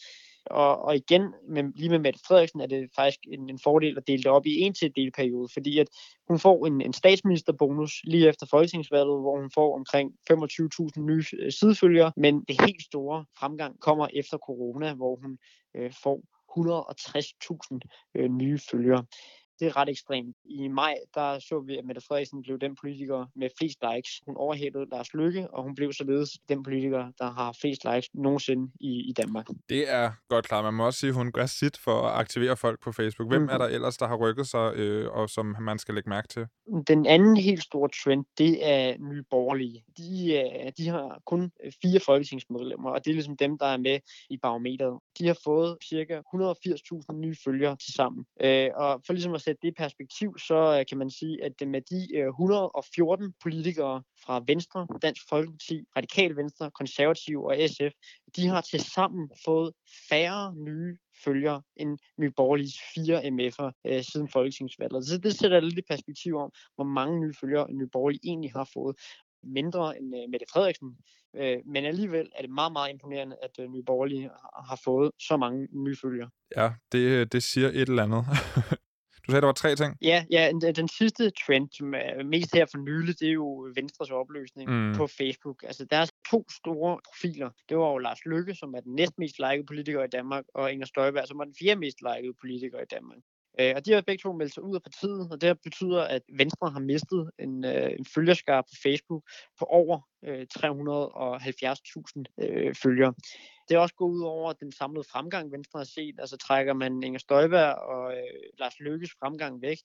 Og, 0.51 0.83
og 0.83 0.97
igen, 0.97 1.23
med, 1.49 1.65
lige 1.75 1.91
med 1.91 1.99
Mette 1.99 2.21
Frederiksen, 2.27 2.61
er 2.61 2.67
det 2.67 2.91
faktisk 2.97 3.19
en, 3.33 3.51
en 3.51 3.59
fordel 3.65 3.97
at 3.97 4.07
dele 4.07 4.23
det 4.23 4.31
op 4.31 4.47
i 4.47 4.61
en 4.61 4.75
til 4.75 4.93
delperiode, 4.97 5.49
fordi 5.53 5.79
at 5.79 5.87
hun 6.29 6.39
får 6.39 6.67
en, 6.67 6.81
en 6.81 6.93
statsministerbonus 6.93 8.01
lige 8.05 8.29
efter 8.29 8.47
folketingsvalget, 8.47 9.21
hvor 9.21 9.41
hun 9.41 9.51
får 9.55 9.75
omkring 9.75 10.13
25.000 10.31 11.01
nye 11.01 11.25
øh, 11.39 11.53
sidefølgere, 11.53 12.13
men 12.17 12.45
det 12.49 12.61
helt 12.61 12.83
store 12.83 13.25
fremgang 13.39 13.81
kommer 13.81 14.09
efter 14.15 14.39
corona, 14.39 14.95
hvor 14.95 15.17
hun 15.17 15.39
øh, 15.77 15.93
får 16.03 16.23
160.000 16.59 17.79
øh, 18.15 18.29
nye 18.29 18.59
følgere 18.71 19.05
det 19.61 19.67
er 19.69 19.77
ret 19.77 19.89
ekstremt. 19.89 20.37
I 20.45 20.69
maj, 20.69 20.95
der 21.15 21.39
så 21.39 21.63
vi, 21.67 21.77
at 21.77 21.85
Mette 21.85 22.01
Frederiksen 22.09 22.43
blev 22.43 22.59
den 22.59 22.77
politiker 22.81 23.27
med 23.37 23.49
flest 23.59 23.79
likes. 23.93 24.11
Hun 24.27 24.37
overhældede 24.37 24.87
Lars 24.93 25.15
Lykke, 25.15 25.51
og 25.51 25.63
hun 25.63 25.75
blev 25.75 25.93
således 25.93 26.31
den 26.49 26.63
politiker, 26.63 27.13
der 27.19 27.31
har 27.31 27.57
flest 27.61 27.85
likes 27.85 28.09
nogensinde 28.15 28.73
i, 28.81 28.93
i 29.11 29.13
Danmark. 29.13 29.47
Det 29.69 29.91
er 29.91 30.11
godt 30.29 30.49
klart. 30.49 30.65
Man 30.65 30.75
må 30.75 30.87
også 30.87 31.01
sige, 31.01 31.11
at 31.11 31.15
hun 31.17 31.33
gør 31.33 31.47
sit 31.47 31.77
for 31.77 32.03
at 32.03 32.21
aktivere 32.21 32.57
folk 32.57 32.81
på 32.83 32.93
Facebook. 32.93 33.29
Hvem 33.29 33.43
mm. 33.43 33.49
er 33.49 33.59
der 33.59 33.67
ellers, 33.67 33.97
der 33.97 34.07
har 34.07 34.17
rykket 34.17 34.47
sig, 34.47 34.73
øh, 34.77 35.11
og 35.11 35.31
som 35.31 35.57
man 35.61 35.79
skal 35.79 35.95
lægge 35.95 36.11
mærke 36.11 36.29
til? 36.29 36.47
Den 36.89 37.07
anden 37.07 37.37
helt 37.37 37.63
store 37.63 37.89
trend, 38.05 38.25
det 38.39 38.69
er 38.69 38.97
nye 38.99 39.23
borgerlige. 39.31 39.85
De, 39.97 40.35
øh, 40.35 40.73
de 40.79 40.89
har 40.89 41.21
kun 41.27 41.51
fire 41.83 42.01
folketingsmedlemmer, 42.07 42.91
og 42.91 43.05
det 43.05 43.11
er 43.11 43.15
ligesom 43.15 43.37
dem, 43.37 43.59
der 43.59 43.67
er 43.67 43.77
med 43.77 43.99
i 44.31 44.37
barometeret. 44.43 44.99
De 45.19 45.27
har 45.27 45.39
fået 45.45 45.77
cirka 45.89 46.21
180.000 46.35 47.13
nye 47.13 47.37
følgere 47.45 47.77
til 47.77 47.93
sammen. 47.95 48.25
Øh, 48.41 48.71
og 48.75 49.03
for 49.07 49.13
ligesom 49.13 49.35
at 49.35 49.41
sætte 49.49 49.61
det 49.63 49.69
i 49.69 49.81
perspektiv, 49.85 50.39
så 50.39 50.59
øh, 50.79 50.87
kan 50.89 50.99
man 50.99 51.11
sige, 51.11 51.45
at 51.45 51.69
med 51.69 51.83
de 51.91 52.17
øh, 52.17 52.29
114 52.29 53.35
politikere 53.43 54.03
fra 54.25 54.45
Venstre, 54.47 54.87
Dansk 55.03 55.23
Folkeparti, 55.29 55.77
Radikal 55.97 56.37
Venstre, 56.37 56.71
Konservativ 56.71 57.43
og 57.43 57.57
SF, 57.69 57.93
de 58.37 58.47
har 58.47 58.61
til 58.61 58.81
sammen 58.81 59.31
fået 59.45 59.73
færre 60.11 60.55
nye 60.57 60.97
følger 61.25 61.61
end 61.77 61.99
Nye 62.21 62.33
Borgerliges 62.37 62.79
fire 62.95 63.19
MF'er 63.35 63.71
øh, 63.87 64.03
siden 64.03 64.29
folketingsvalget. 64.29 65.07
Så 65.07 65.19
det 65.19 65.35
sætter 65.35 65.61
lidt 65.61 65.79
i 65.79 65.83
perspektiv 65.91 66.37
om, 66.37 66.51
hvor 66.75 66.85
mange 66.85 67.21
nye 67.21 67.35
følgere 67.41 67.73
Nye 67.73 67.89
Borgerlige 67.93 68.21
egentlig 68.25 68.53
har 68.53 68.69
fået 68.75 68.97
mindre 69.43 69.99
end 69.99 70.17
øh, 70.17 70.31
Mette 70.31 70.47
Frederiksen. 70.53 70.97
Øh, 71.37 71.59
men 71.67 71.85
alligevel 71.85 72.29
er 72.37 72.43
det 72.43 72.51
meget, 72.51 72.73
meget 72.73 72.91
imponerende, 72.91 73.37
at 73.43 73.51
øh, 73.61 73.69
Nye 73.69 73.83
Borgerlige 73.83 74.31
har 74.69 74.81
fået 74.85 75.11
så 75.29 75.37
mange 75.37 75.69
nye 75.85 75.97
følgere. 76.03 76.31
Ja, 76.57 76.73
det, 76.93 76.99
øh, 76.99 77.27
det 77.33 77.43
siger 77.43 77.69
et 77.69 77.89
eller 77.89 78.03
andet. 78.03 78.25
Du 79.29 79.33
sagde, 79.33 79.41
der 79.41 79.47
var 79.47 79.53
tre 79.53 79.77
ting? 79.77 79.97
Ja, 80.03 80.25
ja 80.31 80.51
den, 80.53 80.75
den 80.75 80.89
sidste 80.89 81.31
trend, 81.31 81.69
som 81.73 81.95
er 81.95 82.25
mest 82.25 82.55
her 82.55 82.67
for 82.67 82.79
nylig, 82.79 83.21
det 83.21 83.29
er 83.29 83.33
jo 83.33 83.71
Venstres 83.75 84.11
opløsning 84.11 84.71
mm. 84.71 84.95
på 84.97 85.07
Facebook. 85.07 85.63
Altså, 85.63 85.85
der 85.85 85.97
er 85.97 86.07
to 86.31 86.47
store 86.51 87.01
profiler. 87.07 87.51
Det 87.69 87.77
var 87.79 87.91
jo 87.91 87.99
Lars 87.99 88.27
Lykke, 88.27 88.55
som 88.55 88.75
er 88.75 88.81
den 88.81 88.95
næstmest 88.95 89.39
likede 89.39 89.67
politiker 89.67 90.05
i 90.05 90.09
Danmark, 90.09 90.45
og 90.55 90.73
Inger 90.73 90.87
Støjberg, 90.87 91.29
som 91.29 91.41
er 91.41 91.45
den 91.45 91.55
fjerde 91.61 91.81
mest 91.81 91.99
likede 92.03 92.35
politiker 92.41 92.81
i 92.81 92.89
Danmark. 92.91 93.19
Øh, 93.61 93.73
og 93.77 93.87
de 93.87 93.93
har 93.93 94.01
begge 94.01 94.23
to 94.23 94.33
meldt 94.33 94.55
sig 94.55 94.63
ud 94.63 94.75
af 94.75 94.83
partiet, 94.83 95.29
og 95.33 95.41
det 95.41 95.61
betyder, 95.61 96.03
at 96.03 96.23
Venstre 96.39 96.71
har 96.71 96.81
mistet 96.81 97.31
en, 97.39 97.65
øh, 97.65 97.91
en 97.99 98.07
følgerskar 98.15 98.61
på 98.63 98.75
Facebook 98.83 99.23
på 99.59 99.65
over 99.65 100.01
øh, 100.25 100.47
370.000 100.59 102.25
øh, 102.39 102.75
følgere. 102.75 103.15
Det 103.69 103.75
er 103.75 103.79
også 103.79 103.95
gået 103.95 104.13
ud 104.13 104.23
over 104.23 104.53
den 104.53 104.73
samlede 104.73 105.05
fremgang, 105.13 105.53
Venstre 105.53 105.79
har 105.79 105.85
set. 105.85 106.15
Altså 106.19 106.37
trækker 106.37 106.75
man 106.75 107.03
Inger 107.03 107.19
Støjberg 107.19 107.75
og 107.75 108.13
øh, 108.13 108.59
Lars 108.59 108.81
Lykkes 108.81 109.11
fremgang 109.21 109.63
væk, 109.63 109.79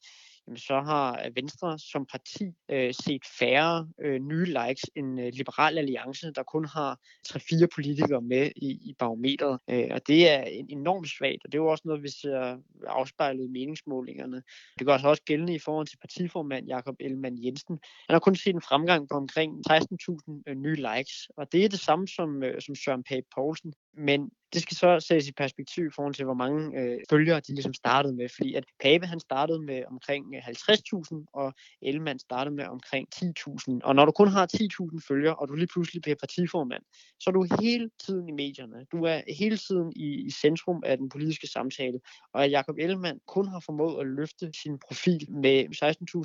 jamen, 0.47 0.57
så 0.57 0.81
har 0.81 1.21
øh, 1.25 1.35
Venstre 1.35 1.79
som 1.79 2.05
parti 2.05 2.51
øh, 2.69 2.93
set 2.93 3.21
færre 3.39 3.87
øh, 4.01 4.19
nye 4.19 4.45
likes 4.45 4.83
end 4.95 5.21
øh, 5.21 5.31
Liberal 5.33 5.77
Alliance, 5.77 6.31
der 6.31 6.43
kun 6.43 6.65
har 6.65 6.99
3-4 7.27 7.67
politikere 7.75 8.21
med 8.21 8.51
i, 8.55 8.69
i 8.69 8.95
barometeret. 8.99 9.59
Øh, 9.69 9.87
og 9.91 10.07
det 10.07 10.29
er 10.29 10.43
enormt 10.69 11.09
svagt, 11.09 11.45
og 11.45 11.51
det 11.51 11.57
er 11.57 11.63
jo 11.63 11.67
også 11.67 11.83
noget, 11.85 12.03
vi 12.03 12.09
ser 12.09 12.57
afspejlet 12.87 13.43
i 13.43 13.47
meningsmålingerne. 13.47 14.43
Det 14.79 14.87
gør 14.87 14.97
sig 14.97 15.09
også 15.09 15.23
gældende 15.23 15.55
i 15.55 15.59
forhold 15.59 15.87
til 15.87 15.97
partiformand 15.97 16.67
Jakob 16.67 16.95
Ellemann 16.99 17.43
Jensen. 17.43 17.79
Han 18.07 18.13
har 18.13 18.19
kun 18.19 18.35
set 18.35 18.55
en 18.55 18.61
fremgang 18.61 19.09
på 19.09 19.17
omkring 19.17 19.71
16.000 19.71 20.22
øh, 20.47 20.55
nye 20.55 20.75
likes, 20.75 21.29
og 21.37 21.51
det 21.51 21.65
er 21.65 21.69
det 21.69 21.79
samme 21.79 22.07
som, 22.07 22.43
øh, 22.43 22.61
som 22.61 22.75
Søren 22.75 23.03
Pape 23.03 23.27
Poulsen. 23.35 23.73
Men 23.97 24.31
det 24.53 24.61
skal 24.61 24.77
så 24.77 24.99
sættes 24.99 25.27
i 25.27 25.31
perspektiv 25.31 25.85
i 25.85 25.89
forhold 25.95 26.13
til, 26.13 26.25
hvor 26.25 26.33
mange 26.33 26.79
øh, 26.79 26.99
følgere 27.09 27.39
de 27.39 27.53
ligesom 27.53 27.73
startede 27.73 28.15
med. 28.15 28.29
Fordi 28.29 28.53
at 28.53 28.65
Pape 28.83 29.05
han 29.05 29.19
startede 29.19 29.61
med 29.61 29.83
omkring 29.85 30.35
øh, 30.35 30.41
50.000, 30.47 31.25
og 31.33 31.53
Ellemann 31.81 32.19
startede 32.19 32.55
med 32.55 32.65
omkring 32.65 33.07
10.000. 33.15 33.79
Og 33.83 33.95
når 33.95 34.05
du 34.05 34.11
kun 34.11 34.27
har 34.27 34.47
10.000 34.93 35.07
følgere, 35.07 35.35
og 35.35 35.47
du 35.47 35.53
lige 35.53 35.67
pludselig 35.73 36.01
bliver 36.01 36.15
partiformand, 36.15 36.83
så 37.19 37.29
er 37.29 37.31
du 37.31 37.47
hele 37.61 37.89
tiden 38.05 38.29
i 38.29 38.31
medierne. 38.31 38.85
Du 38.91 39.03
er 39.03 39.21
hele 39.37 39.57
tiden 39.57 39.93
i, 39.95 40.25
i 40.25 40.29
centrum 40.29 40.83
af 40.85 40.97
den 40.97 41.09
politiske 41.09 41.47
samtale. 41.47 41.99
Og 42.33 42.45
at 42.45 42.51
Jacob 42.51 42.75
Ellemann 42.79 43.19
kun 43.27 43.47
har 43.47 43.59
formået 43.59 44.01
at 44.01 44.07
løfte 44.07 44.51
sin 44.63 44.79
profil 44.87 45.31
med 45.31 45.57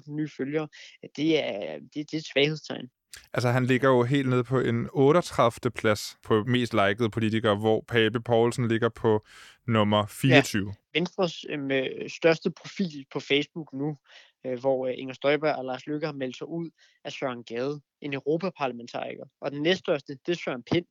16.000 0.08 0.12
nye 0.12 0.28
følgere, 0.36 0.68
det 1.16 1.44
er, 1.44 1.78
det, 1.78 1.94
det 1.94 2.14
er 2.14 2.18
et 2.18 2.26
svaghedstegn. 2.32 2.88
Altså, 3.32 3.50
han 3.50 3.66
ligger 3.66 3.88
jo 3.88 4.02
helt 4.02 4.28
nede 4.28 4.44
på 4.44 4.60
en 4.60 4.88
38. 4.92 5.70
plads 5.70 6.18
på 6.22 6.44
mest 6.44 6.74
likede 6.74 7.10
politikere, 7.10 7.56
hvor 7.56 7.84
Pape 7.88 8.20
Poulsen 8.20 8.68
ligger 8.68 8.88
på 8.88 9.26
nummer 9.66 10.06
24. 10.06 10.66
Ja. 10.66 10.98
Venstres 10.98 11.44
øh, 11.50 12.10
største 12.10 12.50
profil 12.50 13.06
på 13.12 13.20
Facebook 13.20 13.72
nu, 13.72 13.98
øh, 14.46 14.60
hvor 14.60 14.86
øh, 14.86 14.94
Inger 14.96 15.14
Støjberg 15.14 15.56
og 15.56 15.64
Lars 15.64 15.86
Løkke 15.86 16.06
har 16.06 16.14
meldt 16.14 16.36
sig 16.36 16.48
ud, 16.48 16.70
af 17.04 17.12
Søren 17.12 17.44
Gade, 17.44 17.80
en 18.00 18.14
europaparlamentariker. 18.14 19.24
Og 19.40 19.50
den 19.50 19.62
næststørste, 19.62 20.18
det 20.26 20.32
er 20.32 20.36
Søren 20.44 20.62
Pind, 20.62 20.86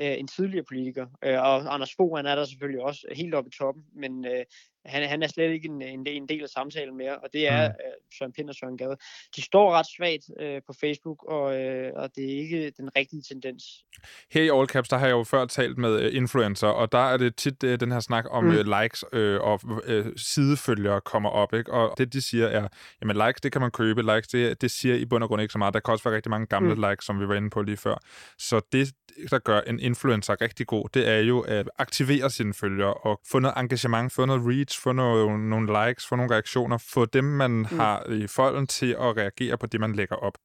øh, 0.00 0.18
en 0.18 0.28
tidligere 0.28 0.64
politiker. 0.64 1.06
Øh, 1.24 1.38
og 1.42 1.74
Anders 1.74 1.94
Fogh, 1.96 2.16
han 2.16 2.26
er 2.26 2.34
der 2.34 2.44
selvfølgelig 2.44 2.82
også 2.82 3.06
helt 3.12 3.34
oppe 3.34 3.48
i 3.48 3.56
toppen, 3.58 3.84
men 3.94 4.24
øh, 4.24 4.44
han, 4.88 5.08
han 5.08 5.22
er 5.22 5.26
slet 5.26 5.50
ikke 5.50 5.68
en, 5.68 5.82
en, 5.82 6.06
en 6.06 6.28
del 6.28 6.42
af 6.42 6.48
samtalen 6.48 6.96
mere, 6.96 7.18
og 7.18 7.28
det 7.32 7.48
er 7.48 7.68
mm. 7.68 7.74
øh, 7.74 7.92
Søren 8.18 8.32
Pind 8.32 8.48
og 8.48 8.54
Søren 8.54 8.78
Gade. 8.78 8.96
De 9.36 9.42
står 9.42 9.72
ret 9.72 9.86
svagt 9.96 10.24
øh, 10.40 10.60
på 10.66 10.72
Facebook, 10.80 11.24
og, 11.28 11.60
øh, 11.60 11.92
og 11.96 12.10
det 12.16 12.24
er 12.24 12.38
ikke 12.38 12.72
den 12.76 12.96
rigtige 12.96 13.22
tendens. 13.22 13.64
Her 14.32 14.42
i 14.42 14.58
All 14.58 14.66
Caps, 14.66 14.88
der 14.88 14.96
har 14.96 15.06
jeg 15.06 15.12
jo 15.12 15.24
før 15.24 15.44
talt 15.44 15.78
med 15.78 16.06
uh, 16.06 16.16
influencer, 16.16 16.68
og 16.68 16.92
der 16.92 16.98
er 17.12 17.16
det 17.16 17.36
tit 17.36 17.64
uh, 17.64 17.70
den 17.74 17.92
her 17.92 18.00
snak 18.00 18.24
om 18.30 18.44
mm. 18.44 18.50
uh, 18.50 18.80
likes 18.80 19.04
uh, 19.12 19.20
og 19.20 19.60
uh, 19.64 20.06
sidefølgere 20.16 21.00
kommer 21.00 21.30
op, 21.30 21.54
ikke? 21.54 21.72
og 21.72 21.98
det 21.98 22.12
de 22.12 22.22
siger 22.22 22.46
er, 22.46 22.68
jamen 23.00 23.16
likes, 23.16 23.40
det 23.40 23.52
kan 23.52 23.60
man 23.60 23.70
købe, 23.70 24.02
likes, 24.02 24.28
det, 24.28 24.60
det 24.60 24.70
siger 24.70 24.94
i 24.94 25.04
bund 25.04 25.22
og 25.22 25.28
grund 25.28 25.42
ikke 25.42 25.52
så 25.52 25.58
meget. 25.58 25.74
Der 25.74 25.80
kan 25.80 25.92
også 25.92 26.04
være 26.04 26.16
rigtig 26.16 26.30
mange 26.30 26.46
gamle 26.46 26.74
mm. 26.74 26.80
likes, 26.90 27.04
som 27.04 27.20
vi 27.20 27.28
var 27.28 27.34
inde 27.34 27.50
på 27.50 27.62
lige 27.62 27.76
før. 27.76 27.96
Så 28.38 28.60
det, 28.72 28.92
der 29.30 29.38
gør 29.38 29.60
en 29.60 29.80
influencer 29.80 30.40
rigtig 30.40 30.66
god, 30.66 30.88
det 30.94 31.08
er 31.08 31.18
jo 31.18 31.40
at 31.40 31.68
aktivere 31.78 32.30
sine 32.30 32.54
følgere 32.54 32.94
og 32.94 33.20
få 33.30 33.38
noget 33.38 33.56
engagement, 33.56 34.12
få 34.12 34.24
noget 34.24 34.42
reach, 34.44 34.75
få 34.78 34.92
noget, 34.92 35.40
nogle 35.40 35.86
likes, 35.86 36.06
få 36.06 36.16
nogle 36.16 36.34
reaktioner, 36.34 36.78
få 36.78 37.04
dem, 37.04 37.24
man 37.24 37.50
mm. 37.50 37.64
har 37.64 38.10
i 38.10 38.26
folden 38.26 38.66
til 38.66 38.92
at 38.92 39.16
reagere 39.16 39.58
på 39.58 39.66
det, 39.66 39.80
man 39.80 39.92
lægger 39.92 40.16
op. 40.16 40.38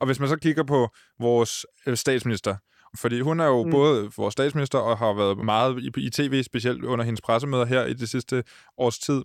Og 0.00 0.06
hvis 0.06 0.20
man 0.20 0.28
så 0.28 0.36
kigger 0.36 0.62
på 0.62 0.88
vores 1.18 1.66
øh, 1.86 1.96
statsminister, 1.96 2.56
fordi 2.96 3.20
hun 3.20 3.40
er 3.40 3.46
jo 3.46 3.64
mm. 3.64 3.70
både 3.70 4.10
vores 4.16 4.32
statsminister 4.32 4.78
og 4.78 4.98
har 4.98 5.12
været 5.12 5.38
meget 5.44 5.78
i, 5.78 5.90
i 5.96 6.10
tv, 6.10 6.42
specielt 6.42 6.84
under 6.84 7.04
hendes 7.04 7.20
pressemøder 7.20 7.64
her 7.64 7.84
i 7.84 7.92
det 7.92 8.08
sidste 8.08 8.44
års 8.78 8.98
tid. 8.98 9.22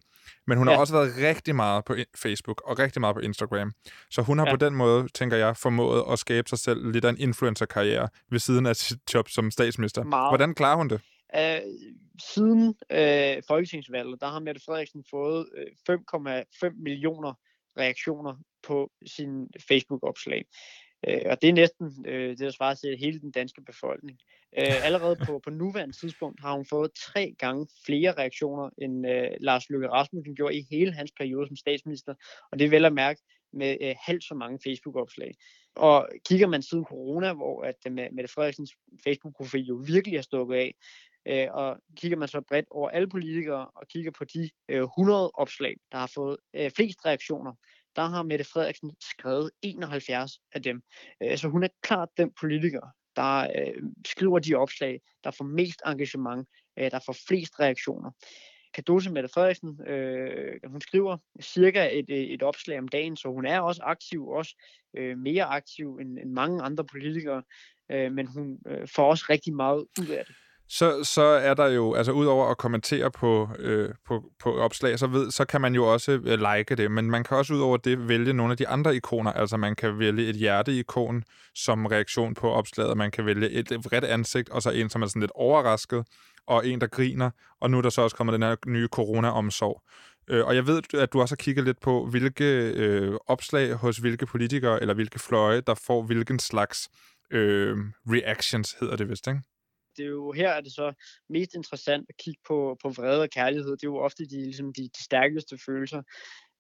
Men 0.48 0.58
hun 0.58 0.68
ja. 0.68 0.74
har 0.74 0.80
også 0.80 0.94
været 0.94 1.14
rigtig 1.18 1.56
meget 1.56 1.86
på 1.86 1.96
Facebook 2.16 2.62
og 2.66 2.80
rigtig 2.80 3.02
meget 3.02 3.16
på 3.16 3.20
Instagram. 3.20 3.72
Så 4.12 4.22
hun 4.22 4.40
har 4.40 4.46
ja. 4.46 4.52
på 4.52 4.58
den 4.58 4.76
måde, 4.76 5.08
tænker 5.14 5.38
jeg, 5.38 5.58
formået 5.58 6.04
at 6.12 6.20
skabe 6.20 6.50
sig 6.50 6.60
selv 6.60 6.92
lidt 6.92 7.06
af 7.06 7.10
en 7.10 7.18
influencer-karriere 7.18 8.08
ved 8.32 8.40
siden 8.40 8.66
af 8.66 8.76
sit 8.76 9.00
job 9.14 9.30
som 9.30 9.52
statsminister. 9.52 10.04
Meget. 10.04 10.32
Hvordan 10.32 10.56
klarer 10.56 10.76
hun 10.78 10.90
det? 10.90 11.02
Uh, 11.38 11.72
siden 12.20 12.76
øh, 12.92 13.44
folketingsvalget, 13.48 14.22
der 14.22 14.28
har 14.28 14.40
Mette 14.40 14.62
Frederiksen 14.66 15.04
fået 15.10 15.50
øh, 15.58 15.96
5,5 15.96 16.84
millioner 16.84 17.34
reaktioner 17.78 18.36
på 18.64 18.92
sin 19.06 19.50
Facebook-opslag. 19.68 20.46
Uh, 21.08 21.32
og 21.32 21.42
det 21.42 21.50
er 21.50 21.54
næsten 21.54 22.06
øh, 22.08 22.30
det, 22.30 22.40
der 22.40 22.52
svarer 22.52 22.76
til 22.76 22.98
hele 22.98 23.20
den 23.20 23.32
danske 23.32 23.62
befolkning. 23.62 24.20
Uh, 24.58 24.86
allerede 24.86 25.18
på, 25.26 25.40
på 25.40 25.50
nuværende 25.50 25.96
tidspunkt 26.00 26.42
har 26.42 26.54
hun 26.56 26.66
fået 26.66 26.92
tre 26.94 27.36
gange 27.40 27.68
flere 27.86 28.12
reaktioner, 28.12 28.70
end 28.78 29.08
øh, 29.10 29.30
Lars 29.40 29.70
Løkke 29.70 29.90
Rasmussen 29.90 30.36
gjorde 30.36 30.58
i 30.58 30.66
hele 30.72 30.94
hans 30.94 31.12
periode 31.18 31.48
som 31.48 31.56
statsminister. 31.56 32.14
Og 32.52 32.60
det 32.60 32.66
er 32.66 32.70
vel 32.70 32.86
at 32.86 32.94
mærke 32.94 33.22
med 33.54 33.78
øh, 33.82 33.96
halvt 34.06 34.24
så 34.24 34.36
mange 34.36 34.60
Facebook-opslag. 34.64 35.32
Og 35.76 36.10
kigger 36.26 36.48
man 36.48 36.62
siden 36.62 36.86
corona, 36.86 37.34
hvor 37.34 37.64
at 37.64 37.76
uh, 37.88 37.94
Mette 37.94 38.28
Frederiksens 38.28 38.72
Facebook-profil 39.04 39.66
jo 39.66 39.84
virkelig 39.88 40.18
har 40.18 40.24
stukket 40.24 40.56
af, 40.56 40.76
Øh, 41.28 41.48
og 41.52 41.78
kigger 41.96 42.18
man 42.18 42.28
så 42.28 42.42
bredt 42.42 42.66
over 42.72 42.90
alle 42.90 43.10
politikere 43.10 43.68
og 43.76 43.88
kigger 43.88 44.12
på 44.12 44.26
de 44.26 44.50
øh, 44.70 44.84
100 44.84 45.32
opslag, 45.34 45.76
der 45.92 45.98
har 45.98 46.12
fået 46.16 46.38
øh, 46.54 46.72
flest 46.72 47.06
reaktioner, 47.06 47.54
der 47.96 48.06
har 48.06 48.24
Mette 48.24 48.46
Frederiksen 48.46 48.96
skrevet 49.02 49.52
71 49.62 50.40
af 50.54 50.62
dem. 50.62 50.82
Øh, 51.24 51.38
så 51.38 51.48
hun 51.48 51.64
er 51.64 51.68
klart 51.82 52.10
den 52.18 52.32
politiker, 52.40 52.82
der 53.16 53.40
øh, 53.42 53.84
skriver 54.08 54.40
de 54.40 54.56
opslag, 54.56 55.02
der 55.24 55.32
får 55.32 55.46
mest 55.46 55.82
engagement, 55.86 56.48
øh, 56.80 56.92
der 56.92 57.00
får 57.06 57.16
flest 57.28 57.60
reaktioner. 57.60 58.12
Kadose 58.74 59.12
Mette 59.12 59.30
Frederiksen, 59.30 59.88
øh, 59.88 60.60
hun 60.66 60.82
skriver 60.82 61.18
cirka 61.42 61.90
et, 61.92 62.10
øh, 62.10 62.18
et 62.18 62.44
opslag 62.44 62.80
om 62.80 62.88
dagen, 62.88 63.18
så 63.18 63.28
hun 63.28 63.46
er 63.46 63.60
også 63.60 63.82
aktiv, 63.84 64.28
også 64.28 64.56
øh, 64.98 65.18
mere 65.18 65.44
aktiv 65.44 65.98
end, 66.02 66.20
end 66.20 66.32
mange 66.32 66.64
andre 66.64 66.86
politikere, 66.86 67.44
øh, 67.92 68.12
men 68.12 68.28
hun 68.28 68.60
øh, 68.68 68.88
får 68.96 69.10
også 69.10 69.26
rigtig 69.30 69.54
meget 69.54 69.86
ud 70.02 70.08
af 70.08 70.26
det 70.26 70.36
så, 70.70 71.04
så 71.04 71.22
er 71.22 71.54
der 71.54 71.68
jo, 71.68 71.94
altså 71.94 72.12
udover 72.12 72.48
at 72.48 72.58
kommentere 72.58 73.12
på, 73.12 73.50
øh, 73.60 73.90
på, 74.08 74.24
på 74.40 74.58
opslag, 74.58 75.00
så, 75.00 75.08
ved, 75.08 75.32
så 75.32 75.46
kan 75.46 75.62
man 75.62 75.76
jo 75.76 75.94
også 75.94 76.12
øh, 76.12 76.40
like 76.40 76.76
det, 76.76 76.92
men 76.92 77.12
man 77.12 77.24
kan 77.24 77.38
også 77.38 77.54
udover 77.54 77.78
det 77.78 78.08
vælge 78.08 78.34
nogle 78.34 78.52
af 78.52 78.58
de 78.58 78.68
andre 78.68 78.96
ikoner, 78.96 79.32
altså 79.32 79.58
man 79.58 79.76
kan 79.76 80.00
vælge 80.00 80.30
et 80.30 80.36
hjerteikon 80.36 81.24
som 81.56 81.86
reaktion 81.86 82.34
på 82.34 82.52
opslaget, 82.52 82.98
man 82.98 83.12
kan 83.12 83.26
vælge 83.26 83.50
et 83.50 83.72
vredt 83.72 84.04
ansigt, 84.04 84.50
og 84.50 84.62
så 84.62 84.72
en, 84.72 84.90
som 84.90 85.02
er 85.02 85.08
sådan 85.08 85.20
lidt 85.20 85.32
overrasket, 85.36 86.06
og 86.48 86.68
en, 86.68 86.82
der 86.82 86.88
griner, 86.88 87.30
og 87.62 87.72
nu 87.72 87.78
er 87.78 87.82
der 87.82 87.90
så 87.90 88.02
også 88.02 88.16
kommet 88.16 88.34
den 88.34 88.44
her 88.44 88.56
nye 88.68 88.88
corona-omsorg. 88.88 89.82
Øh, 90.28 90.46
og 90.46 90.56
jeg 90.56 90.68
ved, 90.68 90.82
at 90.94 91.14
du 91.14 91.22
også 91.22 91.32
har 91.32 91.44
kigget 91.44 91.66
lidt 91.66 91.80
på, 91.80 92.06
hvilke 92.06 92.72
øh, 92.76 93.18
opslag 93.28 93.74
hos 93.74 93.98
hvilke 93.98 94.26
politikere, 94.26 94.82
eller 94.82 94.94
hvilke 94.94 95.20
fløje, 95.20 95.62
der 95.62 95.74
får 95.74 96.04
hvilken 96.04 96.40
slags 96.40 96.90
øh, 97.32 97.78
reactions, 98.08 98.76
hedder 98.80 98.96
det 98.96 99.10
vist, 99.10 99.28
ikke? 99.28 99.42
Det 99.98 100.06
er 100.06 100.10
jo 100.10 100.32
her 100.32 100.50
er 100.50 100.62
det 100.62 100.72
så 100.72 100.94
mest 101.30 101.54
interessant 101.56 102.06
at 102.10 102.18
kigge 102.18 102.42
på, 102.48 102.78
på 102.84 102.90
vrede 102.90 103.22
og 103.22 103.30
kærlighed. 103.30 103.72
Det 103.72 103.84
er 103.84 103.88
jo 103.88 103.98
ofte 103.98 104.26
de, 104.26 104.44
ligesom 104.44 104.74
de, 104.74 104.82
de 104.82 105.04
stærkeste 105.04 105.58
følelser. 105.66 106.02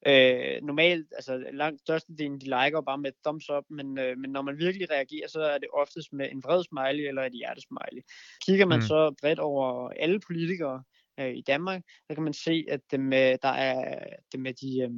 Øh, 0.08 0.62
normalt, 0.64 1.08
altså 1.16 1.44
langt 1.54 1.82
størstedelen, 1.82 2.40
de 2.42 2.46
liker 2.46 2.82
bare 2.82 2.98
med 2.98 3.12
thumbs 3.26 3.50
up, 3.50 3.64
men, 3.70 3.98
øh, 4.00 4.18
men 4.18 4.32
når 4.32 4.42
man 4.42 4.58
virkelig 4.58 4.92
reagerer, 4.92 5.28
så 5.28 5.40
er 5.42 5.58
det 5.58 5.68
oftest 5.74 6.14
med 6.14 6.32
en 6.32 6.44
vred 6.44 6.64
smiley 6.64 7.08
eller 7.08 7.24
et 7.24 7.34
hjertesmiley. 7.34 8.02
Kigger 8.46 8.66
man 8.66 8.80
mm. 8.80 8.86
så 8.86 9.16
bredt 9.22 9.40
over 9.40 9.90
alle 9.90 10.20
politikere, 10.28 10.84
øh, 11.20 11.36
i 11.36 11.42
Danmark, 11.42 11.82
så 12.08 12.16
kan 12.16 12.24
man 12.24 12.34
se, 12.34 12.66
at 12.70 12.82
dem, 12.92 13.14
øh, 13.14 13.38
der 13.42 13.50
er 13.50 14.00
dem 14.34 14.42
med 14.42 14.54
de, 14.54 14.82
øh, 14.82 14.90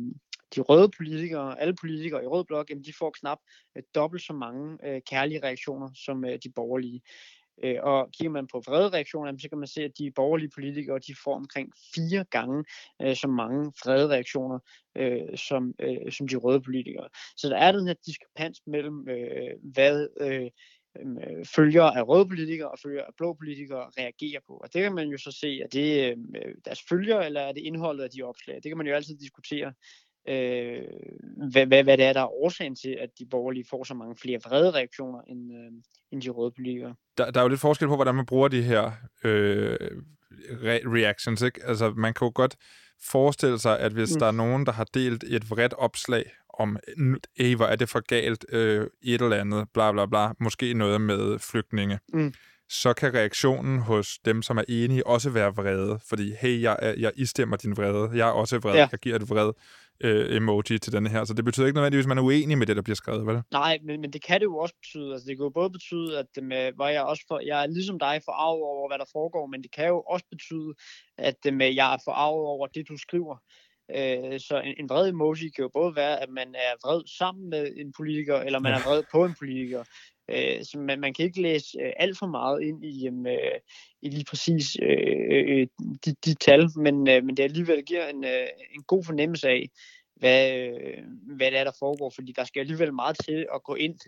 de 0.55 0.61
røde 0.61 0.89
politikere, 0.97 1.61
alle 1.61 1.75
politikere 1.81 2.23
i 2.23 2.27
rød 2.27 2.45
blok, 2.45 2.69
jamen, 2.69 2.83
de 2.83 2.93
får 2.99 3.15
knap 3.19 3.39
øh, 3.77 3.83
dobbelt 3.95 4.23
så 4.23 4.33
mange 4.33 4.77
øh, 4.83 5.01
kærlige 5.01 5.43
reaktioner 5.43 5.89
som 6.05 6.25
øh, 6.25 6.39
de 6.43 6.51
borgerlige. 6.55 7.01
Øh, 7.63 7.77
og 7.83 8.09
kigger 8.11 8.31
man 8.31 8.47
på 8.47 8.59
vrede 8.59 8.89
reaktioner, 8.89 9.37
så 9.39 9.49
kan 9.49 9.57
man 9.57 9.67
se, 9.67 9.83
at 9.83 9.97
de 9.97 10.11
borgerlige 10.11 10.49
politikere 10.49 10.99
de 10.99 11.15
får 11.23 11.35
omkring 11.35 11.73
fire 11.95 12.25
gange 12.31 12.63
øh, 13.01 13.15
så 13.15 13.27
mange 13.27 13.65
vrede 13.65 14.07
reaktioner 14.07 14.59
øh, 14.97 15.37
som, 15.37 15.73
øh, 15.79 16.11
som 16.11 16.27
de 16.27 16.35
røde 16.35 16.61
politikere. 16.61 17.09
Så 17.37 17.49
der 17.49 17.57
er 17.57 17.71
den 17.71 17.87
her 17.87 17.95
diskrepans 18.05 18.61
mellem, 18.67 19.09
øh, 19.09 19.51
hvad 19.63 20.07
øh, 20.21 20.49
øhm, 20.99 21.17
øh, 21.17 21.97
af 21.97 22.07
røde 22.07 22.27
politikere 22.27 22.71
og 22.71 22.79
følger 22.79 23.03
af 23.03 23.13
blå 23.17 23.33
politikere 23.33 23.89
reagerer 23.97 24.39
på. 24.47 24.53
Og 24.53 24.73
det 24.73 24.83
kan 24.83 24.95
man 24.95 25.07
jo 25.07 25.17
så 25.17 25.31
se, 25.31 25.61
at 25.63 25.73
det 25.73 26.11
øhm, 26.11 26.35
øh, 26.35 26.55
deres 26.65 26.81
følgere, 26.89 27.25
eller 27.25 27.41
er 27.41 27.51
det 27.51 27.61
indholdet 27.61 28.03
af 28.03 28.09
de 28.09 28.23
opslag. 28.23 28.55
Det 28.55 28.69
kan 28.69 28.77
man 28.77 28.87
jo 28.87 28.93
altid 28.93 29.17
diskutere 29.17 29.73
øh, 30.27 30.83
hvad, 31.51 31.65
hvad, 31.65 31.83
hvad 31.83 31.97
det 31.97 32.05
er, 32.05 32.13
der 32.13 32.21
er 32.21 32.43
årsagen 32.43 32.75
til, 32.75 32.97
at 32.99 33.09
de 33.19 33.25
borgerlige 33.25 33.65
får 33.69 33.83
så 33.83 33.93
mange 33.93 34.15
flere 34.21 34.39
vrede 34.45 34.71
reaktioner 34.71 35.21
end, 35.21 35.53
øh, 35.53 35.71
end 36.11 36.21
de 36.21 36.29
røde 36.29 36.51
politikere. 36.51 36.95
Der, 37.17 37.31
der 37.31 37.39
er 37.39 37.43
jo 37.43 37.49
lidt 37.49 37.61
forskel 37.61 37.87
på, 37.87 37.95
hvordan 37.95 38.15
man 38.15 38.25
bruger 38.25 38.47
de 38.47 38.61
her 38.61 38.91
øh, 39.23 39.77
re- 40.41 40.87
reactions. 40.95 41.41
Ikke? 41.41 41.61
Altså, 41.65 41.93
man 41.97 42.13
kan 42.13 42.25
jo 42.25 42.31
godt 42.35 42.55
forestille 43.03 43.59
sig, 43.59 43.79
at 43.79 43.91
hvis 43.91 44.13
mm. 44.15 44.19
der 44.19 44.25
er 44.27 44.31
nogen, 44.31 44.65
der 44.65 44.71
har 44.71 44.87
delt 44.93 45.23
et 45.23 45.49
vredt 45.49 45.73
opslag 45.73 46.31
om, 46.49 46.77
hey, 47.37 47.55
hvor 47.55 47.65
er 47.65 47.75
det 47.75 47.89
for 47.89 47.99
galt, 47.99 48.45
øh, 48.49 48.87
et 49.01 49.21
eller 49.21 49.37
andet, 49.37 49.67
bla 49.73 49.91
bla 49.91 50.05
bla, 50.05 50.31
måske 50.39 50.73
noget 50.73 51.01
med 51.01 51.39
flygtninge, 51.39 51.99
mm. 52.13 52.33
Så 52.69 52.93
kan 52.93 53.13
reaktionen 53.13 53.79
hos 53.79 54.19
dem, 54.25 54.41
som 54.41 54.57
er 54.57 54.63
enige, 54.69 55.07
også 55.07 55.29
være 55.29 55.55
vrede, 55.55 55.99
fordi, 56.09 56.33
hey, 56.41 56.61
jeg, 56.61 56.95
jeg 56.97 57.11
istemmer 57.15 57.57
din 57.57 57.77
vrede, 57.77 58.17
jeg 58.17 58.27
er 58.27 58.31
også 58.31 58.59
vred, 58.59 58.75
ja. 58.75 58.87
jeg 58.91 58.99
giver 58.99 59.15
et 59.15 59.29
vred 59.29 59.53
øh, 60.01 60.35
emoji 60.35 60.79
til 60.79 60.93
denne 60.93 61.09
her. 61.09 61.23
Så 61.23 61.33
det 61.33 61.45
betyder 61.45 61.65
ikke 61.65 61.77
nødvendigvis, 61.77 62.05
at 62.05 62.07
man 62.07 62.17
er 62.17 62.21
uenig 62.21 62.57
med 62.57 62.67
det, 62.67 62.75
der 62.75 62.81
bliver 62.81 62.95
skrevet, 62.95 63.27
vel? 63.27 63.41
Nej, 63.51 63.79
men, 63.83 64.01
men 64.01 64.13
det 64.13 64.23
kan 64.23 64.39
det 64.39 64.43
jo 64.43 64.57
også 64.57 64.75
betyde. 64.81 65.11
Altså, 65.13 65.25
det 65.27 65.37
kan 65.37 65.43
jo 65.43 65.49
både 65.49 65.69
betyde, 65.69 66.19
at 66.19 66.25
det 66.35 66.43
med, 66.43 66.71
hvor 66.75 66.87
jeg, 66.87 67.03
også 67.03 67.23
for, 67.27 67.39
jeg 67.45 67.63
er 67.63 67.67
ligesom 67.67 67.99
dig 67.99 68.21
forarvet 68.25 68.61
over, 68.61 68.89
hvad 68.89 68.99
der 68.99 69.05
foregår, 69.11 69.45
men 69.45 69.63
det 69.63 69.71
kan 69.71 69.87
jo 69.87 70.01
også 70.01 70.25
betyde, 70.31 70.73
at 71.17 71.35
det 71.43 71.53
med, 71.53 71.73
jeg 71.73 71.93
er 71.93 71.97
forarvet 72.05 72.45
over 72.45 72.67
det, 72.67 72.89
du 72.89 72.97
skriver. 72.97 73.37
Øh, 73.95 74.39
så 74.39 74.61
en, 74.65 74.75
en 74.79 74.89
vred 74.89 75.09
emoji 75.09 75.49
kan 75.49 75.61
jo 75.61 75.69
både 75.73 75.95
være, 75.95 76.21
at 76.23 76.29
man 76.29 76.55
er 76.55 76.73
vred 76.83 77.01
sammen 77.17 77.49
med 77.49 77.73
en 77.77 77.93
politiker, 77.97 78.35
eller 78.35 78.59
man 78.59 78.73
er 78.73 78.83
vred 78.87 79.03
på 79.11 79.25
en 79.25 79.35
politiker. 79.39 79.83
Øh, 80.29 80.63
så 80.63 80.77
man, 80.79 80.99
man 80.99 81.13
kan 81.13 81.25
ikke 81.25 81.41
læse 81.41 81.77
øh, 81.81 81.93
alt 81.97 82.17
for 82.17 82.27
meget 82.27 82.61
ind 82.61 82.85
i, 82.85 83.07
øh, 83.07 83.59
i 84.01 84.09
lige 84.09 84.25
præcis 84.25 84.77
øh, 84.81 85.25
øh, 85.31 85.45
øh, 85.47 85.67
de, 86.05 86.15
de 86.25 86.33
tal, 86.33 86.69
men, 86.75 87.09
øh, 87.09 87.23
men 87.23 87.37
det 87.37 87.43
alligevel 87.43 87.83
giver 87.83 88.07
en, 88.07 88.23
øh, 88.23 88.47
en 88.75 88.83
god 88.83 89.03
fornemmelse 89.03 89.49
af, 89.49 89.69
hvad, 90.15 90.59
øh, 90.59 91.03
hvad 91.35 91.51
det 91.51 91.59
er, 91.59 91.63
der 91.63 91.77
foregår, 91.79 92.09
fordi 92.15 92.31
der 92.31 92.43
skal 92.43 92.59
alligevel 92.59 92.93
meget 92.93 93.17
til 93.25 93.47
at 93.53 93.63
gå 93.63 93.75
ind 93.75 93.99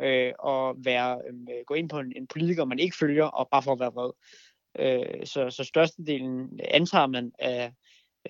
øh, 0.00 0.32
og 0.38 0.76
være, 0.78 1.20
øh, 1.28 1.64
gå 1.66 1.74
ind 1.74 1.88
på 1.88 1.98
en, 1.98 2.12
en 2.16 2.26
politiker, 2.26 2.64
man 2.64 2.78
ikke 2.78 2.96
følger, 2.96 3.24
og 3.24 3.48
bare 3.50 3.62
for 3.62 3.72
at 3.72 3.80
være 3.80 3.92
vred. 3.94 4.10
Øh, 4.78 5.26
så, 5.26 5.50
så 5.50 5.64
størstedelen 5.64 6.60
antager 6.64 7.06
man 7.06 7.32
af, 7.38 7.72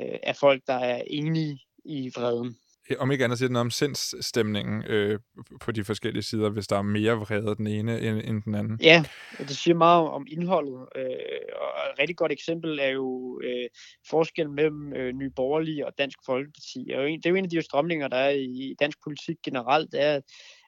øh, 0.01 0.19
af 0.23 0.37
folk, 0.37 0.63
der 0.67 0.75
er 0.75 1.03
enige 1.07 1.59
i 1.85 2.09
vreden 2.17 2.57
Øh, 2.91 2.97
om 2.99 3.11
ikke 3.11 3.25
andet 3.25 3.39
siger 3.39 3.51
noget 3.51 3.61
om 3.61 3.71
sindsstemningen 3.71 4.85
øh, 4.87 5.19
på 5.61 5.73
de 5.73 5.85
forskellige 5.85 6.23
sider, 6.23 6.51
hvis 6.51 6.67
der 6.67 6.79
er 6.79 6.83
mere 6.83 7.13
vrede 7.13 7.57
den 7.57 7.67
ene 7.67 8.01
end, 8.01 8.21
end 8.25 8.43
den 8.43 8.55
anden. 8.55 8.79
Ja, 8.83 9.05
det 9.39 9.57
siger 9.57 9.75
meget 9.75 10.09
om 10.09 10.27
indholdet. 10.31 10.87
Øh, 10.97 11.07
og 11.55 11.93
et 11.93 11.99
rigtig 11.99 12.17
godt 12.17 12.33
eksempel 12.33 12.79
er 12.79 12.89
jo 12.89 13.41
øh, 13.45 13.69
forskellen 14.09 14.55
mellem 14.55 14.93
øh, 14.93 15.13
Nye 15.13 15.31
Borgerlige 15.31 15.87
og 15.87 15.93
Dansk 15.99 16.19
Folkeparti. 16.27 16.85
Det 16.89 16.95
er, 16.95 17.01
jo 17.01 17.07
en, 17.07 17.19
det 17.19 17.27
er 17.27 17.31
jo 17.31 17.37
en 17.37 17.45
af 17.45 17.51
de 17.51 17.63
strømninger, 17.63 18.09
der 18.09 18.17
er 18.17 18.31
i 18.31 18.75
dansk 18.81 18.99
politik 19.05 19.37
generelt, 19.45 19.95
er, 19.95 20.21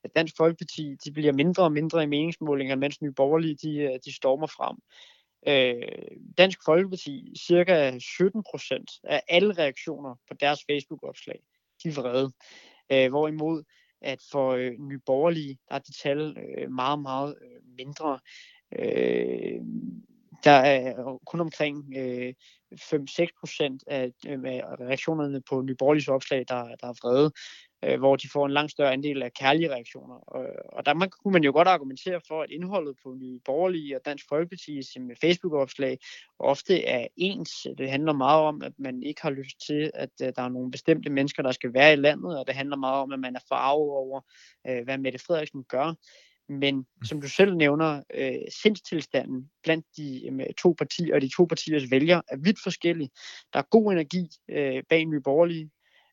at 0.05 0.11
Dansk 0.17 0.35
Folkeparti 0.37 0.95
de 1.05 1.13
bliver 1.13 1.33
mindre 1.33 1.63
og 1.63 1.73
mindre 1.73 2.03
i 2.03 2.07
meningsmålinger, 2.07 2.77
mens 2.77 3.03
Nye 3.03 3.13
Borgerlige 3.13 3.57
de, 3.63 3.77
øh, 3.79 3.99
de 4.05 4.17
stormer 4.17 4.47
frem. 4.47 4.77
Øh, 5.47 6.17
Dansk 6.39 6.59
Folkeparti, 6.65 7.35
cirka 7.49 7.99
17 7.99 8.43
procent 8.51 8.91
af 9.05 9.23
alle 9.29 9.53
reaktioner 9.53 10.15
på 10.29 10.35
deres 10.41 10.61
Facebook-opslag, 10.71 11.41
de 11.83 11.89
er 11.89 11.93
vrede. 11.93 12.33
Øh, 12.93 13.11
hvorimod 13.11 13.63
at 14.03 14.23
for 14.31 14.53
øh, 14.53 14.73
nye 14.79 14.99
borgerlige, 15.07 15.59
der 15.69 15.75
er 15.75 15.79
de 15.79 15.93
tal 15.93 16.37
øh, 16.39 16.71
meget, 16.71 17.03
meget 17.03 17.35
øh, 17.43 17.63
mindre. 17.77 18.19
Øh, 18.79 19.61
der 20.45 20.51
er 20.51 21.19
kun 21.27 21.41
omkring 21.41 21.95
øh, 21.97 22.35
5-6 22.75 23.27
procent 23.41 23.85
af 23.87 24.13
øh, 24.27 24.39
reaktionerne 24.81 25.41
på 25.41 25.63
Nye 25.63 25.75
Borgerliges 25.75 26.09
opslag, 26.09 26.45
der, 26.49 26.77
der 26.81 26.89
er 26.89 26.95
vrede 27.03 27.33
øh, 27.85 27.99
hvor 27.99 28.17
de 28.17 28.29
får 28.33 28.47
en 28.47 28.53
langt 28.53 28.73
større 28.73 28.93
andel 28.93 29.23
af 29.23 29.33
kærlige 29.33 29.71
reaktioner. 29.71 30.15
Og, 30.15 30.47
og 30.73 30.87
der 30.87 30.95
man, 30.95 31.11
kunne 31.11 31.33
man 31.33 31.45
jo 31.45 31.53
godt 31.53 31.69
argumentere 31.69 32.21
for, 32.29 32.43
at 32.43 32.51
indholdet 32.51 32.97
på 33.03 33.15
Nye 33.15 33.41
Borgerlige 33.45 33.97
og 33.97 34.03
Dansk 34.05 34.25
Folkeparti 34.29 34.81
med 35.01 35.17
Facebook-opslag 35.21 35.99
ofte 36.39 36.85
er 36.85 37.07
ens. 37.17 37.67
Det 37.79 37.91
handler 37.91 38.13
meget 38.13 38.43
om, 38.43 38.63
at 38.63 38.73
man 38.79 39.03
ikke 39.03 39.23
har 39.23 39.31
lyst 39.31 39.67
til, 39.67 39.91
at 39.95 40.11
uh, 40.23 40.29
der 40.37 40.43
er 40.43 40.49
nogle 40.49 40.71
bestemte 40.71 41.11
mennesker, 41.11 41.43
der 41.43 41.53
skal 41.53 41.75
være 41.75 41.93
i 41.93 41.97
landet, 41.97 42.39
og 42.39 42.47
det 42.47 42.55
handler 42.55 42.77
meget 42.77 43.03
om, 43.03 43.13
at 43.13 43.21
man 43.21 43.37
er 43.37 43.41
farvet 43.49 43.91
over, 43.91 44.21
uh, 44.69 44.85
hvad 44.85 44.99
Mette 44.99 45.19
Frederiksen 45.19 45.65
gør. 45.65 45.95
Men 46.49 46.77
mm. 46.77 47.05
som 47.05 47.21
du 47.21 47.29
selv 47.29 47.57
nævner, 47.57 48.03
øh, 48.15 48.35
sindstilstanden 48.63 49.51
blandt 49.63 49.87
de 49.97 50.47
to 50.59 50.75
partier 50.79 51.15
og 51.15 51.21
de 51.21 51.31
to 51.37 51.45
partiers 51.45 51.91
vælgere 51.91 52.23
er 52.29 52.37
vidt 52.37 52.59
forskellig. 52.63 53.11
Der 53.53 53.59
er 53.59 53.63
god 53.71 53.93
energi 53.93 54.29
øh, 54.51 54.83
bag 54.89 55.05
Nye 55.05 55.21
Borgerlige, 55.21 55.71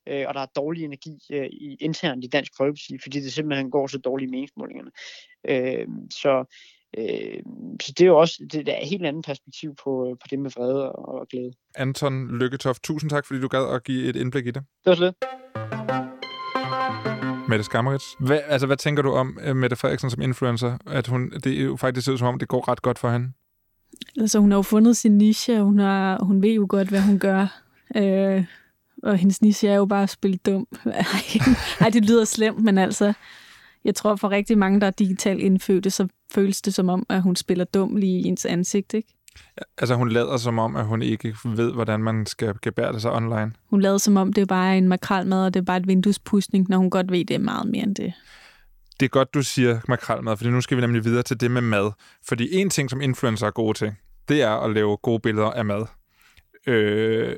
øh, 0.08 0.26
og 0.28 0.34
der 0.34 0.40
er 0.42 0.46
dårlig 0.56 0.84
energi 0.84 1.20
øh, 1.32 1.46
i, 1.46 1.78
internt 1.80 2.24
i 2.24 2.28
Dansk 2.28 2.52
Folkeparti, 2.58 2.98
fordi 3.04 3.20
det 3.20 3.34
simpelthen 3.34 3.72
går 3.72 3.88
så 3.88 3.98
dårligt 3.98 4.30
i 4.30 4.32
meningsmålingerne. 4.32 4.92
Øh, 5.50 5.88
så, 6.12 6.56
øh, 6.98 7.40
så 7.82 7.92
det 7.98 8.02
er 8.02 8.06
jo 8.08 8.18
også 8.18 8.48
det, 8.52 8.70
er 8.70 8.82
et 8.82 8.88
helt 8.88 9.06
andet 9.06 9.26
perspektiv 9.26 9.76
på, 9.84 10.18
på 10.22 10.28
det 10.30 10.40
med 10.40 10.52
vrede 10.52 10.92
og, 10.92 11.20
og 11.20 11.28
glæde. 11.28 11.52
Anton 11.76 12.38
Lykketoft, 12.40 12.84
tusind 12.84 13.10
tak, 13.10 13.26
fordi 13.26 13.40
du 13.40 13.48
gad 13.48 13.76
at 13.76 13.84
give 13.84 14.10
et 14.10 14.16
indblik 14.16 14.48
i 14.48 14.52
det. 14.52 14.64
Det 14.84 14.90
var 14.90 14.96
slet. 14.96 15.16
Mette 17.50 17.64
Skammerits. 17.64 18.06
Hvad, 18.20 18.40
altså, 18.48 18.68
hvad 18.68 18.78
tænker 18.78 19.04
du 19.04 19.12
om 19.12 19.38
uh, 19.50 19.56
Mette 19.56 19.76
Frederiksen 19.76 20.10
som 20.10 20.22
influencer? 20.22 20.78
At 20.88 21.08
hun, 21.08 21.32
det 21.32 21.60
er 21.60 21.64
jo 21.64 21.76
faktisk 21.76 22.12
ud 22.12 22.18
som 22.18 22.28
om, 22.28 22.40
det 22.40 22.48
går 22.48 22.70
ret 22.70 22.82
godt 22.82 23.00
for 23.00 23.10
hende. 23.10 23.32
Altså, 24.20 24.40
hun 24.40 24.52
har 24.52 24.58
jo 24.58 24.62
fundet 24.62 24.98
sin 24.98 25.18
niche, 25.18 25.60
og 25.60 25.66
hun, 25.66 25.80
har, 25.80 26.24
hun 26.24 26.42
ved 26.42 26.54
jo 26.54 26.66
godt, 26.70 26.90
hvad 26.90 27.02
hun 27.02 27.20
gør. 27.20 27.62
Øh, 27.96 28.46
og 29.04 29.18
hendes 29.18 29.42
niche 29.42 29.68
er 29.70 29.76
jo 29.76 29.86
bare 29.86 30.04
at 30.04 30.10
spille 30.10 30.38
dum. 30.38 30.68
Ej, 31.82 31.90
det 31.90 32.06
lyder 32.06 32.26
slemt, 32.26 32.64
men 32.64 32.78
altså, 32.78 33.14
jeg 33.84 33.96
tror 33.96 34.16
for 34.16 34.32
rigtig 34.32 34.58
mange, 34.58 34.82
der 34.82 34.88
er 34.88 34.92
digitalt 34.92 35.42
indfødte, 35.42 35.90
så 35.90 36.08
føles 36.32 36.62
det 36.62 36.74
som 36.74 36.90
om, 36.90 37.06
at 37.10 37.22
hun 37.22 37.36
spiller 37.36 37.66
dum 37.66 37.96
lige 37.96 38.20
i 38.20 38.24
ens 38.24 38.46
ansigt, 38.46 38.94
ikke? 38.94 39.16
Altså 39.78 39.96
hun 39.96 40.10
lader 40.10 40.38
som 40.38 40.60
om, 40.60 40.76
at 40.76 40.86
hun 40.86 41.02
ikke 41.02 41.36
ved, 41.46 41.74
hvordan 41.74 42.00
man 42.00 42.26
skal 42.26 42.54
gebære 42.62 43.00
sig 43.00 43.12
online. 43.12 43.52
Hun 43.70 43.82
lader 43.82 43.98
som 43.98 44.18
om, 44.18 44.34
det 44.34 44.42
er 44.42 44.46
bare 44.46 44.78
en 44.78 44.88
makralmad, 44.88 45.46
og 45.46 45.54
det 45.54 45.60
er 45.60 45.64
bare 45.64 45.78
et 45.78 45.88
vinduespudsning, 45.88 46.70
når 46.70 46.78
hun 46.78 46.90
godt 46.90 47.12
ved, 47.12 47.26
det 47.26 47.34
er 47.34 47.40
meget 47.40 47.68
mere 47.68 47.84
end 47.84 47.96
det. 47.96 48.14
Det 49.00 49.06
er 49.06 49.10
godt, 49.10 49.34
du 49.34 49.42
siger 49.42 49.80
makralmad, 49.88 50.38
for 50.38 50.46
nu 50.46 50.62
skal 50.62 50.78
vi 50.78 50.82
nemlig 50.82 51.06
videre 51.06 51.24
til 51.24 51.42
det 51.42 51.52
med 51.52 51.62
mad. 51.62 51.92
Fordi 52.28 52.56
en 52.56 52.70
ting, 52.70 52.90
som 52.90 53.02
influencer 53.02 53.48
er 53.48 53.52
gode 53.52 53.78
til, 53.78 53.94
det 54.30 54.42
er 54.42 54.52
at 54.52 54.74
lave 54.74 54.98
gode 54.98 55.20
billeder 55.20 55.52
af 55.52 55.66
mad. 55.66 55.86
Øh, 56.68 57.36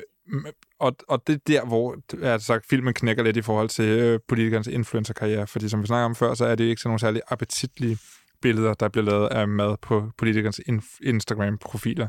og, 0.80 0.96
og 1.08 1.28
det 1.28 1.34
er 1.34 1.40
der, 1.48 1.66
hvor 1.66 1.96
altså, 2.24 2.60
filmen 2.70 2.94
knækker 2.94 3.24
lidt 3.24 3.38
i 3.38 3.42
forhold 3.42 3.70
til 3.70 3.86
øh, 3.86 4.20
politikernes 4.28 4.68
influencerkarriere, 4.68 5.48
fordi 5.48 5.70
som 5.70 5.82
vi 5.82 5.88
snakker 5.88 6.06
om 6.06 6.16
før, 6.16 6.34
så 6.34 6.46
er 6.46 6.56
det 6.56 6.64
ikke 6.64 6.82
sådan 6.82 6.90
nogle 6.90 7.00
særlig 7.00 7.22
appetitlige 7.28 7.98
billeder, 8.42 8.74
der 8.74 8.90
bliver 8.90 9.06
lavet 9.06 9.28
af 9.28 9.48
mad 9.48 9.78
på 9.82 10.12
politikernes 10.18 10.62
Instagram-profiler. 11.04 12.08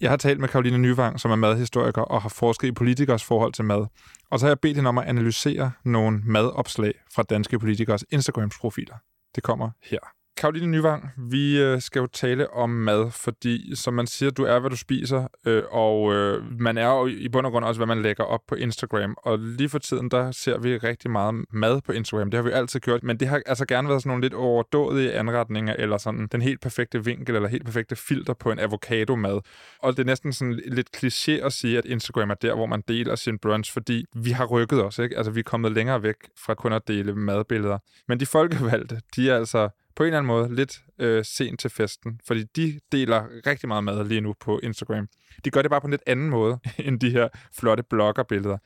Jeg 0.00 0.10
har 0.10 0.16
talt 0.16 0.40
med 0.40 0.48
Karoline 0.48 0.78
Nyvang, 0.78 1.20
som 1.20 1.30
er 1.30 1.36
madhistoriker 1.36 2.02
og 2.02 2.22
har 2.22 2.28
forsket 2.28 2.68
i 2.68 2.72
politikers 2.72 3.24
forhold 3.24 3.52
til 3.52 3.64
mad. 3.64 3.86
Og 4.30 4.40
så 4.40 4.46
har 4.46 4.50
jeg 4.50 4.60
bedt 4.60 4.76
hende 4.76 4.88
om 4.88 4.98
at 4.98 5.06
analysere 5.06 5.72
nogle 5.84 6.20
madopslag 6.24 6.92
fra 7.14 7.22
danske 7.22 7.58
politikers 7.58 8.04
Instagram-profiler. 8.10 8.96
Det 9.34 9.42
kommer 9.42 9.70
her. 9.82 9.98
Karoline 10.36 10.66
Nyvang, 10.66 11.10
vi 11.16 11.62
øh, 11.62 11.80
skal 11.80 12.00
jo 12.00 12.06
tale 12.06 12.50
om 12.50 12.70
mad, 12.70 13.10
fordi 13.10 13.76
som 13.76 13.94
man 13.94 14.06
siger, 14.06 14.30
du 14.30 14.44
er, 14.44 14.58
hvad 14.58 14.70
du 14.70 14.76
spiser, 14.76 15.28
øh, 15.46 15.62
og 15.70 16.14
øh, 16.14 16.60
man 16.60 16.78
er 16.78 16.86
jo 16.86 17.06
i 17.06 17.28
bund 17.28 17.46
og 17.46 17.52
grund 17.52 17.64
også, 17.64 17.78
hvad 17.78 17.86
man 17.86 18.02
lægger 18.02 18.24
op 18.24 18.40
på 18.48 18.54
Instagram. 18.54 19.14
Og 19.18 19.38
lige 19.38 19.68
for 19.68 19.78
tiden, 19.78 20.10
der 20.10 20.30
ser 20.30 20.58
vi 20.58 20.76
rigtig 20.76 21.10
meget 21.10 21.44
mad 21.52 21.80
på 21.80 21.92
Instagram. 21.92 22.30
Det 22.30 22.38
har 22.38 22.42
vi 22.42 22.50
altid 22.50 22.80
gjort, 22.80 23.02
men 23.02 23.20
det 23.20 23.28
har 23.28 23.42
altså 23.46 23.66
gerne 23.66 23.88
været 23.88 24.02
sådan 24.02 24.10
nogle 24.10 24.22
lidt 24.22 24.34
overdådige 24.34 25.12
anretninger, 25.12 25.74
eller 25.78 25.98
sådan 25.98 26.28
den 26.32 26.42
helt 26.42 26.60
perfekte 26.60 27.04
vinkel, 27.04 27.34
eller 27.34 27.48
helt 27.48 27.64
perfekte 27.64 27.96
filter 27.96 28.34
på 28.34 28.50
en 28.50 28.58
avocado-mad. 28.58 29.40
Og 29.78 29.92
det 29.92 30.02
er 30.02 30.06
næsten 30.06 30.32
sådan 30.32 30.60
lidt 30.66 30.96
kliché 30.96 31.32
at 31.32 31.52
sige, 31.52 31.78
at 31.78 31.84
Instagram 31.84 32.30
er 32.30 32.34
der, 32.34 32.54
hvor 32.54 32.66
man 32.66 32.82
deler 32.88 33.14
sin 33.14 33.38
brunch, 33.38 33.72
fordi 33.72 34.04
vi 34.16 34.30
har 34.30 34.44
rykket 34.46 34.84
os, 34.84 34.98
ikke? 34.98 35.16
Altså, 35.16 35.32
vi 35.32 35.40
er 35.40 35.44
kommet 35.44 35.72
længere 35.72 36.02
væk 36.02 36.16
fra 36.44 36.54
kun 36.54 36.72
at 36.72 36.88
dele 36.88 37.14
madbilleder. 37.14 37.78
Men 38.08 38.20
de 38.20 38.26
folkevalgte, 38.26 39.00
de 39.16 39.30
er 39.30 39.36
altså 39.36 39.68
på 39.96 40.02
en 40.02 40.06
eller 40.06 40.18
anden 40.18 40.26
måde 40.26 40.54
lidt 40.54 40.78
øh, 40.98 41.24
sent 41.24 41.60
til 41.60 41.70
festen, 41.70 42.20
fordi 42.26 42.42
de 42.56 42.80
deler 42.92 43.22
rigtig 43.46 43.68
meget 43.68 43.84
mad 43.84 44.08
lige 44.08 44.20
nu 44.20 44.34
på 44.40 44.60
Instagram. 44.62 45.08
De 45.44 45.50
gør 45.50 45.62
det 45.62 45.70
bare 45.70 45.80
på 45.80 45.86
en 45.86 45.90
lidt 45.90 46.02
anden 46.06 46.30
måde 46.30 46.58
end 46.86 47.00
de 47.00 47.10
her 47.10 47.28
flotte 47.58 47.82
bloggerbilleder. 47.90 48.58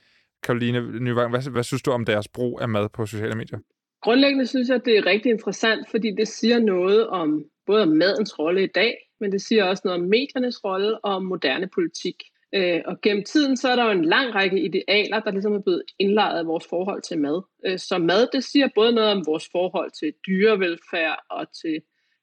Karoline 0.43 1.01
Nyvang, 1.01 1.31
hvad, 1.31 1.51
hvad 1.51 1.63
synes 1.63 1.83
du 1.83 1.91
om 1.91 2.05
deres 2.05 2.29
brug 2.29 2.61
af 2.61 2.69
mad 2.69 2.89
på 2.89 3.07
sociale 3.07 3.35
medier? 3.35 3.59
Grundlæggende 4.03 4.47
synes 4.47 4.69
jeg, 4.69 4.85
det 4.85 4.99
er 4.99 5.07
rigtig 5.07 5.31
interessant, 5.31 5.91
fordi 5.91 6.11
det 6.19 6.29
siger 6.29 6.59
noget 6.59 7.09
om 7.09 7.45
både 7.67 7.83
om 7.83 7.89
madens 7.89 8.39
rolle 8.39 8.65
i 8.65 8.71
dag, 8.75 8.95
men 9.21 9.33
det 9.33 9.41
siger 9.43 9.65
også 9.65 9.83
noget 9.85 10.01
om 10.01 10.09
mediernes 10.09 10.65
rolle 10.65 11.05
og 11.05 11.15
om 11.15 11.25
moderne 11.25 11.69
politik. 11.75 12.17
Øh, 12.55 12.81
og 12.87 13.01
gennem 13.01 13.25
tiden, 13.25 13.57
så 13.57 13.69
er 13.69 13.77
der 13.77 13.85
jo 13.85 13.91
en 13.91 14.05
lang 14.05 14.35
række 14.35 14.61
idealer, 14.61 15.21
der 15.21 15.31
ligesom 15.31 15.55
er 15.55 15.61
blevet 15.61 15.83
indlejret 15.99 16.39
af 16.39 16.47
vores 16.47 16.67
forhold 16.71 17.03
til 17.03 17.19
mad. 17.19 17.43
Øh, 17.67 17.79
så 17.79 17.99
mad, 17.99 18.29
det 18.33 18.45
siger 18.45 18.69
både 18.75 18.93
noget 18.93 19.11
om 19.11 19.27
vores 19.27 19.49
forhold 19.53 19.91
til 19.91 20.13
dyrevelfærd 20.27 21.25
og 21.31 21.47
til 21.53 21.81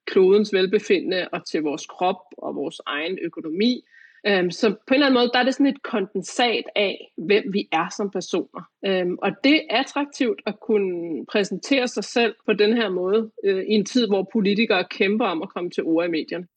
klodens 0.07 0.53
velbefindende 0.53 1.28
og 1.32 1.45
til 1.45 1.61
vores 1.61 1.86
krop 1.86 2.21
og 2.38 2.55
vores 2.55 2.82
egen 2.86 3.19
økonomi. 3.21 3.86
Øhm, 4.28 4.51
så 4.51 4.69
på 4.69 4.76
en 4.89 4.93
eller 4.93 5.05
anden 5.05 5.19
måde, 5.19 5.30
der 5.34 5.39
er 5.39 5.43
det 5.43 5.53
sådan 5.53 5.73
et 5.73 5.84
kondensat 5.84 6.63
af, 6.76 7.11
hvem 7.17 7.43
vi 7.53 7.67
er 7.71 7.88
som 7.97 8.11
personer. 8.11 8.61
Øhm, 8.86 9.17
og 9.21 9.32
det 9.43 9.55
er 9.55 9.80
attraktivt 9.80 10.41
at 10.45 10.55
kunne 10.59 11.26
præsentere 11.32 11.88
sig 11.88 12.03
selv 12.03 12.36
på 12.45 12.53
den 12.53 12.73
her 12.73 12.89
måde, 12.89 13.32
øh, 13.43 13.63
i 13.63 13.73
en 13.73 13.86
tid, 13.86 14.07
hvor 14.07 14.30
politikere 14.34 14.84
kæmper 14.84 15.26
om 15.26 15.41
at 15.41 15.49
komme 15.49 15.69
til 15.69 15.84
ord 15.84 16.05
i 16.05 16.09
medierne. 16.09 16.47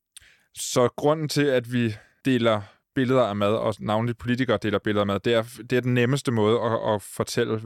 Så 0.55 0.89
grunden 0.95 1.29
til, 1.29 1.45
at 1.45 1.73
vi 1.73 1.93
deler 2.25 2.61
billeder 2.95 3.21
af 3.21 3.35
mad, 3.35 3.53
og 3.53 3.73
navnligt 3.79 4.17
politikere 4.17 4.57
deler 4.61 4.79
billeder 4.79 5.01
af 5.01 5.07
mad, 5.07 5.19
det 5.19 5.33
er, 5.33 5.43
det 5.69 5.77
er 5.77 5.81
den 5.81 5.93
nemmeste 5.93 6.31
måde 6.31 6.59
at, 6.59 6.93
at 6.93 7.01
fortælle, 7.01 7.61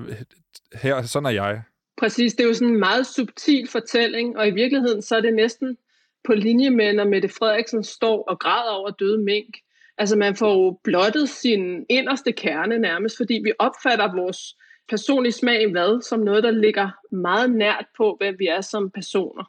her, 0.73 1.01
sådan 1.01 1.25
er 1.25 1.29
jeg. 1.29 1.61
Præcis, 1.97 2.33
det 2.33 2.43
er 2.43 2.47
jo 2.47 2.53
sådan 2.53 2.73
en 2.73 2.79
meget 2.79 3.07
subtil 3.07 3.67
fortælling, 3.67 4.37
og 4.37 4.47
i 4.47 4.51
virkeligheden 4.51 5.01
så 5.01 5.15
er 5.15 5.21
det 5.21 5.33
næsten 5.33 5.77
på 6.23 6.33
linje 6.33 6.69
med, 6.69 6.93
når 6.93 7.05
Mette 7.05 7.29
Frederiksen 7.29 7.83
står 7.83 8.23
og 8.23 8.39
græder 8.39 8.71
over 8.71 8.89
døde 8.89 9.23
mink. 9.23 9.57
Altså 9.97 10.15
man 10.17 10.35
får 10.35 10.53
jo 10.53 10.79
blottet 10.83 11.29
sin 11.29 11.85
inderste 11.89 12.31
kerne 12.31 12.79
nærmest, 12.79 13.17
fordi 13.17 13.33
vi 13.33 13.51
opfatter 13.59 14.15
vores 14.15 14.55
personlige 14.89 15.31
smag 15.31 15.61
i 15.61 15.71
hvad 15.71 16.01
som 16.01 16.19
noget, 16.19 16.43
der 16.43 16.51
ligger 16.51 16.89
meget 17.15 17.51
nært 17.51 17.85
på, 17.97 18.17
hvad 18.19 18.33
vi 18.37 18.47
er 18.47 18.61
som 18.61 18.91
personer. 18.91 19.43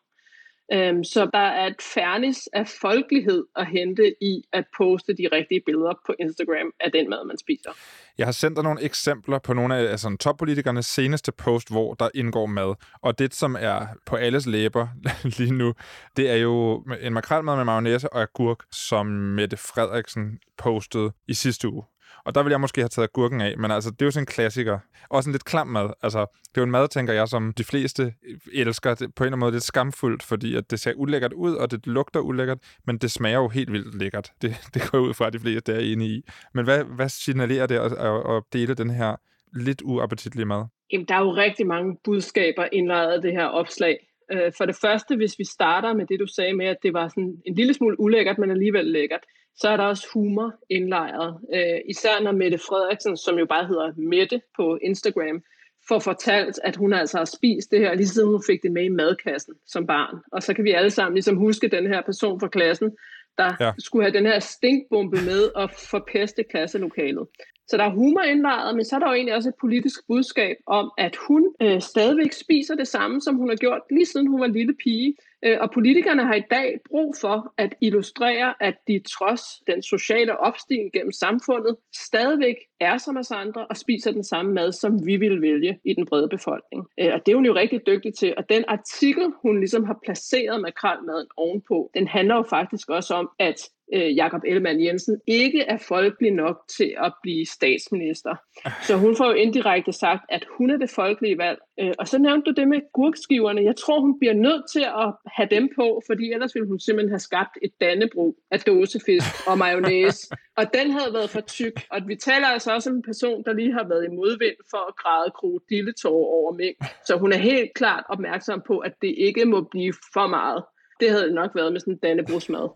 Øhm, 0.72 1.04
så 1.04 1.30
der 1.32 1.38
er 1.38 1.66
et 1.66 1.82
færnis 1.94 2.48
af 2.52 2.68
folkelighed 2.68 3.44
at 3.56 3.66
hente 3.66 4.14
i 4.20 4.42
at 4.52 4.64
poste 4.78 5.12
de 5.12 5.28
rigtige 5.32 5.62
billeder 5.66 5.94
på 6.06 6.14
Instagram 6.20 6.72
af 6.80 6.92
den 6.92 7.10
mad, 7.10 7.26
man 7.26 7.38
spiser. 7.38 7.70
Jeg 8.18 8.26
har 8.26 8.32
sendt 8.32 8.56
dig 8.56 8.64
nogle 8.64 8.82
eksempler 8.82 9.38
på 9.38 9.52
nogle 9.54 9.76
af 9.76 9.90
altså, 9.90 10.16
toppolitikernes 10.20 10.86
seneste 10.86 11.32
post, 11.32 11.70
hvor 11.70 11.94
der 11.94 12.08
indgår 12.14 12.46
mad. 12.46 12.74
Og 13.02 13.18
det, 13.18 13.34
som 13.34 13.56
er 13.60 13.86
på 14.06 14.16
alles 14.16 14.46
læber 14.46 14.88
lige 15.38 15.52
nu, 15.52 15.74
det 16.16 16.30
er 16.30 16.36
jo 16.36 16.84
en 17.00 17.12
makrelmad 17.12 17.56
med 17.56 17.64
mayonnaise 17.64 18.12
og 18.12 18.22
agurk, 18.22 18.58
som 18.72 19.06
Mette 19.06 19.56
Frederiksen 19.56 20.38
postede 20.58 21.12
i 21.28 21.34
sidste 21.34 21.68
uge. 21.68 21.82
Og 22.24 22.34
der 22.34 22.42
vil 22.42 22.50
jeg 22.50 22.60
måske 22.60 22.80
have 22.80 22.88
taget 22.88 23.12
gurken 23.12 23.40
af, 23.40 23.58
men 23.58 23.70
altså, 23.70 23.90
det 23.90 24.02
er 24.02 24.06
jo 24.06 24.10
sådan 24.10 24.22
en 24.22 24.26
klassiker. 24.26 24.78
Også 25.10 25.30
en 25.30 25.32
lidt 25.32 25.44
klam 25.44 25.66
mad. 25.66 25.90
Altså, 26.02 26.18
det 26.20 26.56
er 26.56 26.60
jo 26.60 26.64
en 26.64 26.70
mad, 26.70 26.88
tænker 26.88 27.12
jeg, 27.12 27.28
som 27.28 27.52
de 27.52 27.64
fleste 27.64 28.14
elsker. 28.52 28.94
Det, 28.94 28.98
på 28.98 29.04
en 29.04 29.26
eller 29.26 29.32
anden 29.32 29.40
måde 29.40 29.52
lidt 29.52 29.62
skamfuldt, 29.62 30.22
fordi 30.22 30.56
at 30.56 30.70
det 30.70 30.80
ser 30.80 30.92
ulækkert 30.96 31.32
ud, 31.32 31.54
og 31.54 31.70
det 31.70 31.86
lugter 31.86 32.20
ulækkert, 32.20 32.58
men 32.86 32.98
det 32.98 33.10
smager 33.10 33.38
jo 33.38 33.48
helt 33.48 33.72
vildt 33.72 33.98
lækkert. 33.98 34.32
Det, 34.42 34.56
det 34.74 34.90
går 34.90 34.98
ud 34.98 35.14
fra, 35.14 35.26
at 35.26 35.32
de 35.32 35.38
fleste 35.38 35.72
er 35.72 35.92
inde 35.92 36.06
i. 36.06 36.22
Men 36.54 36.64
hvad, 36.64 36.84
hvad 36.84 37.08
signalerer 37.08 37.66
det 37.66 37.74
at, 37.74 37.92
at, 37.92 38.36
at 38.36 38.42
dele 38.52 38.74
den 38.74 38.90
her 38.90 39.16
lidt 39.52 39.82
uappetitlige 39.84 40.46
mad? 40.46 40.64
Jamen, 40.92 41.06
der 41.08 41.14
er 41.14 41.20
jo 41.20 41.36
rigtig 41.36 41.66
mange 41.66 41.96
budskaber 42.04 42.68
indlejret 42.72 43.12
af 43.12 43.22
det 43.22 43.32
her 43.32 43.46
opslag. 43.46 43.98
Øh, 44.32 44.52
for 44.56 44.64
det 44.64 44.76
første, 44.80 45.16
hvis 45.16 45.38
vi 45.38 45.44
starter 45.44 45.94
med 45.94 46.06
det, 46.06 46.20
du 46.20 46.26
sagde 46.26 46.54
med, 46.54 46.66
at 46.66 46.76
det 46.82 46.92
var 46.92 47.08
sådan 47.08 47.36
en 47.46 47.54
lille 47.54 47.74
smule 47.74 48.00
ulækkert, 48.00 48.38
men 48.38 48.50
alligevel 48.50 48.86
lækkert, 48.86 49.20
så 49.56 49.68
er 49.68 49.76
der 49.76 49.84
også 49.84 50.06
humor 50.14 50.54
indlejret. 50.70 51.38
Øh, 51.54 51.80
især 51.88 52.22
når 52.22 52.32
Mette 52.32 52.58
Frederiksen, 52.58 53.16
som 53.16 53.38
jo 53.38 53.46
bare 53.46 53.66
hedder 53.66 53.92
Mette 53.96 54.40
på 54.56 54.78
Instagram, 54.82 55.42
får 55.88 55.98
fortalt, 55.98 56.60
at 56.64 56.76
hun 56.76 56.92
altså 56.92 57.18
har 57.18 57.24
spist 57.24 57.70
det 57.70 57.80
her, 57.80 57.94
lige 57.94 58.08
siden 58.08 58.28
hun 58.28 58.42
fik 58.46 58.62
det 58.62 58.72
med 58.72 58.84
i 58.84 58.88
madkassen 58.88 59.54
som 59.66 59.86
barn. 59.86 60.16
Og 60.32 60.42
så 60.42 60.54
kan 60.54 60.64
vi 60.64 60.72
alle 60.72 60.90
sammen 60.90 61.14
ligesom 61.14 61.36
huske 61.36 61.68
den 61.68 61.86
her 61.86 62.02
person 62.02 62.40
fra 62.40 62.48
klassen, 62.48 62.90
der 63.38 63.52
ja. 63.60 63.72
skulle 63.78 64.04
have 64.04 64.18
den 64.18 64.26
her 64.26 64.38
stinkbombe 64.38 65.16
med 65.16 65.42
og 65.54 65.70
forpeste 65.70 66.42
klasselokalet. 66.42 67.26
Så 67.68 67.76
der 67.76 67.84
er 67.84 67.90
humor 67.90 68.20
indlejret, 68.20 68.76
men 68.76 68.84
så 68.84 68.96
er 68.96 69.00
der 69.00 69.06
jo 69.06 69.14
egentlig 69.14 69.34
også 69.34 69.48
et 69.48 69.54
politisk 69.60 70.06
budskab 70.08 70.56
om, 70.66 70.92
at 70.98 71.16
hun 71.16 71.54
øh, 71.62 71.80
stadigvæk 71.80 72.32
spiser 72.32 72.74
det 72.74 72.88
samme, 72.88 73.20
som 73.20 73.36
hun 73.36 73.48
har 73.48 73.56
gjort 73.56 73.80
lige 73.90 74.06
siden 74.06 74.26
hun 74.26 74.40
var 74.40 74.46
lille 74.46 74.74
pige. 74.84 75.16
Øh, 75.44 75.58
og 75.60 75.70
politikerne 75.70 76.24
har 76.26 76.34
i 76.34 76.42
dag 76.50 76.80
brug 76.88 77.14
for 77.20 77.52
at 77.58 77.74
illustrere, 77.80 78.54
at 78.60 78.74
de 78.88 79.02
trods 79.18 79.42
den 79.66 79.82
sociale 79.82 80.40
opstigning 80.40 80.92
gennem 80.92 81.12
samfundet 81.12 81.76
stadigvæk 81.94 82.56
er 82.80 82.98
som 82.98 83.16
os 83.16 83.30
andre 83.30 83.66
og 83.66 83.76
spiser 83.76 84.12
den 84.12 84.24
samme 84.24 84.52
mad, 84.52 84.72
som 84.72 85.06
vi 85.06 85.16
vil 85.16 85.42
vælge 85.42 85.78
i 85.84 85.94
den 85.94 86.06
brede 86.06 86.28
befolkning. 86.28 86.86
Øh, 87.00 87.10
og 87.14 87.26
det 87.26 87.32
er 87.32 87.36
hun 87.36 87.46
jo 87.46 87.54
rigtig 87.54 87.86
dygtig 87.86 88.14
til. 88.14 88.34
Og 88.36 88.48
den 88.48 88.64
artikel, 88.68 89.32
hun 89.42 89.58
ligesom 89.58 89.84
har 89.84 89.98
placeret 90.04 90.60
makralmaden 90.60 91.26
ovenpå, 91.36 91.90
den 91.94 92.08
handler 92.08 92.36
jo 92.36 92.42
faktisk 92.42 92.90
også 92.90 93.14
om, 93.14 93.30
at 93.38 93.68
øh, 93.94 94.16
Jakob 94.16 94.42
Ellemann 94.46 94.84
Jensen 94.84 95.20
ikke 95.26 95.60
er 95.60 95.78
folkelig 95.78 96.32
nok 96.32 96.56
til 96.78 96.94
at 97.04 97.12
blive 97.22 97.46
statsminister. 97.46 98.34
Så 98.82 98.96
hun 98.96 99.16
får 99.16 99.26
jo 99.26 99.32
indirekte 99.32 99.92
sagt, 99.92 100.22
at 100.28 100.46
hun 100.58 100.70
er 100.70 100.76
det 100.76 100.90
folkelige 100.90 101.38
valg. 101.38 101.58
Øh, 101.80 101.92
og 101.98 102.08
så 102.08 102.18
nævnte 102.18 102.50
du 102.50 102.60
det 102.60 102.68
med 102.68 102.80
gurkskiverne. 102.92 103.64
Jeg 103.64 103.76
tror, 103.76 104.00
hun 104.00 104.18
bliver 104.18 104.34
nødt 104.34 104.64
til 104.72 104.80
at 104.80 105.08
have 105.26 105.48
dem 105.50 105.68
på, 105.76 106.02
fordi 106.06 106.32
ellers 106.32 106.54
ville 106.54 106.68
hun 106.68 106.80
simpelthen 106.80 107.10
have 107.10 107.28
skabt 107.30 107.58
et 107.62 107.72
dannebrug 107.80 108.36
af 108.50 108.60
dåsefisk 108.60 109.26
og 109.46 109.58
mayonnaise. 109.58 110.20
og 110.58 110.64
den 110.74 110.90
havde 110.90 111.14
været 111.14 111.30
for 111.30 111.40
tyk. 111.40 111.76
Og 111.90 111.98
vi 112.06 112.16
taler 112.16 112.46
altså 112.46 112.74
også 112.74 112.90
om 112.90 112.96
en 112.96 113.02
person, 113.02 113.44
der 113.44 113.52
lige 113.52 113.72
har 113.72 113.88
været 113.88 114.04
i 114.04 114.14
modvind 114.14 114.56
for 114.70 114.88
at 114.88 114.96
græde 114.96 115.30
krokodilletår 115.30 116.20
over 116.38 116.52
mink. 116.52 116.76
Så 117.06 117.16
hun 117.16 117.32
er 117.32 117.36
helt 117.36 117.74
klart 117.74 118.04
opmærksom 118.08 118.62
på, 118.66 118.78
at 118.78 118.94
det 119.02 119.14
ikke 119.18 119.44
må 119.44 119.60
blive 119.70 119.94
for 120.12 120.26
meget. 120.26 120.64
Det 121.00 121.10
havde 121.10 121.34
nok 121.34 121.50
været 121.54 121.72
med 121.72 121.80
sådan 121.80 121.94
en 121.94 121.98
dannebrugsmad. 121.98 122.68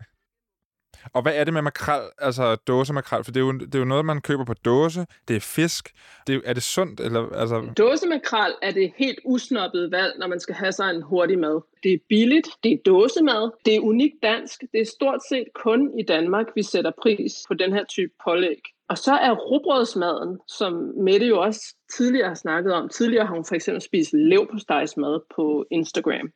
Og 1.13 1.21
hvad 1.21 1.35
er 1.35 1.43
det 1.43 1.53
med 1.53 1.61
makrel, 1.61 2.01
altså 2.17 2.55
dåsemakrel? 2.55 3.23
For 3.23 3.31
det 3.31 3.39
er, 3.39 3.45
jo, 3.45 3.51
det 3.51 3.75
er 3.75 3.79
jo 3.79 3.85
noget, 3.85 4.05
man 4.05 4.21
køber 4.21 4.45
på 4.45 4.53
dåse. 4.53 5.05
Det 5.27 5.35
er 5.35 5.39
fisk. 5.39 5.93
Det 6.27 6.35
er, 6.35 6.39
er 6.45 6.53
det 6.53 6.63
sundt? 6.63 6.99
Eller, 6.99 7.29
altså... 7.29 7.73
Dåsemakrel 7.77 8.53
er 8.61 8.71
det 8.71 8.91
helt 8.97 9.19
usnoppet 9.25 9.91
valg, 9.91 10.13
når 10.19 10.27
man 10.27 10.39
skal 10.39 10.55
have 10.55 10.71
sig 10.71 10.89
en 10.89 11.01
hurtig 11.01 11.39
mad. 11.39 11.61
Det 11.83 11.93
er 11.93 11.97
billigt, 12.09 12.47
det 12.63 12.71
er 12.71 12.77
dåsemad, 12.85 13.51
det 13.65 13.75
er 13.75 13.79
unikt 13.79 14.15
dansk. 14.23 14.61
Det 14.71 14.81
er 14.81 14.85
stort 14.85 15.19
set 15.29 15.47
kun 15.63 15.99
i 15.99 16.03
Danmark, 16.03 16.45
vi 16.55 16.63
sætter 16.63 16.91
pris 17.01 17.33
på 17.47 17.53
den 17.53 17.73
her 17.73 17.85
type 17.85 18.13
pålæg. 18.23 18.61
Og 18.89 18.97
så 18.97 19.13
er 19.13 19.31
rugbrødsmaden, 19.31 20.39
som 20.47 20.73
Mette 20.97 21.27
jo 21.27 21.41
også 21.41 21.75
tidligere 21.97 22.27
har 22.27 22.35
snakket 22.35 22.73
om. 22.73 22.89
Tidligere 22.89 23.25
har 23.25 23.35
hun 23.35 23.45
for 23.45 23.55
eksempel 23.55 23.81
spist 23.81 24.13
leverpostejsmad 24.13 25.19
på 25.35 25.65
Instagram. 25.71 26.31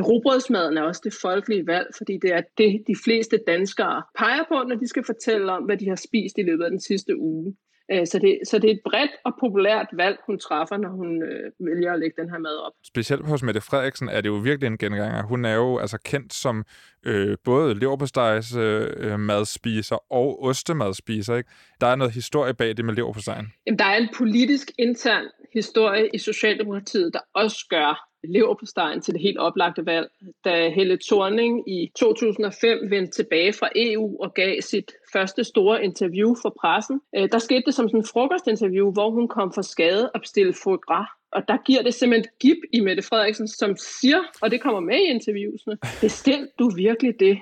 Robrødsmaden 0.00 0.78
er 0.78 0.82
også 0.82 1.00
det 1.04 1.14
folkelige 1.22 1.66
valg, 1.66 1.86
fordi 1.96 2.18
det 2.22 2.32
er 2.32 2.42
det, 2.58 2.84
de 2.86 2.96
fleste 3.04 3.38
danskere 3.46 4.02
peger 4.18 4.44
på, 4.48 4.54
når 4.68 4.76
de 4.76 4.88
skal 4.88 5.04
fortælle 5.04 5.52
om, 5.52 5.62
hvad 5.62 5.76
de 5.76 5.88
har 5.88 5.96
spist 5.96 6.38
i 6.38 6.42
løbet 6.42 6.64
af 6.64 6.70
den 6.70 6.80
sidste 6.80 7.18
uge. 7.18 7.54
Øh, 7.92 8.06
så 8.06 8.18
det, 8.18 8.38
så 8.44 8.58
det 8.58 8.70
er 8.70 8.74
et 8.74 8.80
bredt 8.84 9.10
og 9.24 9.32
populært 9.40 9.86
valg, 9.92 10.18
hun 10.26 10.38
træffer, 10.38 10.76
når 10.76 10.88
hun 10.88 11.22
øh, 11.22 11.52
vælger 11.60 11.92
at 11.92 11.98
lægge 11.98 12.22
den 12.22 12.30
her 12.30 12.38
mad 12.38 12.56
op. 12.66 12.72
Specielt 12.86 13.26
hos 13.26 13.42
Mette 13.42 13.60
Frederiksen 13.60 14.08
er 14.08 14.20
det 14.20 14.28
jo 14.28 14.34
virkelig 14.34 14.66
en 14.66 14.78
genganger. 14.78 15.22
Hun 15.22 15.44
er 15.44 15.54
jo 15.54 15.78
altså 15.78 15.98
kendt 16.04 16.34
som 16.34 16.64
øh, 17.06 17.36
både 17.44 17.74
leverpostejs 17.74 18.56
øh, 18.56 19.20
madspiser 19.20 20.12
og 20.12 20.42
ostemadspiser. 20.44 21.36
Ikke? 21.36 21.50
Der 21.80 21.86
er 21.86 21.96
noget 21.96 22.14
historie 22.14 22.54
bag 22.54 22.76
det 22.76 22.84
med 22.84 22.94
leverpostejen. 22.94 23.52
Jamen, 23.66 23.78
der 23.78 23.84
er 23.84 23.96
en 23.96 24.08
politisk 24.16 24.70
intern 24.78 25.24
historie 25.54 26.08
i 26.14 26.18
Socialdemokratiet, 26.18 27.14
der 27.14 27.20
også 27.34 27.66
gør 27.70 28.08
leverpostejen 28.24 29.00
til 29.00 29.14
det 29.14 29.22
helt 29.22 29.38
oplagte 29.38 29.86
valg. 29.86 30.08
Da 30.44 30.68
Helle 30.68 30.98
Thorning 31.08 31.70
i 31.70 31.92
2005 31.98 32.90
vendte 32.90 33.12
tilbage 33.12 33.52
fra 33.52 33.68
EU 33.76 34.22
og 34.22 34.34
gav 34.34 34.60
sit 34.60 34.92
første 35.12 35.44
store 35.44 35.84
interview 35.84 36.34
for 36.42 36.56
pressen, 36.60 37.00
øh, 37.16 37.28
der 37.32 37.38
skete 37.38 37.62
det 37.66 37.74
som 37.74 37.88
sådan 37.88 38.00
en 38.00 38.06
frokostinterview, 38.06 38.92
hvor 38.92 39.10
hun 39.10 39.28
kom 39.28 39.52
for 39.52 39.62
skade 39.62 40.10
og 40.14 40.20
bestille 40.20 40.54
foie 40.62 40.78
gras. 40.78 41.08
Og 41.32 41.42
der 41.48 41.56
giver 41.66 41.82
det 41.82 41.94
simpelthen 41.94 42.32
gib 42.40 42.56
i 42.72 42.80
Mette 42.80 43.02
Frederiksen, 43.02 43.48
som 43.48 43.76
siger, 43.76 44.18
og 44.42 44.50
det 44.50 44.60
kommer 44.60 44.80
med 44.80 44.96
i 44.96 45.10
interviewsene, 45.10 45.78
bestil 46.00 46.48
du 46.58 46.70
virkelig 46.76 47.20
det? 47.20 47.38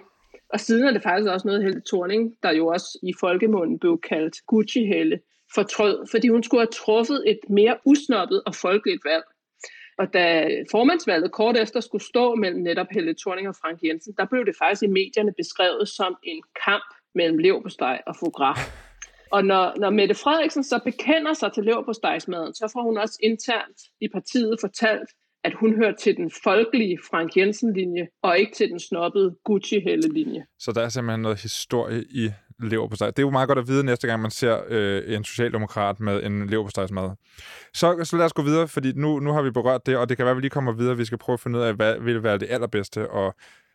Og 0.53 0.61
siden 0.61 0.85
er 0.85 0.93
det 0.93 1.03
faktisk 1.03 1.31
også 1.31 1.47
noget 1.47 1.63
Helle 1.63 1.83
Thorning, 1.89 2.35
der 2.43 2.51
jo 2.53 2.67
også 2.67 2.99
i 3.03 3.13
folkemunden 3.21 3.79
blev 3.79 4.01
kaldt 4.01 4.37
Gucci-Helle, 4.53 5.19
fortrød, 5.59 5.97
fordi 6.13 6.27
hun 6.29 6.43
skulle 6.43 6.61
have 6.61 6.77
truffet 6.83 7.19
et 7.33 7.41
mere 7.59 7.77
usnoppet 7.85 8.39
og 8.49 8.55
folkeligt 8.55 9.03
valg. 9.11 9.25
Og 10.01 10.07
da 10.17 10.25
formandsvalget 10.71 11.33
kort 11.33 11.57
efter 11.65 11.81
skulle 11.81 12.05
stå 12.05 12.35
mellem 12.35 12.61
netop 12.69 12.87
Helle 12.91 13.15
Thorning 13.21 13.49
og 13.49 13.57
Frank 13.63 13.79
Jensen, 13.85 14.15
der 14.19 14.27
blev 14.33 14.43
det 14.47 14.55
faktisk 14.63 14.83
i 14.83 14.97
medierne 15.01 15.33
beskrevet 15.37 15.89
som 15.89 16.13
en 16.23 16.43
kamp 16.67 16.89
mellem 17.15 17.39
leverpostej 17.39 17.97
og 18.07 18.15
foie 18.21 18.31
gras. 18.39 18.61
Og 19.33 19.45
når, 19.45 19.75
når 19.83 19.91
Mette 19.91 20.15
Frederiksen 20.15 20.65
så 20.65 20.81
bekender 20.85 21.35
sig 21.35 21.53
til 21.53 21.65
leverpostejsmaden, 21.65 22.55
så 22.55 22.71
får 22.73 22.83
hun 22.83 22.99
også 22.99 23.19
internt 23.23 23.79
i 24.01 24.09
partiet 24.09 24.57
fortalt, 24.61 25.11
at 25.45 25.55
hun 25.55 25.77
hører 25.77 25.93
til 25.93 26.17
den 26.17 26.31
folkelige 26.45 26.99
Frank 27.11 27.37
Jensen-linje, 27.37 28.07
og 28.23 28.39
ikke 28.39 28.53
til 28.53 28.69
den 28.71 28.81
snobbede 28.81 29.37
Gucci-helle-linje. 29.45 30.43
Så 30.59 30.73
der 30.73 30.83
er 30.83 30.89
simpelthen 30.89 31.23
noget 31.23 31.43
historie 31.43 32.05
i 32.11 32.31
lever 32.63 32.89
på 32.89 32.97
sig. 32.97 33.07
Det 33.07 33.19
er 33.19 33.27
jo 33.27 33.31
meget 33.31 33.49
godt 33.49 33.59
at 33.59 33.69
vide 33.69 33.85
næste 33.85 34.07
gang, 34.07 34.23
man 34.23 34.31
ser 34.31 34.61
øh, 34.69 35.15
en 35.17 35.25
socialdemokrat 35.25 36.01
med 36.01 36.23
en 36.23 36.47
lever 36.47 36.71
på 36.89 36.95
mad. 36.95 37.11
Så, 37.75 38.05
så 38.05 38.17
lad 38.17 38.25
os 38.25 38.33
gå 38.33 38.43
videre, 38.43 38.69
fordi 38.69 38.93
nu, 38.93 39.19
nu 39.19 39.33
har 39.33 39.43
vi 39.43 39.51
berørt 39.51 39.87
det, 39.87 39.97
og 39.97 40.09
det 40.09 40.17
kan 40.17 40.27
være, 40.27 40.31
at 40.31 40.37
vi 40.37 40.41
lige 40.41 40.51
kommer 40.51 40.73
videre. 40.73 40.97
Vi 40.97 41.05
skal 41.05 41.19
prøve 41.19 41.35
at 41.35 41.41
finde 41.41 41.59
ud 41.59 41.65
af, 41.65 41.75
hvad 41.75 42.01
vil 42.01 42.23
være 42.23 42.39
det 42.39 42.47
allerbedste 42.51 43.01
at 43.01 43.33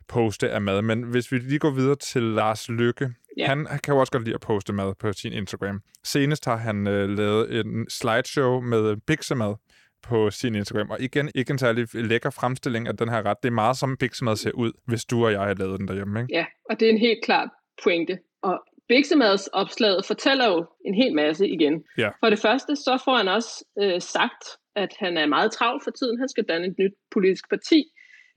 poste 0.08 0.50
af 0.50 0.62
mad. 0.62 0.82
Men 0.82 1.04
hvis 1.04 1.32
vi 1.32 1.38
lige 1.38 1.60
går 1.60 1.70
videre 1.70 1.96
til 1.96 2.24
Lars 2.24 2.70
Lykke, 2.70 3.14
ja. 3.38 3.48
han 3.48 3.68
kan 3.84 3.94
jo 3.94 4.00
også 4.00 4.12
godt 4.12 4.24
lide 4.24 4.36
at 4.36 4.42
poste 4.42 4.74
mad 4.74 4.94
på 5.00 5.14
sin 5.14 5.34
Instagram. 5.34 5.82
Senest 6.04 6.46
har 6.46 6.58
han 6.58 6.88
øh, 6.88 7.10
lavet 7.10 7.60
en 7.60 7.90
slideshow 7.90 8.62
med 8.62 8.98
biksemad 9.08 9.56
på 10.04 10.32
sin 10.32 10.56
Instagram. 10.56 10.90
Og 10.90 11.02
igen, 11.02 11.32
ikke 11.36 11.52
en 11.52 11.58
særlig 11.58 11.88
lækker 11.94 12.30
fremstilling 12.30 12.88
af 12.88 12.98
den 12.98 13.10
her 13.10 13.26
ret. 13.26 13.38
Det 13.44 13.50
er 13.50 13.54
meget 13.54 13.78
som 13.78 13.98
biksemad 13.98 14.36
ser 14.36 14.52
ud, 14.52 14.72
hvis 14.88 15.06
du 15.06 15.26
og 15.26 15.32
jeg 15.32 15.40
har 15.40 15.54
lavet 15.54 15.80
den 15.80 15.88
derhjemme. 15.88 16.22
Ikke? 16.22 16.34
Ja, 16.34 16.46
og 16.70 16.80
det 16.80 16.88
er 16.88 16.92
en 16.92 17.00
helt 17.00 17.24
klar 17.24 17.50
pointe. 17.84 18.20
Og 18.44 18.60
Bixemads 18.92 19.48
opslaget 19.48 20.06
fortæller 20.06 20.48
jo 20.48 20.66
en 20.86 20.96
hel 20.96 21.14
masse 21.16 21.48
igen. 21.48 21.84
Ja. 21.98 22.10
For 22.20 22.30
det 22.30 22.40
første, 22.40 22.76
så 22.76 23.02
får 23.06 23.16
han 23.18 23.28
også 23.28 23.66
øh, 23.82 24.02
sagt, 24.02 24.44
at 24.76 24.92
han 25.00 25.18
er 25.18 25.26
meget 25.26 25.52
travl 25.52 25.82
for 25.84 25.92
tiden. 25.92 26.20
Han 26.20 26.30
skal 26.30 26.44
danne 26.44 26.68
et 26.68 26.76
nyt 26.80 26.94
politisk 27.12 27.50
parti, 27.50 27.80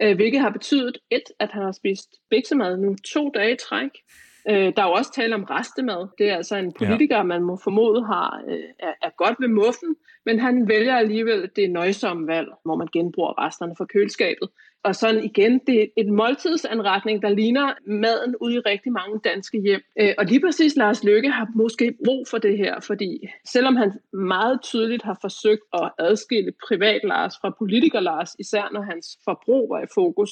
øh, 0.03 0.17
hvilket 0.17 0.41
har 0.41 0.51
betydet, 0.51 0.99
et, 1.11 1.29
at 1.41 1.51
han 1.53 1.63
har 1.63 1.73
spist 1.73 2.09
biksemad 2.31 2.77
nu 2.77 2.97
to 3.15 3.31
dage 3.35 3.53
i 3.53 3.57
træk. 3.69 3.91
Øh, 4.51 4.73
der 4.77 4.83
er 4.83 4.87
jo 4.87 4.93
også 4.93 5.13
tale 5.15 5.35
om 5.35 5.45
restemad. 5.45 6.09
Det 6.19 6.31
er 6.31 6.37
altså 6.37 6.57
en 6.57 6.73
politiker, 6.73 7.17
ja. 7.17 7.23
man 7.23 7.43
må 7.43 7.59
formode 7.65 8.07
har, 8.07 8.43
øh, 8.49 8.69
er, 8.79 8.95
er 9.03 9.11
godt 9.17 9.37
ved 9.41 9.49
muffen, 9.49 9.97
men 10.27 10.39
han 10.39 10.69
vælger 10.69 10.97
alligevel 10.97 11.51
det 11.57 11.71
nøjsomme 11.71 12.27
valg, 12.27 12.49
hvor 12.65 12.77
man 12.77 12.89
genbruger 12.93 13.45
resterne 13.47 13.75
fra 13.79 13.85
køleskabet. 13.85 14.49
Og 14.85 14.95
sådan 14.95 15.25
igen, 15.25 15.61
det 15.67 15.83
er 15.83 15.87
et 15.97 16.09
måltidsanretning, 16.09 17.23
der 17.23 17.29
ligner 17.29 17.75
maden 17.87 18.35
ude 18.41 18.55
i 18.55 18.59
rigtig 18.59 18.93
mange 18.93 19.21
danske 19.25 19.61
hjem. 19.61 19.81
Øh, 20.01 20.15
og 20.19 20.25
lige 20.25 20.41
præcis 20.41 20.77
Lars 20.77 21.05
Løkke 21.05 21.31
har 21.31 21.49
måske 21.55 21.95
brug 22.05 22.27
for 22.31 22.39
det 22.39 22.59
her, 22.59 22.81
fordi 22.81 23.29
selvom 23.47 23.77
han 23.77 23.93
meget 24.13 24.63
tydeligt 24.63 25.03
har 25.03 25.19
forsøgt 25.21 25.63
at 25.73 25.91
adskille 25.99 26.53
privat 26.69 27.01
Lars 27.05 27.35
fra 27.41 27.55
politiker 27.59 28.01
Lars, 28.01 28.31
især 28.39 28.71
når 28.73 28.83
hans 28.83 29.19
forbrug 29.25 29.71
var 29.71 29.81
i 29.83 29.87
fokus, 29.95 30.31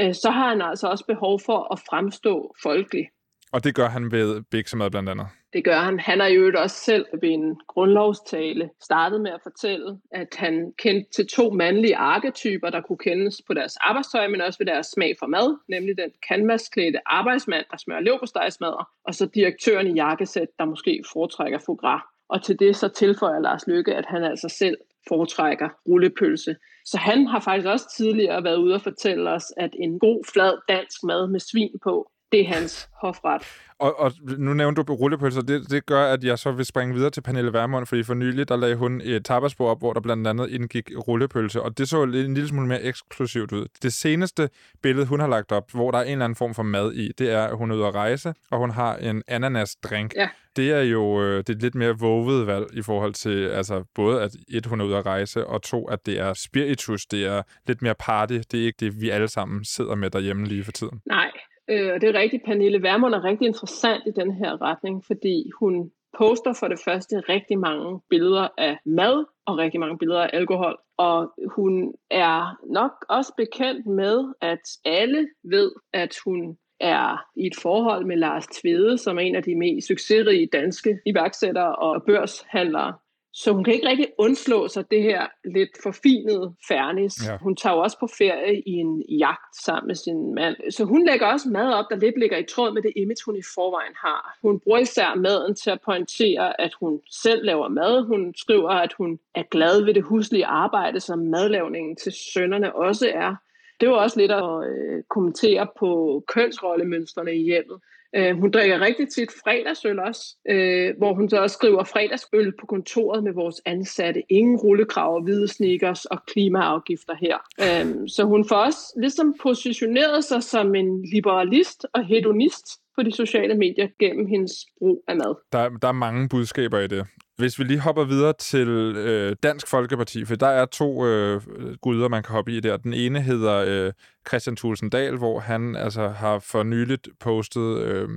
øh, 0.00 0.14
så 0.14 0.30
har 0.30 0.48
han 0.48 0.62
altså 0.62 0.86
også 0.86 1.04
behov 1.06 1.40
for 1.40 1.72
at 1.72 1.78
fremstå 1.90 2.54
folkelig. 2.62 3.08
Og 3.52 3.64
det 3.64 3.74
gør 3.74 3.88
han 3.88 4.12
ved 4.12 4.42
Biksemad 4.50 4.90
blandt 4.90 5.08
andet? 5.08 5.26
Det 5.52 5.64
gør 5.64 5.78
han. 5.78 6.00
Han 6.00 6.20
har 6.20 6.26
jo 6.26 6.52
også 6.58 6.76
selv 6.76 7.06
ved 7.20 7.28
en 7.28 7.60
grundlovstale 7.68 8.70
startet 8.82 9.20
med 9.20 9.30
at 9.30 9.40
fortælle, 9.42 9.98
at 10.10 10.28
han 10.36 10.72
kendte 10.78 11.10
til 11.10 11.26
to 11.26 11.50
mandlige 11.50 11.96
arketyper, 11.96 12.70
der 12.70 12.80
kunne 12.80 12.98
kendes 12.98 13.42
på 13.46 13.54
deres 13.54 13.76
arbejdstøj, 13.76 14.28
men 14.28 14.40
også 14.40 14.58
ved 14.58 14.66
deres 14.66 14.86
smag 14.86 15.16
for 15.18 15.26
mad, 15.26 15.58
nemlig 15.68 15.96
den 15.96 16.10
canvasklædte 16.28 16.98
arbejdsmand, 17.06 17.64
der 17.70 17.76
smører 17.76 18.00
leverpostejsmadder, 18.00 18.88
og 19.04 19.14
så 19.14 19.26
direktøren 19.26 19.86
i 19.86 19.94
jakkesæt, 19.94 20.48
der 20.58 20.64
måske 20.64 21.04
foretrækker 21.12 21.58
foie 21.58 21.76
gras. 21.76 22.02
Og 22.28 22.42
til 22.42 22.58
det 22.58 22.76
så 22.76 22.88
tilføjer 22.88 23.40
Lars 23.40 23.66
Lykke, 23.66 23.94
at 23.94 24.06
han 24.06 24.24
altså 24.24 24.48
selv 24.48 24.76
foretrækker 25.08 25.68
rullepølse. 25.88 26.56
Så 26.84 26.98
han 26.98 27.26
har 27.26 27.40
faktisk 27.40 27.68
også 27.68 27.94
tidligere 27.96 28.44
været 28.44 28.56
ude 28.56 28.74
og 28.74 28.82
fortælle 28.82 29.30
os, 29.30 29.44
at 29.56 29.70
en 29.78 29.98
god 29.98 30.24
flad 30.32 30.58
dansk 30.68 31.04
mad 31.04 31.28
med 31.28 31.40
svin 31.40 31.78
på, 31.82 32.10
det 32.32 32.40
er 32.40 32.54
hans 32.54 32.88
hofret. 33.02 33.42
Og, 33.78 34.00
og 34.00 34.12
nu 34.38 34.54
nævnte 34.54 34.82
du 34.82 34.94
rullepølser. 34.94 35.42
Det, 35.42 35.70
det 35.70 35.86
gør, 35.86 36.04
at 36.04 36.24
jeg 36.24 36.38
så 36.38 36.52
vil 36.52 36.64
springe 36.64 36.94
videre 36.94 37.10
til 37.10 37.20
Pernille 37.20 37.52
Vermund, 37.52 37.86
fordi 37.86 38.02
for 38.02 38.14
nylig, 38.14 38.48
der 38.48 38.56
lagde 38.56 38.76
hun 38.76 39.00
et 39.04 39.24
tapasbord 39.24 39.70
op, 39.70 39.78
hvor 39.78 39.92
der 39.92 40.00
blandt 40.00 40.26
andet 40.26 40.50
indgik 40.50 40.90
rullepølse, 41.08 41.62
og 41.62 41.78
det 41.78 41.88
så 41.88 42.02
en 42.02 42.10
lille 42.10 42.48
smule 42.48 42.66
mere 42.66 42.82
eksklusivt 42.82 43.52
ud. 43.52 43.66
Det 43.82 43.92
seneste 43.92 44.48
billede, 44.82 45.06
hun 45.06 45.20
har 45.20 45.26
lagt 45.28 45.52
op, 45.52 45.72
hvor 45.72 45.90
der 45.90 45.98
er 45.98 46.02
en 46.02 46.12
eller 46.12 46.24
anden 46.24 46.36
form 46.36 46.54
for 46.54 46.62
mad 46.62 46.92
i, 46.92 47.12
det 47.18 47.30
er, 47.30 47.44
at 47.44 47.56
hun 47.56 47.70
er 47.70 47.74
ude 47.74 47.86
at 47.86 47.94
rejse, 47.94 48.34
og 48.50 48.58
hun 48.58 48.70
har 48.70 48.96
en 48.96 49.22
ananasdrink. 49.28 50.14
Ja. 50.16 50.28
Det 50.56 50.70
er 50.70 50.80
jo 50.80 51.22
øh, 51.22 51.38
det 51.46 51.48
er 51.48 51.60
lidt 51.60 51.74
mere 51.74 51.98
våget 51.98 52.46
valg 52.46 52.66
i 52.72 52.82
forhold 52.82 53.14
til, 53.14 53.46
altså 53.48 53.84
både 53.94 54.22
at 54.22 54.30
et, 54.48 54.66
hun 54.66 54.80
er 54.80 54.84
ude 54.84 54.96
at 54.96 55.06
rejse, 55.06 55.46
og 55.46 55.62
to, 55.62 55.88
at 55.88 56.06
det 56.06 56.18
er 56.18 56.32
spiritus, 56.32 57.06
det 57.06 57.26
er 57.26 57.42
lidt 57.66 57.82
mere 57.82 57.94
party. 57.98 58.38
Det 58.50 58.60
er 58.60 58.64
ikke 58.64 58.76
det, 58.80 59.00
vi 59.00 59.10
alle 59.10 59.28
sammen 59.28 59.64
sidder 59.64 59.94
med 59.94 60.10
derhjemme 60.10 60.46
lige 60.46 60.64
for 60.64 60.72
tiden. 60.72 61.00
Nej, 61.06 61.30
Øh, 61.72 61.92
og 61.94 62.00
det 62.00 62.08
er 62.08 62.20
rigtigt, 62.20 62.44
Pernille 62.44 62.82
Vermund 62.82 63.14
er 63.14 63.24
rigtig 63.24 63.46
interessant 63.46 64.02
i 64.06 64.10
den 64.10 64.32
her 64.32 64.62
retning, 64.62 65.04
fordi 65.06 65.50
hun 65.60 65.90
poster 66.18 66.52
for 66.60 66.68
det 66.68 66.80
første 66.84 67.20
rigtig 67.20 67.58
mange 67.58 68.00
billeder 68.10 68.48
af 68.58 68.78
mad 68.84 69.24
og 69.46 69.58
rigtig 69.58 69.80
mange 69.80 69.98
billeder 69.98 70.20
af 70.20 70.30
alkohol. 70.32 70.76
Og 70.96 71.32
hun 71.56 71.94
er 72.10 72.58
nok 72.72 72.92
også 73.08 73.32
bekendt 73.36 73.86
med, 73.86 74.34
at 74.40 74.64
alle 74.84 75.28
ved, 75.44 75.72
at 75.92 76.14
hun 76.24 76.58
er 76.80 77.24
i 77.36 77.46
et 77.46 77.56
forhold 77.62 78.04
med 78.06 78.16
Lars 78.16 78.46
Tvede, 78.46 78.98
som 78.98 79.16
er 79.18 79.20
en 79.20 79.34
af 79.34 79.42
de 79.42 79.54
mest 79.54 79.88
succesrige 79.88 80.48
danske 80.52 80.98
iværksættere 81.06 81.76
og 81.76 82.02
børshandlere. 82.06 82.94
Så 83.34 83.52
hun 83.52 83.64
kan 83.64 83.74
ikke 83.74 83.88
rigtig 83.88 84.06
undslå 84.18 84.68
sig 84.68 84.90
det 84.90 85.02
her 85.02 85.26
lidt 85.44 85.70
forfinede 85.82 86.54
fernis. 86.68 87.14
Ja. 87.28 87.36
Hun 87.36 87.56
tager 87.56 87.74
jo 87.74 87.80
også 87.80 87.98
på 87.98 88.06
ferie 88.18 88.60
i 88.60 88.70
en 88.70 89.02
jagt 89.02 89.56
sammen 89.64 89.86
med 89.86 89.94
sin 89.94 90.34
mand. 90.34 90.56
Så 90.70 90.84
hun 90.84 91.06
lægger 91.06 91.26
også 91.26 91.48
mad 91.48 91.72
op, 91.72 91.84
der 91.90 91.96
lidt 91.96 92.18
ligger 92.18 92.38
i 92.38 92.44
tråd 92.44 92.74
med 92.74 92.82
det 92.82 92.92
image, 92.96 93.22
hun 93.26 93.36
i 93.36 93.42
forvejen 93.54 93.92
har. 93.96 94.38
Hun 94.42 94.60
bruger 94.60 94.78
især 94.78 95.14
maden 95.14 95.54
til 95.54 95.70
at 95.70 95.80
pointere, 95.84 96.60
at 96.60 96.74
hun 96.80 97.00
selv 97.10 97.44
laver 97.44 97.68
mad. 97.68 98.06
Hun 98.06 98.34
skriver, 98.36 98.70
at 98.70 98.92
hun 98.92 99.18
er 99.34 99.42
glad 99.42 99.84
ved 99.84 99.94
det 99.94 100.02
huslige 100.02 100.46
arbejde, 100.46 101.00
som 101.00 101.18
madlavningen 101.18 101.96
til 101.96 102.12
sønnerne 102.32 102.74
også 102.74 103.10
er. 103.14 103.36
Det 103.80 103.88
var 103.88 103.94
også 103.94 104.20
lidt 104.20 104.32
at 104.32 104.44
øh, 104.70 105.02
kommentere 105.10 105.66
på 105.78 106.22
kønsrollemønstrene 106.28 107.34
i 107.34 107.42
hjemmet. 107.42 107.78
Øh, 108.16 108.40
hun 108.40 108.50
drikker 108.50 108.80
rigtig 108.80 109.08
tit 109.08 109.28
fredagsøl 109.44 109.98
også, 109.98 110.36
øh, 110.48 110.94
hvor 110.98 111.14
hun 111.14 111.28
så 111.30 111.36
også 111.36 111.54
skriver 111.54 111.84
fredagsøl 111.84 112.52
på 112.60 112.66
kontoret 112.66 113.24
med 113.24 113.32
vores 113.32 113.60
ansatte. 113.66 114.22
Ingen 114.28 114.56
rullekrav, 114.56 115.22
hvide 115.22 115.48
sneakers 115.48 116.04
og 116.04 116.18
klimaafgifter 116.26 117.14
her. 117.20 117.36
Øh, 117.60 118.08
så 118.08 118.24
hun 118.24 118.48
får 118.48 118.56
også 118.56 118.80
ligesom 119.00 119.34
positioneret 119.42 120.24
sig 120.24 120.42
som 120.42 120.74
en 120.74 121.04
liberalist 121.14 121.86
og 121.94 122.06
hedonist 122.06 122.66
på 122.96 123.02
de 123.02 123.12
sociale 123.12 123.54
medier 123.54 123.88
gennem 123.98 124.26
hendes 124.26 124.52
brug 124.78 125.04
af 125.08 125.16
mad. 125.16 125.34
Der, 125.52 125.68
der 125.68 125.88
er 125.88 125.92
mange 125.92 126.28
budskaber 126.28 126.78
i 126.78 126.86
det. 126.86 127.06
Hvis 127.42 127.58
vi 127.58 127.64
lige 127.64 127.80
hopper 127.80 128.04
videre 128.04 128.32
til 128.38 128.68
øh, 128.68 129.36
Dansk 129.42 129.66
Folkeparti, 129.66 130.24
for 130.24 130.34
der 130.34 130.46
er 130.46 130.66
to 130.66 131.06
øh, 131.06 131.40
guder, 131.80 132.08
man 132.08 132.22
kan 132.22 132.32
hoppe 132.32 132.52
i 132.52 132.60
der. 132.60 132.76
Den 132.76 132.94
ene 132.94 133.22
hedder 133.22 133.64
øh, 133.66 133.92
Christian 134.28 134.56
Thulsen 134.56 134.90
Dahl, 134.90 135.16
hvor 135.16 135.40
han 135.40 135.76
altså 135.76 136.08
har 136.08 136.38
for 136.38 136.62
nyligt 136.62 137.08
postet 137.20 137.78
øh, 137.78 138.08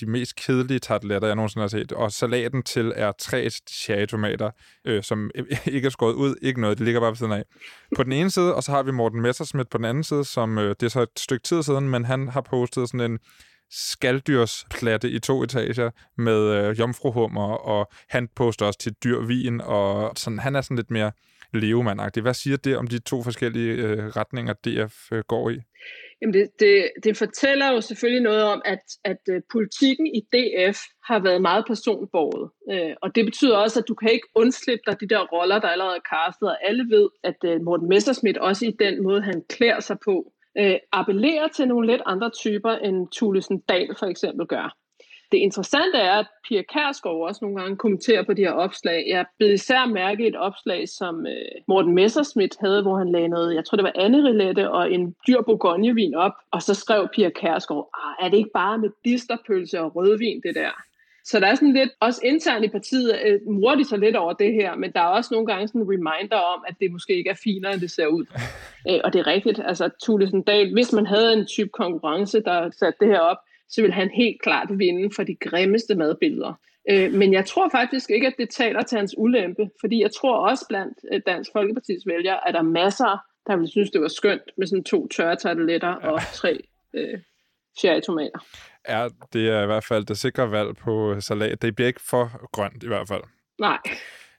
de 0.00 0.06
mest 0.06 0.36
kedelige 0.36 0.78
tarteletter, 0.78 1.28
jeg 1.28 1.36
nogensinde 1.36 1.62
har 1.62 1.68
set. 1.68 1.92
Og 1.92 2.12
salaten 2.12 2.62
til 2.62 2.92
er 2.96 3.12
tre 3.18 3.50
cherrytomater, 3.70 4.50
øh, 4.84 5.02
som 5.02 5.30
ikke 5.66 5.86
er 5.86 5.90
skåret 5.90 6.14
ud. 6.14 6.34
Ikke 6.42 6.60
noget, 6.60 6.78
det 6.78 6.84
ligger 6.84 7.00
bare 7.00 7.10
ved 7.10 7.16
siden 7.16 7.32
af. 7.32 7.44
På 7.96 8.02
den 8.02 8.12
ene 8.12 8.30
side, 8.30 8.54
og 8.54 8.62
så 8.62 8.70
har 8.72 8.82
vi 8.82 8.90
Morten 8.90 9.20
Messersmith 9.20 9.68
på 9.70 9.78
den 9.78 9.84
anden 9.84 10.04
side, 10.04 10.24
som 10.24 10.58
øh, 10.58 10.74
det 10.80 10.82
er 10.82 10.90
så 10.90 11.02
et 11.02 11.18
stykke 11.18 11.42
tid 11.42 11.62
siden, 11.62 11.88
men 11.88 12.04
han 12.04 12.28
har 12.28 12.40
postet 12.40 12.88
sådan 12.88 13.10
en 13.10 13.18
skalddyrsplatte 13.72 15.10
i 15.10 15.18
to 15.18 15.42
etager 15.42 15.90
med 16.16 16.40
øh, 16.56 16.78
jomfruhummer, 16.78 17.54
og 17.54 17.90
han 18.08 18.28
poster 18.28 18.66
også 18.66 18.78
til 18.78 18.94
dyr 19.04 19.20
vin, 19.20 19.60
og 19.60 20.12
sådan, 20.16 20.38
han 20.38 20.56
er 20.56 20.60
sådan 20.60 20.76
lidt 20.76 20.90
mere 20.90 21.12
levemandagtig. 21.52 22.22
Hvad 22.22 22.34
siger 22.34 22.56
det 22.56 22.76
om 22.76 22.86
de 22.86 22.98
to 22.98 23.22
forskellige 23.22 23.72
øh, 23.72 24.06
retninger, 24.06 24.52
DF 24.52 25.12
øh, 25.12 25.22
går 25.28 25.50
i? 25.50 25.58
Jamen 26.20 26.34
det, 26.34 26.50
det, 26.60 26.90
det 27.04 27.16
fortæller 27.16 27.72
jo 27.72 27.80
selvfølgelig 27.80 28.22
noget 28.22 28.42
om, 28.42 28.62
at, 28.64 28.84
at 29.04 29.22
øh, 29.30 29.40
politikken 29.52 30.06
i 30.06 30.20
DF 30.32 30.78
har 31.04 31.18
været 31.18 31.42
meget 31.42 31.64
personbordet. 31.66 32.50
Øh, 32.72 32.94
og 33.02 33.14
det 33.14 33.24
betyder 33.24 33.56
også, 33.56 33.80
at 33.80 33.88
du 33.88 33.94
kan 33.94 34.12
ikke 34.12 34.28
undslippe 34.34 34.82
dig 34.86 35.00
de 35.00 35.08
der 35.08 35.20
roller, 35.32 35.58
der 35.60 35.68
allerede 35.68 35.96
er 35.96 36.08
castet, 36.14 36.48
og 36.48 36.68
alle 36.68 36.84
ved, 36.90 37.08
at 37.24 37.36
øh, 37.44 37.60
Morten 37.62 37.88
Messerschmidt 37.88 38.38
også 38.38 38.66
i 38.66 38.76
den 38.78 39.02
måde, 39.02 39.22
han 39.22 39.42
klæder 39.48 39.80
sig 39.80 39.96
på, 40.04 40.32
øh, 40.58 40.76
appellerer 40.92 41.48
til 41.48 41.68
nogle 41.68 41.86
lidt 41.86 42.02
andre 42.06 42.30
typer, 42.30 42.70
end 42.70 43.08
Thulesen 43.16 43.58
Dahl 43.60 43.96
for 43.98 44.06
eksempel 44.06 44.46
gør. 44.46 44.76
Det 45.32 45.38
interessante 45.38 45.98
er, 45.98 46.18
at 46.18 46.26
Pia 46.48 46.62
Kærsgaard 46.62 47.16
også 47.28 47.38
nogle 47.42 47.60
gange 47.60 47.76
kommenterer 47.76 48.22
på 48.24 48.32
de 48.34 48.42
her 48.42 48.52
opslag. 48.52 49.04
Jeg 49.08 49.26
blev 49.38 49.52
især 49.52 49.86
mærke 49.86 50.26
et 50.26 50.36
opslag, 50.36 50.88
som 50.88 51.26
øh, 51.26 51.62
Morten 51.68 51.94
Messerschmidt 51.94 52.56
havde, 52.60 52.82
hvor 52.82 52.98
han 52.98 53.12
lagde 53.12 53.28
noget, 53.28 53.54
jeg 53.54 53.64
tror 53.64 53.76
det 53.76 53.84
var 53.84 53.92
Anne 53.94 54.70
og 54.70 54.92
en 54.92 55.14
dyr 55.26 55.42
bourgognevin 55.42 56.14
op, 56.14 56.32
og 56.50 56.62
så 56.62 56.74
skrev 56.74 57.08
Pia 57.14 57.30
Kærsgaard, 57.30 57.88
ah, 57.94 58.26
er 58.26 58.30
det 58.30 58.36
ikke 58.36 58.50
bare 58.54 58.78
med 58.78 58.90
disterpølse 59.04 59.80
og 59.80 59.96
rødvin 59.96 60.40
det 60.46 60.54
der? 60.54 60.70
Så 61.24 61.40
der 61.40 61.46
er 61.46 61.54
sådan 61.54 61.72
lidt, 61.72 61.90
også 62.00 62.20
internt 62.24 62.64
i 62.64 62.68
partiet, 62.68 63.20
øh, 63.24 63.40
morer 63.46 63.74
de 63.74 63.84
sig 63.84 63.98
lidt 63.98 64.16
over 64.16 64.32
det 64.32 64.52
her, 64.52 64.76
men 64.76 64.92
der 64.92 65.00
er 65.00 65.06
også 65.06 65.34
nogle 65.34 65.46
gange 65.46 65.68
sådan 65.68 65.80
en 65.80 65.88
reminder 65.88 66.36
om, 66.36 66.64
at 66.68 66.74
det 66.80 66.92
måske 66.92 67.16
ikke 67.16 67.30
er 67.30 67.40
finere, 67.44 67.72
end 67.72 67.80
det 67.80 67.90
ser 67.90 68.06
ud. 68.06 68.24
øh, 68.88 69.00
og 69.04 69.12
det 69.12 69.18
er 69.18 69.26
rigtigt, 69.26 69.60
altså 69.64 69.90
Thulesen 70.02 70.42
Dahl, 70.42 70.72
hvis 70.72 70.92
man 70.92 71.06
havde 71.06 71.32
en 71.32 71.46
type 71.46 71.70
konkurrence, 71.72 72.40
der 72.40 72.70
satte 72.70 72.98
det 73.00 73.08
her 73.08 73.20
op, 73.20 73.38
så 73.68 73.82
vil 73.82 73.92
han 73.92 74.10
helt 74.10 74.42
klart 74.42 74.68
vinde 74.78 75.14
for 75.16 75.22
de 75.22 75.34
grimmeste 75.34 75.94
madbilleder. 75.94 76.52
Øh, 76.90 77.12
men 77.12 77.32
jeg 77.32 77.46
tror 77.46 77.68
faktisk 77.68 78.10
ikke, 78.10 78.26
at 78.26 78.34
det 78.38 78.50
taler 78.50 78.82
til 78.82 78.98
hans 78.98 79.14
ulempe, 79.18 79.70
fordi 79.80 80.02
jeg 80.02 80.10
tror 80.12 80.48
også 80.48 80.64
blandt 80.68 80.98
øh, 81.12 81.20
Dansk 81.26 81.50
Folkepartis 81.52 82.02
vælgere, 82.06 82.48
at 82.48 82.54
der 82.54 82.60
er 82.60 82.64
masser 82.64 83.18
der 83.46 83.56
ville 83.56 83.70
synes, 83.70 83.90
det 83.90 84.00
var 84.00 84.08
skønt 84.08 84.42
med 84.56 84.66
sådan 84.66 84.84
to 84.84 85.08
tørre 85.08 85.36
tarteletter 85.36 85.88
ja. 86.02 86.10
og 86.10 86.20
tre 86.34 86.60
øh, 86.94 87.18
cherrytomater. 87.78 88.38
Ja, 88.88 89.08
det 89.32 89.48
er 89.48 89.62
i 89.62 89.66
hvert 89.66 89.84
fald 89.84 90.04
det 90.04 90.18
sikre 90.18 90.50
valg 90.50 90.76
på 90.76 91.20
salat. 91.20 91.62
Det 91.62 91.74
bliver 91.74 91.88
ikke 91.88 92.00
for 92.10 92.48
grønt 92.52 92.82
i 92.82 92.86
hvert 92.86 93.08
fald. 93.08 93.22
Nej. 93.60 93.78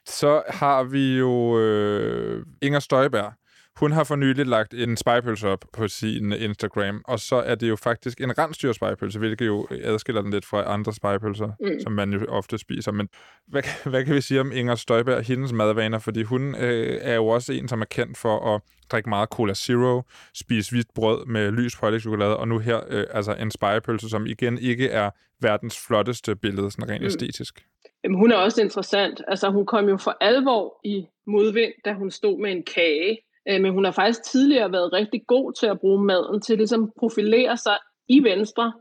Så 0.06 0.42
har 0.48 0.84
vi 0.84 1.18
jo 1.18 1.58
øh, 1.58 2.46
Inger 2.62 2.80
Støjberg, 2.80 3.32
hun 3.76 3.92
har 3.92 4.04
for 4.04 4.16
nylig 4.16 4.46
lagt 4.46 4.74
en 4.74 4.96
spejpølse 4.96 5.48
op 5.48 5.64
på 5.72 5.88
sin 5.88 6.32
Instagram, 6.32 7.02
og 7.04 7.20
så 7.20 7.36
er 7.36 7.54
det 7.54 7.68
jo 7.68 7.76
faktisk 7.76 8.20
en 8.20 8.38
rensdyrspejpølse, 8.38 9.18
hvilket 9.18 9.46
jo 9.46 9.66
adskiller 9.70 10.22
den 10.22 10.30
lidt 10.30 10.44
fra 10.44 10.72
andre 10.72 10.92
spejpølser, 10.92 11.50
mm. 11.60 11.80
som 11.80 11.92
man 11.92 12.12
jo 12.12 12.26
ofte 12.28 12.58
spiser. 12.58 12.92
Men 12.92 13.08
hvad, 13.46 13.62
hvad 13.90 14.04
kan 14.04 14.14
vi 14.14 14.20
sige 14.20 14.40
om 14.40 14.52
Inger 14.52 14.74
Støjberg 14.74 15.16
og 15.16 15.22
hendes 15.22 15.52
madvaner? 15.52 15.98
Fordi 15.98 16.22
hun 16.22 16.54
øh, 16.54 16.98
er 17.00 17.14
jo 17.14 17.26
også 17.26 17.52
en, 17.52 17.68
som 17.68 17.80
er 17.80 17.84
kendt 17.84 18.18
for 18.18 18.54
at 18.54 18.60
drikke 18.92 19.08
meget 19.08 19.28
Cola 19.28 19.54
Zero, 19.54 20.02
spise 20.34 20.70
hvidt 20.70 20.88
brød 20.94 21.26
med 21.26 21.52
lys 21.52 21.76
pålægtschokolade, 21.76 22.36
og 22.36 22.48
nu 22.48 22.58
her 22.58 22.80
øh, 22.88 23.06
altså 23.10 23.34
en 23.34 23.50
spejepølse, 23.50 24.08
som 24.08 24.26
igen 24.26 24.58
ikke 24.58 24.88
er 24.88 25.10
verdens 25.40 25.86
flotteste 25.86 26.36
billede, 26.36 26.70
sådan 26.70 26.88
rent 26.88 27.00
mm. 27.00 27.06
æstetisk. 27.06 27.64
Jamen, 28.04 28.18
hun 28.18 28.32
er 28.32 28.36
også 28.36 28.62
interessant. 28.62 29.22
Altså, 29.28 29.50
hun 29.50 29.66
kom 29.66 29.88
jo 29.88 29.96
for 29.96 30.16
alvor 30.20 30.80
i 30.84 31.06
modvind, 31.26 31.72
da 31.84 31.92
hun 31.92 32.10
stod 32.10 32.40
med 32.42 32.52
en 32.52 32.62
kage 32.74 33.18
Øh, 33.48 33.60
men 33.60 33.72
hun 33.72 33.84
har 33.84 33.92
faktisk 33.92 34.22
tidligere 34.22 34.72
været 34.72 34.92
rigtig 34.92 35.26
god 35.26 35.52
til 35.52 35.66
at 35.66 35.80
bruge 35.80 36.04
maden 36.04 36.40
til 36.40 36.56
ligesom 36.56 36.92
profilere 36.98 37.56
sig 37.56 37.76
i 38.08 38.24
Venstre, 38.24 38.72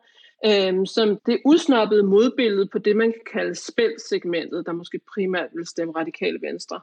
øh, 0.46 0.88
som 0.88 1.20
det 1.26 1.42
udsnoppede 1.46 2.04
modbillede 2.04 2.68
på 2.68 2.80
det, 2.80 2.96
man 2.96 3.12
kan 3.12 3.40
kalde 3.40 3.56
spældsegmentet, 3.56 4.66
der 4.66 4.72
måske 4.72 5.00
primært 5.14 5.50
vil 5.56 5.68
stemme 5.68 5.94
radikale 5.96 6.40
Venstre. 6.42 6.80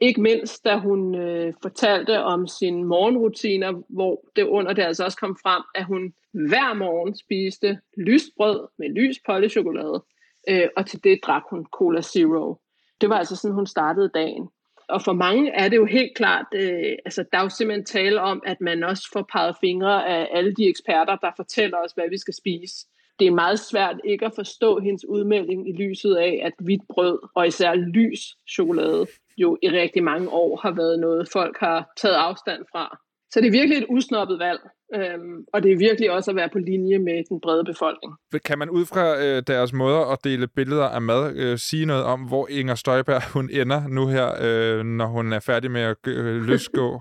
Ikke 0.00 0.20
mindst, 0.20 0.64
da 0.64 0.76
hun 0.76 1.14
øh, 1.14 1.54
fortalte 1.62 2.22
om 2.22 2.46
sine 2.46 2.84
morgenrutiner, 2.84 3.82
hvor 3.88 4.24
det 4.36 4.42
under 4.42 4.72
det 4.72 4.82
altså 4.82 5.04
også 5.04 5.18
kom 5.18 5.36
frem, 5.42 5.62
at 5.74 5.84
hun 5.84 6.12
hver 6.32 6.74
morgen 6.74 7.16
spiste 7.16 7.78
lyst 7.96 8.28
brød 8.36 8.68
med 8.78 8.88
lys 8.88 9.16
chokolade, 9.50 10.04
øh, 10.48 10.68
og 10.76 10.86
til 10.86 11.04
det 11.04 11.20
drak 11.24 11.42
hun 11.50 11.66
Cola 11.72 12.00
Zero. 12.00 12.60
Det 13.00 13.08
var 13.08 13.16
altså 13.16 13.36
sådan, 13.36 13.54
hun 13.54 13.66
startede 13.66 14.10
dagen 14.14 14.48
og 14.90 15.02
for 15.02 15.12
mange 15.12 15.50
er 15.50 15.68
det 15.68 15.76
jo 15.76 15.84
helt 15.84 16.16
klart, 16.16 16.46
øh, 16.54 16.96
altså 17.04 17.24
der 17.32 17.38
er 17.38 17.42
jo 17.42 17.48
simpelthen 17.48 17.84
tale 17.84 18.20
om, 18.20 18.42
at 18.46 18.60
man 18.60 18.84
også 18.84 19.08
får 19.12 19.28
peget 19.32 19.56
fingre 19.60 20.08
af 20.08 20.28
alle 20.32 20.54
de 20.54 20.68
eksperter, 20.68 21.16
der 21.16 21.30
fortæller 21.36 21.78
os, 21.78 21.92
hvad 21.92 22.08
vi 22.10 22.18
skal 22.18 22.34
spise. 22.34 22.86
Det 23.18 23.26
er 23.26 23.30
meget 23.30 23.58
svært 23.58 23.96
ikke 24.04 24.26
at 24.26 24.32
forstå 24.34 24.80
hendes 24.80 25.04
udmelding 25.04 25.68
i 25.68 25.72
lyset 25.72 26.16
af, 26.16 26.40
at 26.44 26.52
hvidt 26.58 26.82
brød 26.88 27.18
og 27.34 27.46
især 27.46 27.74
lys 27.74 28.20
chokolade 28.50 29.06
jo 29.36 29.58
i 29.62 29.68
rigtig 29.68 30.04
mange 30.04 30.28
år 30.28 30.56
har 30.56 30.70
været 30.70 30.98
noget, 30.98 31.28
folk 31.32 31.56
har 31.60 31.92
taget 31.96 32.14
afstand 32.14 32.64
fra. 32.72 32.98
Så 33.32 33.40
det 33.40 33.46
er 33.46 33.50
virkelig 33.50 33.78
et 33.78 33.86
usnoppet 33.88 34.38
valg. 34.38 34.60
Øhm, 34.94 35.44
og 35.52 35.62
det 35.62 35.72
er 35.72 35.76
virkelig 35.76 36.10
også 36.10 36.30
at 36.30 36.36
være 36.36 36.48
på 36.52 36.58
linje 36.58 36.98
med 36.98 37.24
den 37.28 37.40
brede 37.40 37.64
befolkning. 37.64 38.12
Kan 38.44 38.58
man 38.58 38.70
ud 38.70 38.86
fra 38.86 39.04
øh, 39.24 39.42
deres 39.46 39.72
måder 39.72 40.12
at 40.12 40.18
dele 40.24 40.46
billeder 40.46 40.84
af 40.84 41.02
mad 41.02 41.36
øh, 41.36 41.58
sige 41.58 41.86
noget 41.86 42.04
om, 42.04 42.20
hvor 42.20 42.48
Inger 42.50 42.74
Støjberg 42.74 43.32
hun 43.32 43.50
ender 43.52 43.88
nu 43.88 44.06
her, 44.06 44.28
øh, 44.40 44.84
når 44.84 45.06
hun 45.06 45.32
er 45.32 45.40
færdig 45.40 45.70
med 45.70 45.80
at 45.80 45.96
øh, 46.06 46.42
løsgå? 46.42 47.00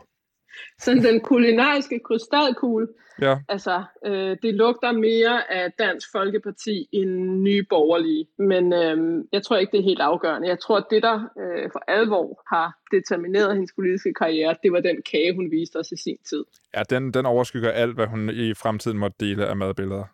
Sådan 0.80 1.04
den 1.04 1.22
kulinariske 1.22 2.00
krystalkugle. 2.00 2.88
Ja. 3.22 3.38
Altså, 3.50 3.84
øh, 4.06 4.38
det 4.44 4.54
lugter 4.54 4.92
mere 4.92 5.52
af 5.54 5.72
Dansk 5.80 6.08
Folkeparti 6.12 6.88
end 6.92 7.42
nye 7.42 7.64
borgerlige. 7.70 8.26
Men 8.38 8.74
øh, 8.74 9.24
jeg 9.32 9.44
tror 9.44 9.58
ikke, 9.58 9.72
det 9.72 9.80
er 9.80 9.84
helt 9.84 10.02
afgørende. 10.02 10.48
Jeg 10.48 10.60
tror, 10.60 10.78
at 10.78 10.86
det, 10.92 11.04
der 11.04 11.16
øh, 11.16 11.70
for 11.72 11.84
alvor 11.88 12.56
har 12.56 12.78
determineret 12.92 13.54
hendes 13.54 13.72
politiske 13.76 14.14
karriere, 14.14 14.56
det 14.64 14.72
var 14.72 14.80
den 14.80 15.02
kage, 15.12 15.36
hun 15.36 15.52
viste 15.52 15.76
os 15.76 15.92
i 15.92 15.98
sin 16.04 16.18
tid. 16.30 16.44
Ja, 16.76 16.82
den, 16.90 17.14
den 17.14 17.26
overskygger 17.26 17.72
alt, 17.72 17.96
hvad 17.96 18.08
hun 18.08 18.30
i 18.30 18.54
fremtiden 18.54 18.98
måtte 18.98 19.18
dele 19.20 19.48
af 19.48 19.56
madbilleder. 19.56 20.06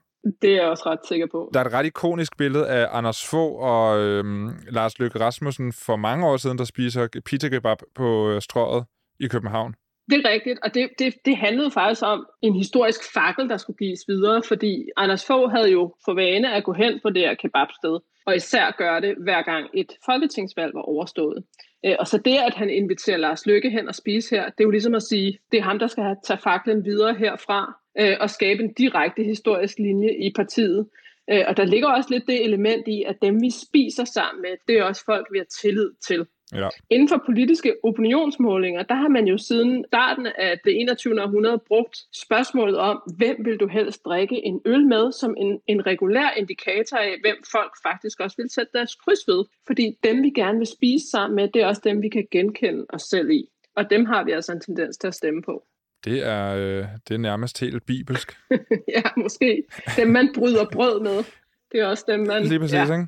Det 0.42 0.50
er 0.50 0.56
jeg 0.56 0.70
også 0.70 0.84
ret 0.86 1.00
sikker 1.08 1.28
på. 1.32 1.50
Der 1.54 1.60
er 1.60 1.66
et 1.66 1.74
ret 1.74 1.86
ikonisk 1.86 2.38
billede 2.38 2.68
af 2.68 2.88
Anders 2.92 3.30
Fogh 3.30 3.60
og 3.60 4.00
øhm, 4.00 4.50
Lars 4.70 5.00
Løkke 5.00 5.20
Rasmussen 5.20 5.74
for 5.74 5.96
mange 5.96 6.28
år 6.28 6.38
siden, 6.38 6.58
der 6.58 6.64
spiser 6.64 7.08
pizza 7.26 7.50
kebab 7.50 7.78
på 7.96 8.30
øh, 8.30 8.42
strøget 8.42 8.86
i 9.20 9.28
København. 9.28 9.76
Det 10.10 10.26
er 10.26 10.30
rigtigt, 10.30 10.60
og 10.64 10.74
det, 10.74 10.90
det, 11.00 11.16
det 11.26 11.38
handlede 11.38 11.72
faktisk 11.72 12.02
om 12.04 12.28
en 12.42 12.56
historisk 12.56 13.14
fakkel, 13.14 13.50
der 13.50 13.58
skulle 13.58 13.78
gives 13.78 14.04
videre, 14.08 14.44
fordi 14.44 14.90
Anders 14.98 15.26
Fogh 15.26 15.52
havde 15.52 15.72
jo 15.72 15.96
for 16.06 16.14
vane 16.14 16.54
at 16.54 16.64
gå 16.64 16.74
hen 16.74 17.00
på 17.04 17.10
det 17.10 17.22
her 17.22 17.34
kebabsted, 17.34 18.00
og 18.26 18.36
især 18.36 18.76
gøre 18.78 19.02
det, 19.02 19.16
hver 19.18 19.42
gang 19.42 19.70
et 19.74 19.92
folketingsvalg 20.06 20.74
var 20.74 20.82
overstået. 20.82 21.44
Øh, 21.86 21.96
og 22.00 22.08
så 22.08 22.18
det, 22.18 22.38
at 22.38 22.54
han 22.54 22.70
inviterer 22.70 23.18
Lars 23.18 23.46
Lykke 23.46 23.70
hen 23.70 23.88
og 23.88 23.96
spise 23.96 24.36
her, 24.36 24.44
det 24.44 24.60
er 24.60 24.64
jo 24.64 24.70
ligesom 24.70 24.96
at 24.96 25.04
sige, 25.04 25.40
det 25.52 25.58
er 25.58 25.64
ham, 25.64 25.80
der 25.80 25.88
skal 25.88 26.04
have 26.04 26.18
tage 26.24 26.40
faklen 26.44 26.86
videre 26.86 27.14
herfra, 27.14 27.80
øh, 28.00 28.18
og 28.20 28.30
skabe 28.30 28.64
en 28.64 28.74
direkte 28.74 29.24
historisk 29.24 29.80
linje 29.80 30.10
i 30.28 30.32
partiet. 30.36 30.88
Øh, 31.32 31.44
og 31.48 31.58
der 31.58 31.66
ligger 31.66 31.88
også 31.88 32.10
lidt 32.12 32.28
det 32.28 32.44
element 32.46 32.88
i, 32.88 33.04
at 33.04 33.18
dem 33.22 33.42
vi 33.42 33.50
spiser 33.50 34.06
sammen 34.06 34.42
med, 34.42 34.50
det 34.68 34.78
er 34.78 34.84
også 34.84 35.04
folk, 35.06 35.28
vi 35.32 35.38
har 35.38 35.46
tillid 35.62 35.92
til. 36.08 36.26
Ja. 36.54 36.70
Inden 36.90 37.10
for 37.10 37.24
politiske 37.26 37.76
opinionsmålinger, 37.84 38.84
der 38.84 38.96
har 38.96 39.08
man 39.08 39.28
jo 39.28 39.38
siden 39.38 39.86
starten 39.88 40.28
af 40.38 40.60
det 40.66 40.82
21. 40.82 41.22
århundrede 41.22 41.62
brugt 41.68 41.98
spørgsmålet 42.14 42.78
om, 42.78 43.02
hvem 43.18 43.46
vil 43.46 43.58
du 43.58 43.68
helst 43.68 44.06
drikke 44.06 44.46
en 44.46 44.62
øl 44.66 44.88
med, 44.88 45.12
som 45.12 45.36
en, 45.38 45.60
en 45.68 45.86
regulær 45.86 46.30
indikator 46.38 46.98
af, 46.98 47.16
hvem 47.22 47.36
folk 47.52 47.72
faktisk 47.84 48.20
også 48.20 48.38
vil 48.38 48.50
sætte 48.50 48.72
deres 48.74 48.96
kryds 48.96 49.28
ved. 49.28 49.46
Fordi 49.68 49.98
dem, 50.04 50.24
vi 50.24 50.30
gerne 50.30 50.58
vil 50.58 50.68
spise 50.68 51.10
sammen 51.10 51.36
med, 51.36 51.50
det 51.54 51.62
er 51.62 51.68
også 51.68 51.82
dem, 51.84 52.02
vi 52.02 52.10
kan 52.10 52.28
genkende 52.32 52.86
os 52.90 53.02
selv 53.02 53.30
i. 53.30 53.50
Og 53.76 53.90
dem 53.90 54.06
har 54.06 54.24
vi 54.24 54.32
altså 54.32 54.52
en 54.52 54.62
tendens 54.62 54.98
til 54.98 55.08
at 55.08 55.16
stemme 55.16 55.42
på. 55.42 55.64
Det 56.06 56.26
er, 56.28 56.56
øh, 56.56 56.86
det 57.08 57.14
er 57.14 57.18
nærmest 57.18 57.60
helt 57.60 57.86
bibelsk. 57.86 58.38
ja, 58.98 59.02
måske. 59.18 59.64
Dem, 59.98 60.08
man 60.08 60.30
bryder 60.36 60.66
brød 60.72 61.00
med. 61.02 61.24
Det 61.72 61.80
er 61.80 61.86
også 61.86 62.06
dem, 62.08 62.20
man... 62.20 62.44
Lige 62.44 62.60
præcis, 62.60 62.74
ja. 62.74 62.84
ikke? 62.84 63.08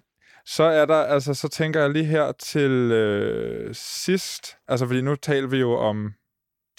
Så 0.49 0.63
er 0.63 0.85
der, 0.85 1.03
altså, 1.03 1.33
så 1.33 1.47
tænker 1.47 1.79
jeg 1.81 1.89
lige 1.89 2.05
her 2.05 2.31
til 2.31 2.71
øh, 2.71 3.75
sidst, 3.75 4.57
altså 4.67 4.85
fordi 4.85 5.01
nu 5.01 5.15
taler 5.15 5.47
vi 5.47 5.57
jo 5.57 5.73
om 5.73 6.13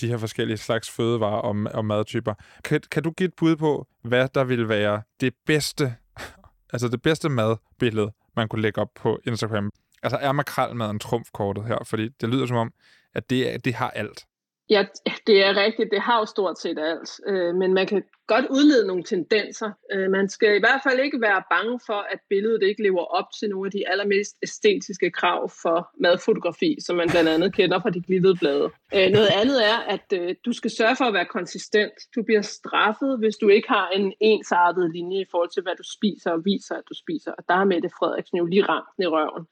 de 0.01 0.09
her 0.09 0.19
forskellige 0.19 0.57
slags 0.57 0.91
fødevarer 0.91 1.41
og, 1.41 1.57
og 1.75 1.85
madtyper. 1.85 2.35
Kan, 2.65 2.81
kan 2.91 3.03
du 3.03 3.11
give 3.11 3.27
et 3.27 3.35
bud 3.37 3.57
på, 3.57 3.87
hvad 4.03 4.29
der 4.35 4.45
vil 4.45 4.69
være 4.69 5.03
det 5.21 5.35
bedste, 5.47 5.95
altså 6.73 6.89
det 6.89 7.03
bedste 7.03 7.29
madbillede, 7.29 8.13
man 8.37 8.49
kunne 8.49 8.63
lægge 8.63 8.81
op 8.81 8.91
på 8.95 9.21
Instagram? 9.25 9.71
Altså 10.03 10.17
er 10.17 10.33
makrelmaden 10.33 10.99
trumfkortet 10.99 11.65
her? 11.65 11.79
Fordi 11.85 12.09
det 12.09 12.29
lyder 12.29 12.47
som 12.47 12.57
om, 12.57 12.73
at 13.15 13.31
det, 13.31 13.65
det 13.65 13.75
har 13.75 13.91
alt. 13.91 14.27
Ja, 14.71 14.85
det 15.27 15.45
er 15.45 15.57
rigtigt. 15.57 15.91
Det 15.91 16.01
har 16.01 16.19
jo 16.19 16.25
stort 16.25 16.59
set 16.59 16.79
alt. 16.79 17.21
Øh, 17.27 17.55
men 17.55 17.75
man 17.75 17.87
kan 17.87 18.03
godt 18.27 18.47
udlede 18.51 18.87
nogle 18.87 19.03
tendenser. 19.03 19.71
Øh, 19.93 20.11
man 20.11 20.29
skal 20.29 20.57
i 20.57 20.59
hvert 20.59 20.81
fald 20.87 21.01
ikke 21.01 21.21
være 21.21 21.43
bange 21.51 21.81
for, 21.87 22.01
at 22.13 22.21
billedet 22.29 22.63
ikke 22.63 22.83
lever 22.83 23.05
op 23.05 23.25
til 23.39 23.49
nogle 23.49 23.67
af 23.67 23.71
de 23.71 23.89
allermest 23.89 24.37
æstetiske 24.43 25.11
krav 25.11 25.51
for 25.63 25.89
madfotografi, 26.01 26.77
som 26.81 26.97
man 26.97 27.09
blandt 27.11 27.29
andet 27.29 27.55
kender 27.55 27.81
fra 27.81 27.91
de 27.91 28.03
glittede 28.03 28.37
blade. 28.41 28.71
Øh, 28.95 29.09
noget 29.11 29.31
andet 29.41 29.59
er, 29.73 29.79
at 29.95 30.07
du 30.45 30.53
skal 30.53 30.71
sørge 30.71 30.97
for 30.97 31.05
at 31.05 31.15
være 31.15 31.27
konsistent. 31.27 31.93
Du 32.15 32.23
bliver 32.23 32.43
straffet, 32.43 33.19
hvis 33.19 33.37
du 33.37 33.49
ikke 33.49 33.69
har 33.69 33.89
en 33.89 34.13
ensartet 34.21 34.91
linje 34.93 35.21
i 35.21 35.27
forhold 35.31 35.51
til, 35.51 35.63
hvad 35.63 35.77
du 35.77 35.85
spiser 35.97 36.31
og 36.31 36.45
viser, 36.45 36.75
at 36.75 36.85
du 36.89 36.95
spiser. 36.95 37.33
Og 37.33 37.45
der 37.49 37.55
har 37.55 37.65
Mette 37.65 37.91
Frederiksen 37.99 38.39
jo 38.39 38.47
lige 38.47 38.65
ramt 38.69 38.99
i 38.99 39.07
røven 39.07 39.47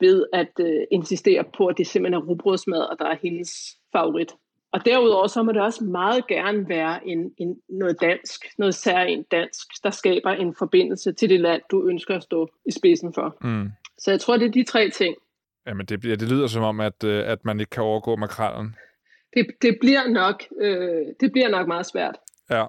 ved 0.00 0.26
at 0.32 0.52
øh, 0.60 0.82
insistere 0.90 1.44
på, 1.56 1.66
at 1.66 1.78
det 1.78 1.86
simpelthen 1.86 2.22
er 2.22 2.26
rugbrødsmad, 2.26 2.80
og 2.80 2.98
der 2.98 3.06
er 3.06 3.16
hendes 3.22 3.50
favorit. 3.92 4.32
Og 4.76 4.84
derudover 4.84 5.26
så 5.26 5.42
må 5.42 5.52
det 5.52 5.62
også 5.62 5.84
meget 5.84 6.26
gerne 6.26 6.68
være 6.68 7.08
en, 7.08 7.32
en, 7.38 7.56
noget 7.68 8.00
dansk, 8.00 8.40
noget 8.58 8.74
særligt 8.74 9.30
dansk, 9.30 9.66
der 9.84 9.90
skaber 9.90 10.30
en 10.30 10.54
forbindelse 10.58 11.12
til 11.12 11.30
det 11.30 11.40
land, 11.40 11.62
du 11.70 11.88
ønsker 11.88 12.16
at 12.16 12.22
stå 12.22 12.48
i 12.66 12.70
spidsen 12.70 13.14
for. 13.14 13.36
Mm. 13.40 13.70
Så 13.98 14.10
jeg 14.10 14.20
tror, 14.20 14.36
det 14.36 14.46
er 14.46 14.50
de 14.50 14.64
tre 14.64 14.90
ting. 14.90 15.16
Jamen, 15.66 15.86
det, 15.86 16.02
det 16.02 16.22
lyder 16.22 16.46
som 16.46 16.62
om, 16.62 16.80
at, 16.80 17.04
øh, 17.04 17.28
at 17.28 17.44
man 17.44 17.60
ikke 17.60 17.70
kan 17.70 17.82
overgå 17.82 18.16
makrallen. 18.16 18.76
Det, 19.34 19.46
det, 19.62 19.76
bliver 19.80 20.08
nok, 20.08 20.42
øh, 20.60 21.06
det 21.20 21.32
bliver 21.32 21.48
nok 21.48 21.68
meget 21.68 21.86
svært. 21.86 22.16
Ja. 22.50 22.64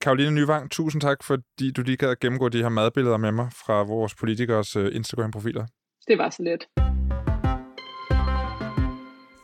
Karoline 0.00 0.30
Nyvang, 0.30 0.70
tusind 0.70 1.02
tak, 1.02 1.24
fordi 1.24 1.70
du 1.70 1.82
lige 1.82 1.96
kan 1.96 2.16
gennemgå 2.20 2.48
de 2.48 2.62
her 2.62 2.68
madbilleder 2.68 3.16
med 3.16 3.32
mig 3.32 3.48
fra 3.66 3.82
vores 3.82 4.14
politikers 4.14 4.76
øh, 4.76 4.94
Instagram-profiler. 4.94 5.66
Det 6.08 6.18
var 6.18 6.30
så 6.30 6.42
let. 6.42 6.66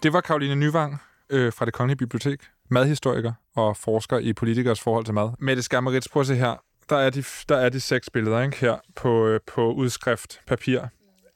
Det 0.03 0.13
var 0.13 0.21
Karoline 0.21 0.55
Nyvang, 0.55 1.01
øh, 1.33 1.53
fra 1.53 1.65
det 1.65 1.75
Kongelige 1.75 1.97
Bibliotek, 1.97 2.41
madhistoriker 2.69 3.33
og 3.57 3.77
forsker 3.77 4.19
i 4.19 4.33
politikers 4.33 4.81
forhold 4.81 5.05
til 5.05 5.15
mad. 5.15 5.31
Mette 5.39 5.63
Skammerits, 5.63 6.09
prøv 6.09 6.21
at 6.21 6.27
se 6.27 6.35
her. 6.35 6.63
Der 6.89 6.97
er 6.97 7.11
de, 7.11 7.25
der 7.49 7.57
er 7.57 7.69
de 7.69 7.81
seks 7.81 8.11
billeder 8.11 8.43
ikke? 8.43 8.57
her 8.57 8.77
på, 8.97 9.27
øh, 9.27 9.41
på 9.47 9.73
udskrift 9.73 10.41
papir. 10.47 10.81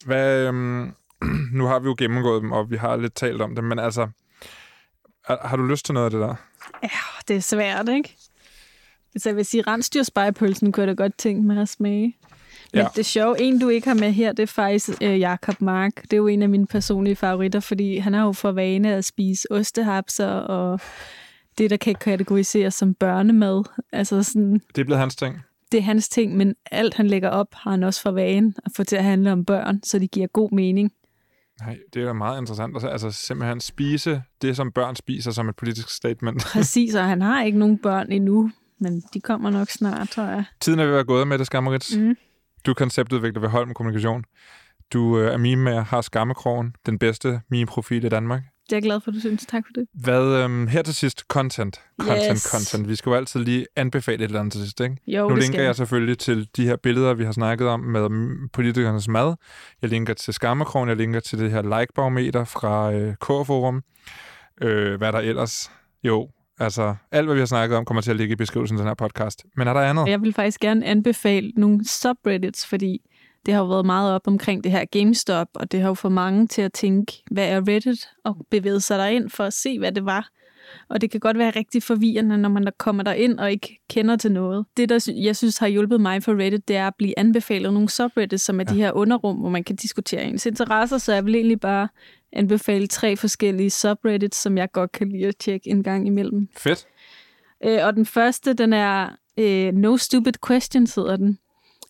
Hvad, 0.06 0.46
øhm, 0.46 0.94
nu 1.58 1.66
har 1.66 1.78
vi 1.78 1.86
jo 1.86 1.94
gennemgået 1.98 2.42
dem, 2.42 2.52
og 2.52 2.70
vi 2.70 2.76
har 2.76 2.96
lidt 2.96 3.14
talt 3.14 3.42
om 3.42 3.54
dem, 3.54 3.64
men 3.64 3.78
altså, 3.78 4.08
er, 5.28 5.46
har 5.48 5.56
du 5.56 5.66
lyst 5.66 5.84
til 5.84 5.94
noget 5.94 6.04
af 6.04 6.10
det 6.10 6.20
der? 6.20 6.34
Ja, 6.82 6.88
det 7.28 7.36
er 7.36 7.40
svært, 7.40 7.88
ikke? 7.88 8.16
Så 9.16 9.28
jeg 9.28 9.36
vil 9.36 9.46
sige, 9.46 9.62
rensdyrspejepølsen 9.66 10.72
kunne 10.72 10.86
jeg 10.86 10.96
da 10.96 11.02
godt 11.02 11.18
tænke 11.18 11.42
mig 11.42 11.62
at 11.62 11.68
smage. 11.68 12.16
Men 12.72 12.82
ja. 12.82 12.88
det 12.96 13.06
sjove, 13.06 13.40
en 13.40 13.58
du 13.58 13.68
ikke 13.68 13.88
har 13.88 13.94
med 13.94 14.12
her, 14.12 14.32
det 14.32 14.42
er 14.42 14.46
faktisk 14.46 15.02
øh, 15.02 15.20
Jakob 15.20 15.60
Mark. 15.60 16.02
Det 16.02 16.12
er 16.12 16.16
jo 16.16 16.26
en 16.26 16.42
af 16.42 16.48
mine 16.48 16.66
personlige 16.66 17.16
favoritter, 17.16 17.60
fordi 17.60 17.96
han 17.98 18.14
har 18.14 18.24
jo 18.24 18.32
for 18.32 18.52
vane 18.52 18.94
at 18.94 19.04
spise 19.04 19.52
ostehapser 19.52 20.28
og 20.28 20.80
det, 21.58 21.70
der 21.70 21.76
kan 21.76 21.94
kategoriseres 21.94 22.74
som 22.74 22.94
børnemad. 22.94 23.62
Altså 23.92 24.22
sådan, 24.22 24.60
Det 24.74 24.80
er 24.80 24.84
blevet 24.84 25.00
hans 25.00 25.16
ting. 25.16 25.36
det 25.72 25.78
er 25.78 25.82
hans 25.82 26.08
ting, 26.08 26.36
men 26.36 26.54
alt 26.70 26.94
han 26.94 27.06
lægger 27.06 27.28
op, 27.28 27.46
har 27.52 27.70
han 27.70 27.82
også 27.82 28.02
for 28.02 28.10
vane 28.10 28.54
at 28.64 28.72
få 28.76 28.84
til 28.84 28.96
at 28.96 29.04
handle 29.04 29.32
om 29.32 29.44
børn, 29.44 29.80
så 29.82 29.98
det 29.98 30.10
giver 30.10 30.26
god 30.26 30.50
mening. 30.52 30.92
Nej, 31.60 31.78
det 31.94 32.02
er 32.02 32.12
meget 32.12 32.40
interessant. 32.40 32.74
Altså, 32.76 32.88
altså 32.88 33.10
simpelthen 33.10 33.60
spise 33.60 34.22
det, 34.42 34.56
som 34.56 34.72
børn 34.72 34.96
spiser 34.96 35.30
som 35.30 35.48
et 35.48 35.56
politisk 35.56 35.90
statement. 35.90 36.44
Præcis, 36.52 36.94
og 36.94 37.04
han 37.04 37.22
har 37.22 37.42
ikke 37.42 37.58
nogen 37.58 37.78
børn 37.78 38.12
endnu, 38.12 38.50
men 38.78 39.02
de 39.14 39.20
kommer 39.20 39.50
nok 39.50 39.68
snart, 39.70 40.08
tror 40.08 40.22
jeg. 40.24 40.44
Tiden 40.60 40.78
er 40.78 40.84
ved 40.84 40.92
at 40.92 40.96
være 40.96 41.04
gået 41.04 41.28
med 41.28 41.38
det, 41.38 41.46
Skammerits. 41.46 41.96
Mm. 41.96 42.16
Du 42.66 42.70
er 42.70 42.74
konceptudvikler 42.74 43.40
ved 43.40 43.48
Holm 43.48 43.74
Kommunikation. 43.74 44.24
Du 44.92 45.18
øh, 45.18 45.32
er 45.32 45.36
meme 45.36 45.62
med 45.62 45.82
har 45.82 46.00
Skammekrogen, 46.00 46.74
den 46.86 46.98
bedste 46.98 47.40
meme-profil 47.50 48.04
i 48.04 48.08
Danmark. 48.08 48.42
Det 48.66 48.72
er 48.72 48.76
jeg 48.76 48.82
glad 48.82 49.00
for, 49.00 49.10
du 49.10 49.20
synes. 49.20 49.46
Tak 49.46 49.62
for 49.66 49.72
det. 49.80 49.88
Hvad, 49.94 50.42
øhm, 50.44 50.66
her 50.66 50.82
til 50.82 50.94
sidst, 50.94 51.20
content. 51.28 51.80
Content, 52.00 52.30
Yes. 52.32 52.42
content. 52.42 52.88
Vi 52.88 52.94
skal 52.96 53.10
jo 53.10 53.16
altid 53.16 53.40
lige 53.40 53.66
anbefale 53.76 54.16
et 54.16 54.22
eller 54.24 54.40
andet 54.40 54.52
til 54.52 54.60
sidst, 54.62 54.80
ikke? 54.80 54.96
Jo, 55.06 55.28
nu 55.28 55.34
linker 55.34 55.46
skal 55.52 55.64
jeg 55.64 55.76
selvfølgelig 55.76 56.18
til 56.18 56.48
de 56.56 56.64
her 56.66 56.76
billeder, 56.76 57.14
vi 57.14 57.24
har 57.24 57.32
snakket 57.32 57.68
om 57.68 57.80
med 57.80 58.08
politikernes 58.52 59.08
mad. 59.08 59.34
Jeg 59.82 59.90
linker 59.90 60.14
til 60.14 60.34
Skammekrogen, 60.34 60.88
jeg 60.88 60.96
linker 60.96 61.20
til 61.20 61.38
det 61.38 61.50
her 61.50 61.62
like-barometer 61.80 62.44
fra 62.44 62.92
øh, 62.92 63.14
K-forum. 63.14 63.82
Øh, 64.62 64.98
hvad 64.98 65.08
er 65.08 65.12
der 65.12 65.18
ellers? 65.18 65.70
Jo, 66.04 66.30
altså 66.58 66.94
alt, 67.12 67.26
hvad 67.26 67.34
vi 67.34 67.40
har 67.40 67.46
snakket 67.46 67.78
om, 67.78 67.84
kommer 67.84 68.00
til 68.00 68.10
at 68.10 68.16
ligge 68.16 68.32
i 68.32 68.36
beskrivelsen 68.36 68.76
af 68.76 68.80
den 68.80 68.88
her 68.88 68.94
podcast. 68.94 69.44
Men 69.56 69.68
er 69.68 69.72
der 69.72 69.80
andet? 69.80 70.08
Jeg 70.08 70.22
vil 70.22 70.32
faktisk 70.32 70.60
gerne 70.60 70.86
anbefale 70.86 71.52
nogle 71.56 71.88
subreddits, 71.88 72.66
fordi 72.66 73.00
det 73.46 73.54
har 73.54 73.60
jo 73.60 73.66
været 73.66 73.86
meget 73.86 74.14
op 74.14 74.28
omkring 74.28 74.64
det 74.64 74.72
her 74.72 74.84
GameStop, 74.84 75.48
og 75.54 75.72
det 75.72 75.80
har 75.80 75.88
jo 75.88 75.94
fået 75.94 76.12
mange 76.12 76.46
til 76.46 76.62
at 76.62 76.72
tænke, 76.72 77.12
hvad 77.30 77.48
er 77.48 77.68
Reddit, 77.68 78.08
og 78.24 78.46
bevæge 78.50 78.80
sig 78.80 78.98
derind 78.98 79.30
for 79.30 79.44
at 79.44 79.52
se, 79.52 79.78
hvad 79.78 79.92
det 79.92 80.04
var. 80.04 80.28
Og 80.88 81.00
det 81.00 81.10
kan 81.10 81.20
godt 81.20 81.38
være 81.38 81.50
rigtig 81.50 81.82
forvirrende, 81.82 82.38
når 82.38 82.48
man 82.48 82.68
kommer 82.78 83.02
der 83.02 83.12
ind 83.12 83.38
og 83.38 83.50
ikke 83.50 83.80
kender 83.90 84.16
til 84.16 84.32
noget. 84.32 84.66
Det, 84.76 84.88
der 84.88 85.12
jeg 85.16 85.36
synes 85.36 85.58
har 85.58 85.66
hjulpet 85.66 86.00
mig 86.00 86.22
for 86.22 86.32
Reddit, 86.32 86.68
det 86.68 86.76
er 86.76 86.86
at 86.86 86.94
blive 86.98 87.18
anbefalet 87.18 87.72
nogle 87.72 87.88
subreddits, 87.88 88.44
som 88.44 88.60
er 88.60 88.64
ja. 88.68 88.74
de 88.74 88.78
her 88.78 88.92
underrum, 88.92 89.36
hvor 89.36 89.48
man 89.48 89.64
kan 89.64 89.76
diskutere 89.76 90.24
ens 90.24 90.46
interesser. 90.46 90.98
Så 90.98 91.12
jeg 91.12 91.24
vil 91.24 91.34
egentlig 91.34 91.60
bare 91.60 91.88
anbefale 92.32 92.86
tre 92.86 93.16
forskellige 93.16 93.70
subreddits, 93.70 94.36
som 94.36 94.58
jeg 94.58 94.72
godt 94.72 94.92
kan 94.92 95.08
lide 95.08 95.26
at 95.26 95.36
tjekke 95.36 95.70
en 95.70 95.82
gang 95.82 96.06
imellem. 96.06 96.48
Fedt. 96.56 96.86
Øh, 97.64 97.78
og 97.82 97.94
den 97.94 98.06
første, 98.06 98.52
den 98.52 98.72
er 98.72 99.08
øh, 99.38 99.72
No 99.72 99.96
Stupid 99.96 100.32
Questions, 100.46 100.94
hedder 100.94 101.16
den, 101.16 101.38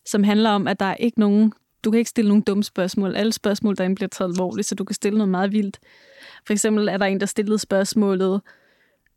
som 0.05 0.23
handler 0.23 0.49
om, 0.49 0.67
at 0.67 0.79
der 0.79 0.85
er 0.85 0.95
ikke 0.95 1.19
nogen, 1.19 1.53
du 1.83 1.91
kan 1.91 1.97
ikke 1.97 2.09
stille 2.09 2.29
nogen 2.29 2.43
dumme 2.43 2.63
spørgsmål. 2.63 3.15
Alle 3.15 3.33
spørgsmål 3.33 3.77
derinde 3.77 3.95
bliver 3.95 4.09
taget 4.09 4.31
alvorligt, 4.31 4.67
så 4.67 4.75
du 4.75 4.83
kan 4.83 4.93
stille 4.93 5.17
noget 5.17 5.29
meget 5.29 5.51
vildt. 5.51 5.79
For 6.45 6.53
eksempel 6.53 6.87
er 6.87 6.97
der 6.97 7.05
en, 7.05 7.19
der 7.19 7.25
stillede 7.25 7.59
spørgsmålet, 7.59 8.41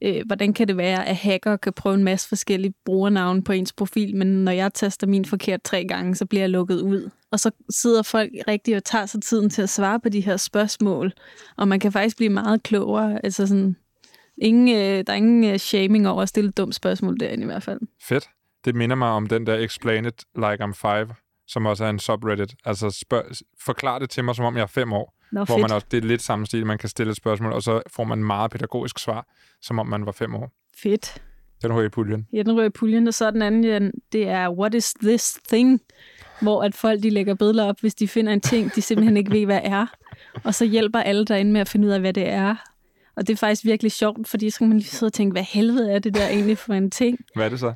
øh, 0.02 0.22
hvordan 0.26 0.52
kan 0.52 0.68
det 0.68 0.76
være, 0.76 1.08
at 1.08 1.16
hacker 1.16 1.56
kan 1.56 1.72
prøve 1.72 1.94
en 1.94 2.04
masse 2.04 2.28
forskellige 2.28 2.74
brugernavne 2.84 3.44
på 3.44 3.52
ens 3.52 3.72
profil, 3.72 4.16
men 4.16 4.44
når 4.44 4.52
jeg 4.52 4.74
taster 4.74 5.06
min 5.06 5.24
forkert 5.24 5.62
tre 5.62 5.84
gange, 5.84 6.14
så 6.14 6.26
bliver 6.26 6.42
jeg 6.42 6.50
lukket 6.50 6.80
ud. 6.80 7.10
Og 7.32 7.40
så 7.40 7.50
sidder 7.70 8.02
folk 8.02 8.30
rigtig 8.48 8.76
og 8.76 8.84
tager 8.84 9.06
sig 9.06 9.22
tiden 9.22 9.50
til 9.50 9.62
at 9.62 9.68
svare 9.68 10.00
på 10.00 10.08
de 10.08 10.20
her 10.20 10.36
spørgsmål, 10.36 11.12
og 11.56 11.68
man 11.68 11.80
kan 11.80 11.92
faktisk 11.92 12.16
blive 12.16 12.30
meget 12.30 12.62
klogere. 12.62 13.24
Altså 13.24 13.46
sådan, 13.46 13.76
ingen, 14.38 14.68
øh, 14.68 15.04
der 15.06 15.12
er 15.12 15.16
ingen 15.16 15.44
øh, 15.44 15.58
shaming 15.58 16.08
over 16.08 16.22
at 16.22 16.28
stille 16.28 16.48
et 16.48 16.56
dumt 16.56 16.74
spørgsmål 16.74 17.20
derinde 17.20 17.42
i 17.42 17.46
hvert 17.46 17.62
fald. 17.62 17.80
Fedt. 18.02 18.28
Det 18.64 18.74
minder 18.74 18.96
mig 18.96 19.08
om 19.08 19.26
den 19.26 19.46
der 19.46 19.54
Explain 19.54 20.06
It 20.06 20.24
Like 20.36 20.64
I'm 20.64 20.72
Five, 20.72 21.14
som 21.46 21.66
også 21.66 21.84
er 21.84 21.90
en 21.90 21.98
subreddit. 21.98 22.54
Altså 22.64 22.90
spørg, 22.90 23.24
forklar 23.64 23.98
det 23.98 24.10
til 24.10 24.24
mig, 24.24 24.34
som 24.34 24.44
om 24.44 24.56
jeg 24.56 24.62
er 24.62 24.66
fem 24.66 24.92
år. 24.92 25.19
Nå, 25.32 25.44
hvor 25.44 25.54
fedt. 25.54 25.60
man 25.60 25.72
også, 25.72 25.86
det 25.90 26.04
er 26.04 26.08
lidt 26.08 26.22
samme 26.22 26.46
stil, 26.46 26.66
man 26.66 26.78
kan 26.78 26.88
stille 26.88 27.10
et 27.10 27.16
spørgsmål, 27.16 27.52
og 27.52 27.62
så 27.62 27.82
får 27.86 28.04
man 28.04 28.24
meget 28.24 28.50
pædagogisk 28.50 28.98
svar, 28.98 29.26
som 29.62 29.78
om 29.78 29.86
man 29.86 30.06
var 30.06 30.12
fem 30.12 30.34
år. 30.34 30.52
Fedt. 30.82 31.22
Den 31.62 31.72
hører 31.72 31.84
i 31.84 31.88
puljen. 31.88 32.26
Ja, 32.32 32.42
den 32.42 32.56
rører 32.56 32.66
i 32.66 32.70
puljen, 32.70 33.08
og 33.08 33.14
så 33.14 33.30
den 33.30 33.42
anden, 33.42 33.92
det 34.12 34.28
er 34.28 34.50
What 34.50 34.74
is 34.74 34.94
this 35.02 35.38
thing? 35.48 35.80
Hvor 36.42 36.62
at 36.62 36.74
folk 36.74 37.02
de 37.02 37.10
lægger 37.10 37.34
billeder 37.34 37.64
op, 37.64 37.80
hvis 37.80 37.94
de 37.94 38.08
finder 38.08 38.32
en 38.32 38.40
ting, 38.40 38.74
de 38.74 38.82
simpelthen 38.82 39.16
ikke 39.16 39.30
ved, 39.30 39.46
hvad 39.46 39.60
er. 39.64 39.86
Og 40.44 40.54
så 40.54 40.64
hjælper 40.64 40.98
alle 41.00 41.24
derinde 41.24 41.52
med 41.52 41.60
at 41.60 41.68
finde 41.68 41.86
ud 41.86 41.92
af, 41.92 42.00
hvad 42.00 42.12
det 42.12 42.28
er. 42.28 42.56
Og 43.16 43.26
det 43.26 43.32
er 43.32 43.36
faktisk 43.36 43.64
virkelig 43.64 43.92
sjovt, 43.92 44.28
fordi 44.28 44.50
så 44.50 44.58
kan 44.58 44.68
man 44.68 44.78
lige 44.78 44.88
sidde 44.88 45.08
og 45.08 45.12
tænke, 45.12 45.32
hvad 45.32 45.42
helvede 45.42 45.92
er 45.92 45.98
det 45.98 46.14
der 46.14 46.28
egentlig 46.28 46.58
for 46.58 46.74
en 46.74 46.90
ting? 46.90 47.18
Hvad 47.34 47.44
er 47.44 47.48
det 47.48 47.60
så? 47.60 47.72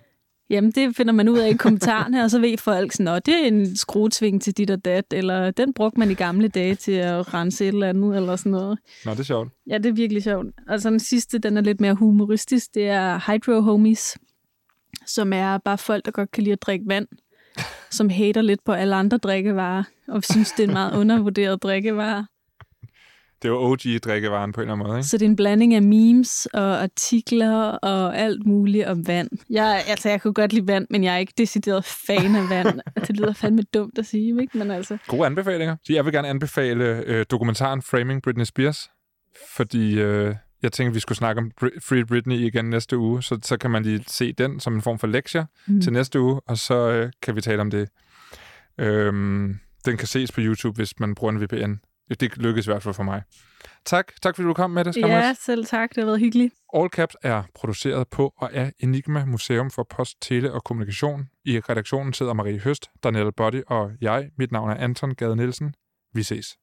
Jamen, 0.50 0.70
det 0.70 0.96
finder 0.96 1.12
man 1.12 1.28
ud 1.28 1.38
af 1.38 1.50
i 1.50 1.56
kommentarerne, 1.56 2.24
og 2.24 2.30
så 2.30 2.40
ved 2.40 2.58
folk 2.58 2.92
sådan, 2.92 3.08
at 3.08 3.26
det 3.26 3.34
er 3.34 3.46
en 3.46 3.76
skruetving 3.76 4.42
til 4.42 4.56
dit 4.56 4.70
og 4.70 4.84
dat, 4.84 5.04
eller 5.12 5.50
den 5.50 5.72
brugte 5.74 6.00
man 6.00 6.10
i 6.10 6.14
gamle 6.14 6.48
dage 6.48 6.74
til 6.74 6.92
at 6.92 7.34
rense 7.34 7.64
et 7.64 7.68
eller 7.68 7.88
andet, 7.88 8.16
eller 8.16 8.36
sådan 8.36 8.52
noget. 8.52 8.78
Nå, 9.04 9.10
det 9.10 9.20
er 9.20 9.24
sjovt. 9.24 9.52
Ja, 9.70 9.78
det 9.78 9.86
er 9.86 9.92
virkelig 9.92 10.22
sjovt. 10.22 10.46
Og 10.68 10.80
så 10.80 10.90
den 10.90 11.00
sidste, 11.00 11.38
den 11.38 11.56
er 11.56 11.60
lidt 11.60 11.80
mere 11.80 11.94
humoristisk, 11.94 12.74
det 12.74 12.88
er 12.88 13.32
Hydro 13.32 13.60
Homies, 13.60 14.18
som 15.06 15.32
er 15.32 15.58
bare 15.58 15.78
folk, 15.78 16.04
der 16.04 16.10
godt 16.10 16.30
kan 16.30 16.42
lide 16.42 16.52
at 16.52 16.62
drikke 16.62 16.84
vand, 16.88 17.06
som 17.90 18.08
hater 18.08 18.42
lidt 18.42 18.64
på 18.64 18.72
alle 18.72 18.94
andre 18.94 19.18
drikkevarer, 19.18 19.82
og 20.08 20.24
synes, 20.24 20.52
det 20.52 20.64
er 20.64 20.68
en 20.68 20.72
meget 20.72 20.96
undervurderet 20.96 21.62
drikkevare. 21.62 22.26
Det 23.42 23.48
jo 23.48 23.72
OG-drikkevaren 23.72 24.52
på 24.52 24.60
en 24.60 24.62
eller 24.62 24.72
anden 24.72 24.86
måde, 24.86 24.98
ikke? 24.98 25.08
Så 25.08 25.18
det 25.18 25.24
er 25.24 25.28
en 25.28 25.36
blanding 25.36 25.74
af 25.74 25.82
memes 25.82 26.46
og 26.46 26.82
artikler 26.82 27.56
og 27.64 28.18
alt 28.18 28.46
muligt 28.46 28.86
om 28.86 29.06
vand. 29.06 29.28
Jeg, 29.50 29.84
altså, 29.86 30.08
jeg 30.08 30.22
kunne 30.22 30.34
godt 30.34 30.52
lide 30.52 30.66
vand, 30.66 30.86
men 30.90 31.04
jeg 31.04 31.14
er 31.14 31.18
ikke 31.18 31.32
decideret 31.38 31.84
fan 31.84 32.36
af 32.36 32.50
vand. 32.50 32.80
Det 33.06 33.16
lyder 33.16 33.32
fandme 33.32 33.62
dumt 33.62 33.98
at 33.98 34.06
sige, 34.06 34.40
ikke? 34.40 34.58
Men 34.58 34.70
altså, 34.70 34.98
Gode 35.06 35.26
anbefalinger. 35.26 35.76
Så 35.84 35.92
jeg 35.92 36.04
vil 36.04 36.12
gerne 36.12 36.28
anbefale 36.28 37.02
øh, 37.06 37.26
dokumentaren 37.30 37.82
Framing 37.82 38.22
Britney 38.22 38.44
Spears, 38.44 38.90
fordi 39.56 40.00
øh, 40.00 40.34
jeg 40.64 40.72
tænkte, 40.72 40.94
vi 40.94 41.00
skulle 41.00 41.18
snakke 41.18 41.38
om 41.38 41.50
Free 41.58 42.04
Britney 42.04 42.36
igen 42.36 42.64
næste 42.64 42.98
uge, 42.98 43.22
så, 43.22 43.38
så 43.42 43.56
kan 43.56 43.70
man 43.70 43.82
lige 43.82 44.04
se 44.06 44.32
den 44.32 44.60
som 44.60 44.74
en 44.74 44.82
form 44.82 44.98
for 44.98 45.06
lektie 45.06 45.46
mm. 45.66 45.80
til 45.80 45.92
næste 45.92 46.20
uge, 46.20 46.40
og 46.46 46.58
så 46.58 46.90
øh, 46.90 47.12
kan 47.22 47.36
vi 47.36 47.40
tale 47.40 47.60
om 47.60 47.70
det. 47.70 47.88
Øhm, 48.78 49.58
den 49.84 49.96
kan 49.96 50.06
ses 50.06 50.32
på 50.32 50.40
YouTube, 50.40 50.76
hvis 50.76 51.00
man 51.00 51.14
bruger 51.14 51.32
en 51.32 51.42
VPN. 51.42 51.72
Det 52.08 52.36
lykkes 52.36 52.66
i 52.66 52.70
hvert 52.70 52.82
fald 52.82 52.94
for 52.94 53.02
mig. 53.02 53.22
Tak, 53.84 54.12
tak 54.22 54.36
fordi 54.36 54.48
du 54.48 54.54
kom 54.54 54.70
med 54.70 54.84
det, 54.84 54.94
Skammes. 54.94 55.10
ja, 55.10 55.34
selv 55.40 55.64
tak. 55.66 55.90
Det 55.90 55.96
har 55.96 56.04
været 56.04 56.20
hyggeligt. 56.20 56.54
All 56.76 56.88
Caps 56.88 57.16
er 57.22 57.42
produceret 57.54 58.08
på 58.08 58.32
og 58.36 58.52
af 58.52 58.72
Enigma 58.80 59.24
Museum 59.24 59.70
for 59.70 59.86
Post, 59.90 60.16
Tele 60.22 60.52
og 60.52 60.64
Kommunikation. 60.64 61.28
I 61.44 61.60
redaktionen 61.60 62.12
sidder 62.12 62.32
Marie 62.32 62.58
Høst, 62.60 62.90
Daniel 63.04 63.32
Body 63.32 63.62
og 63.66 63.90
jeg. 64.00 64.30
Mit 64.38 64.52
navn 64.52 64.70
er 64.70 64.74
Anton 64.74 65.14
Gade 65.14 65.36
Nielsen. 65.36 65.74
Vi 66.14 66.22
ses. 66.22 66.56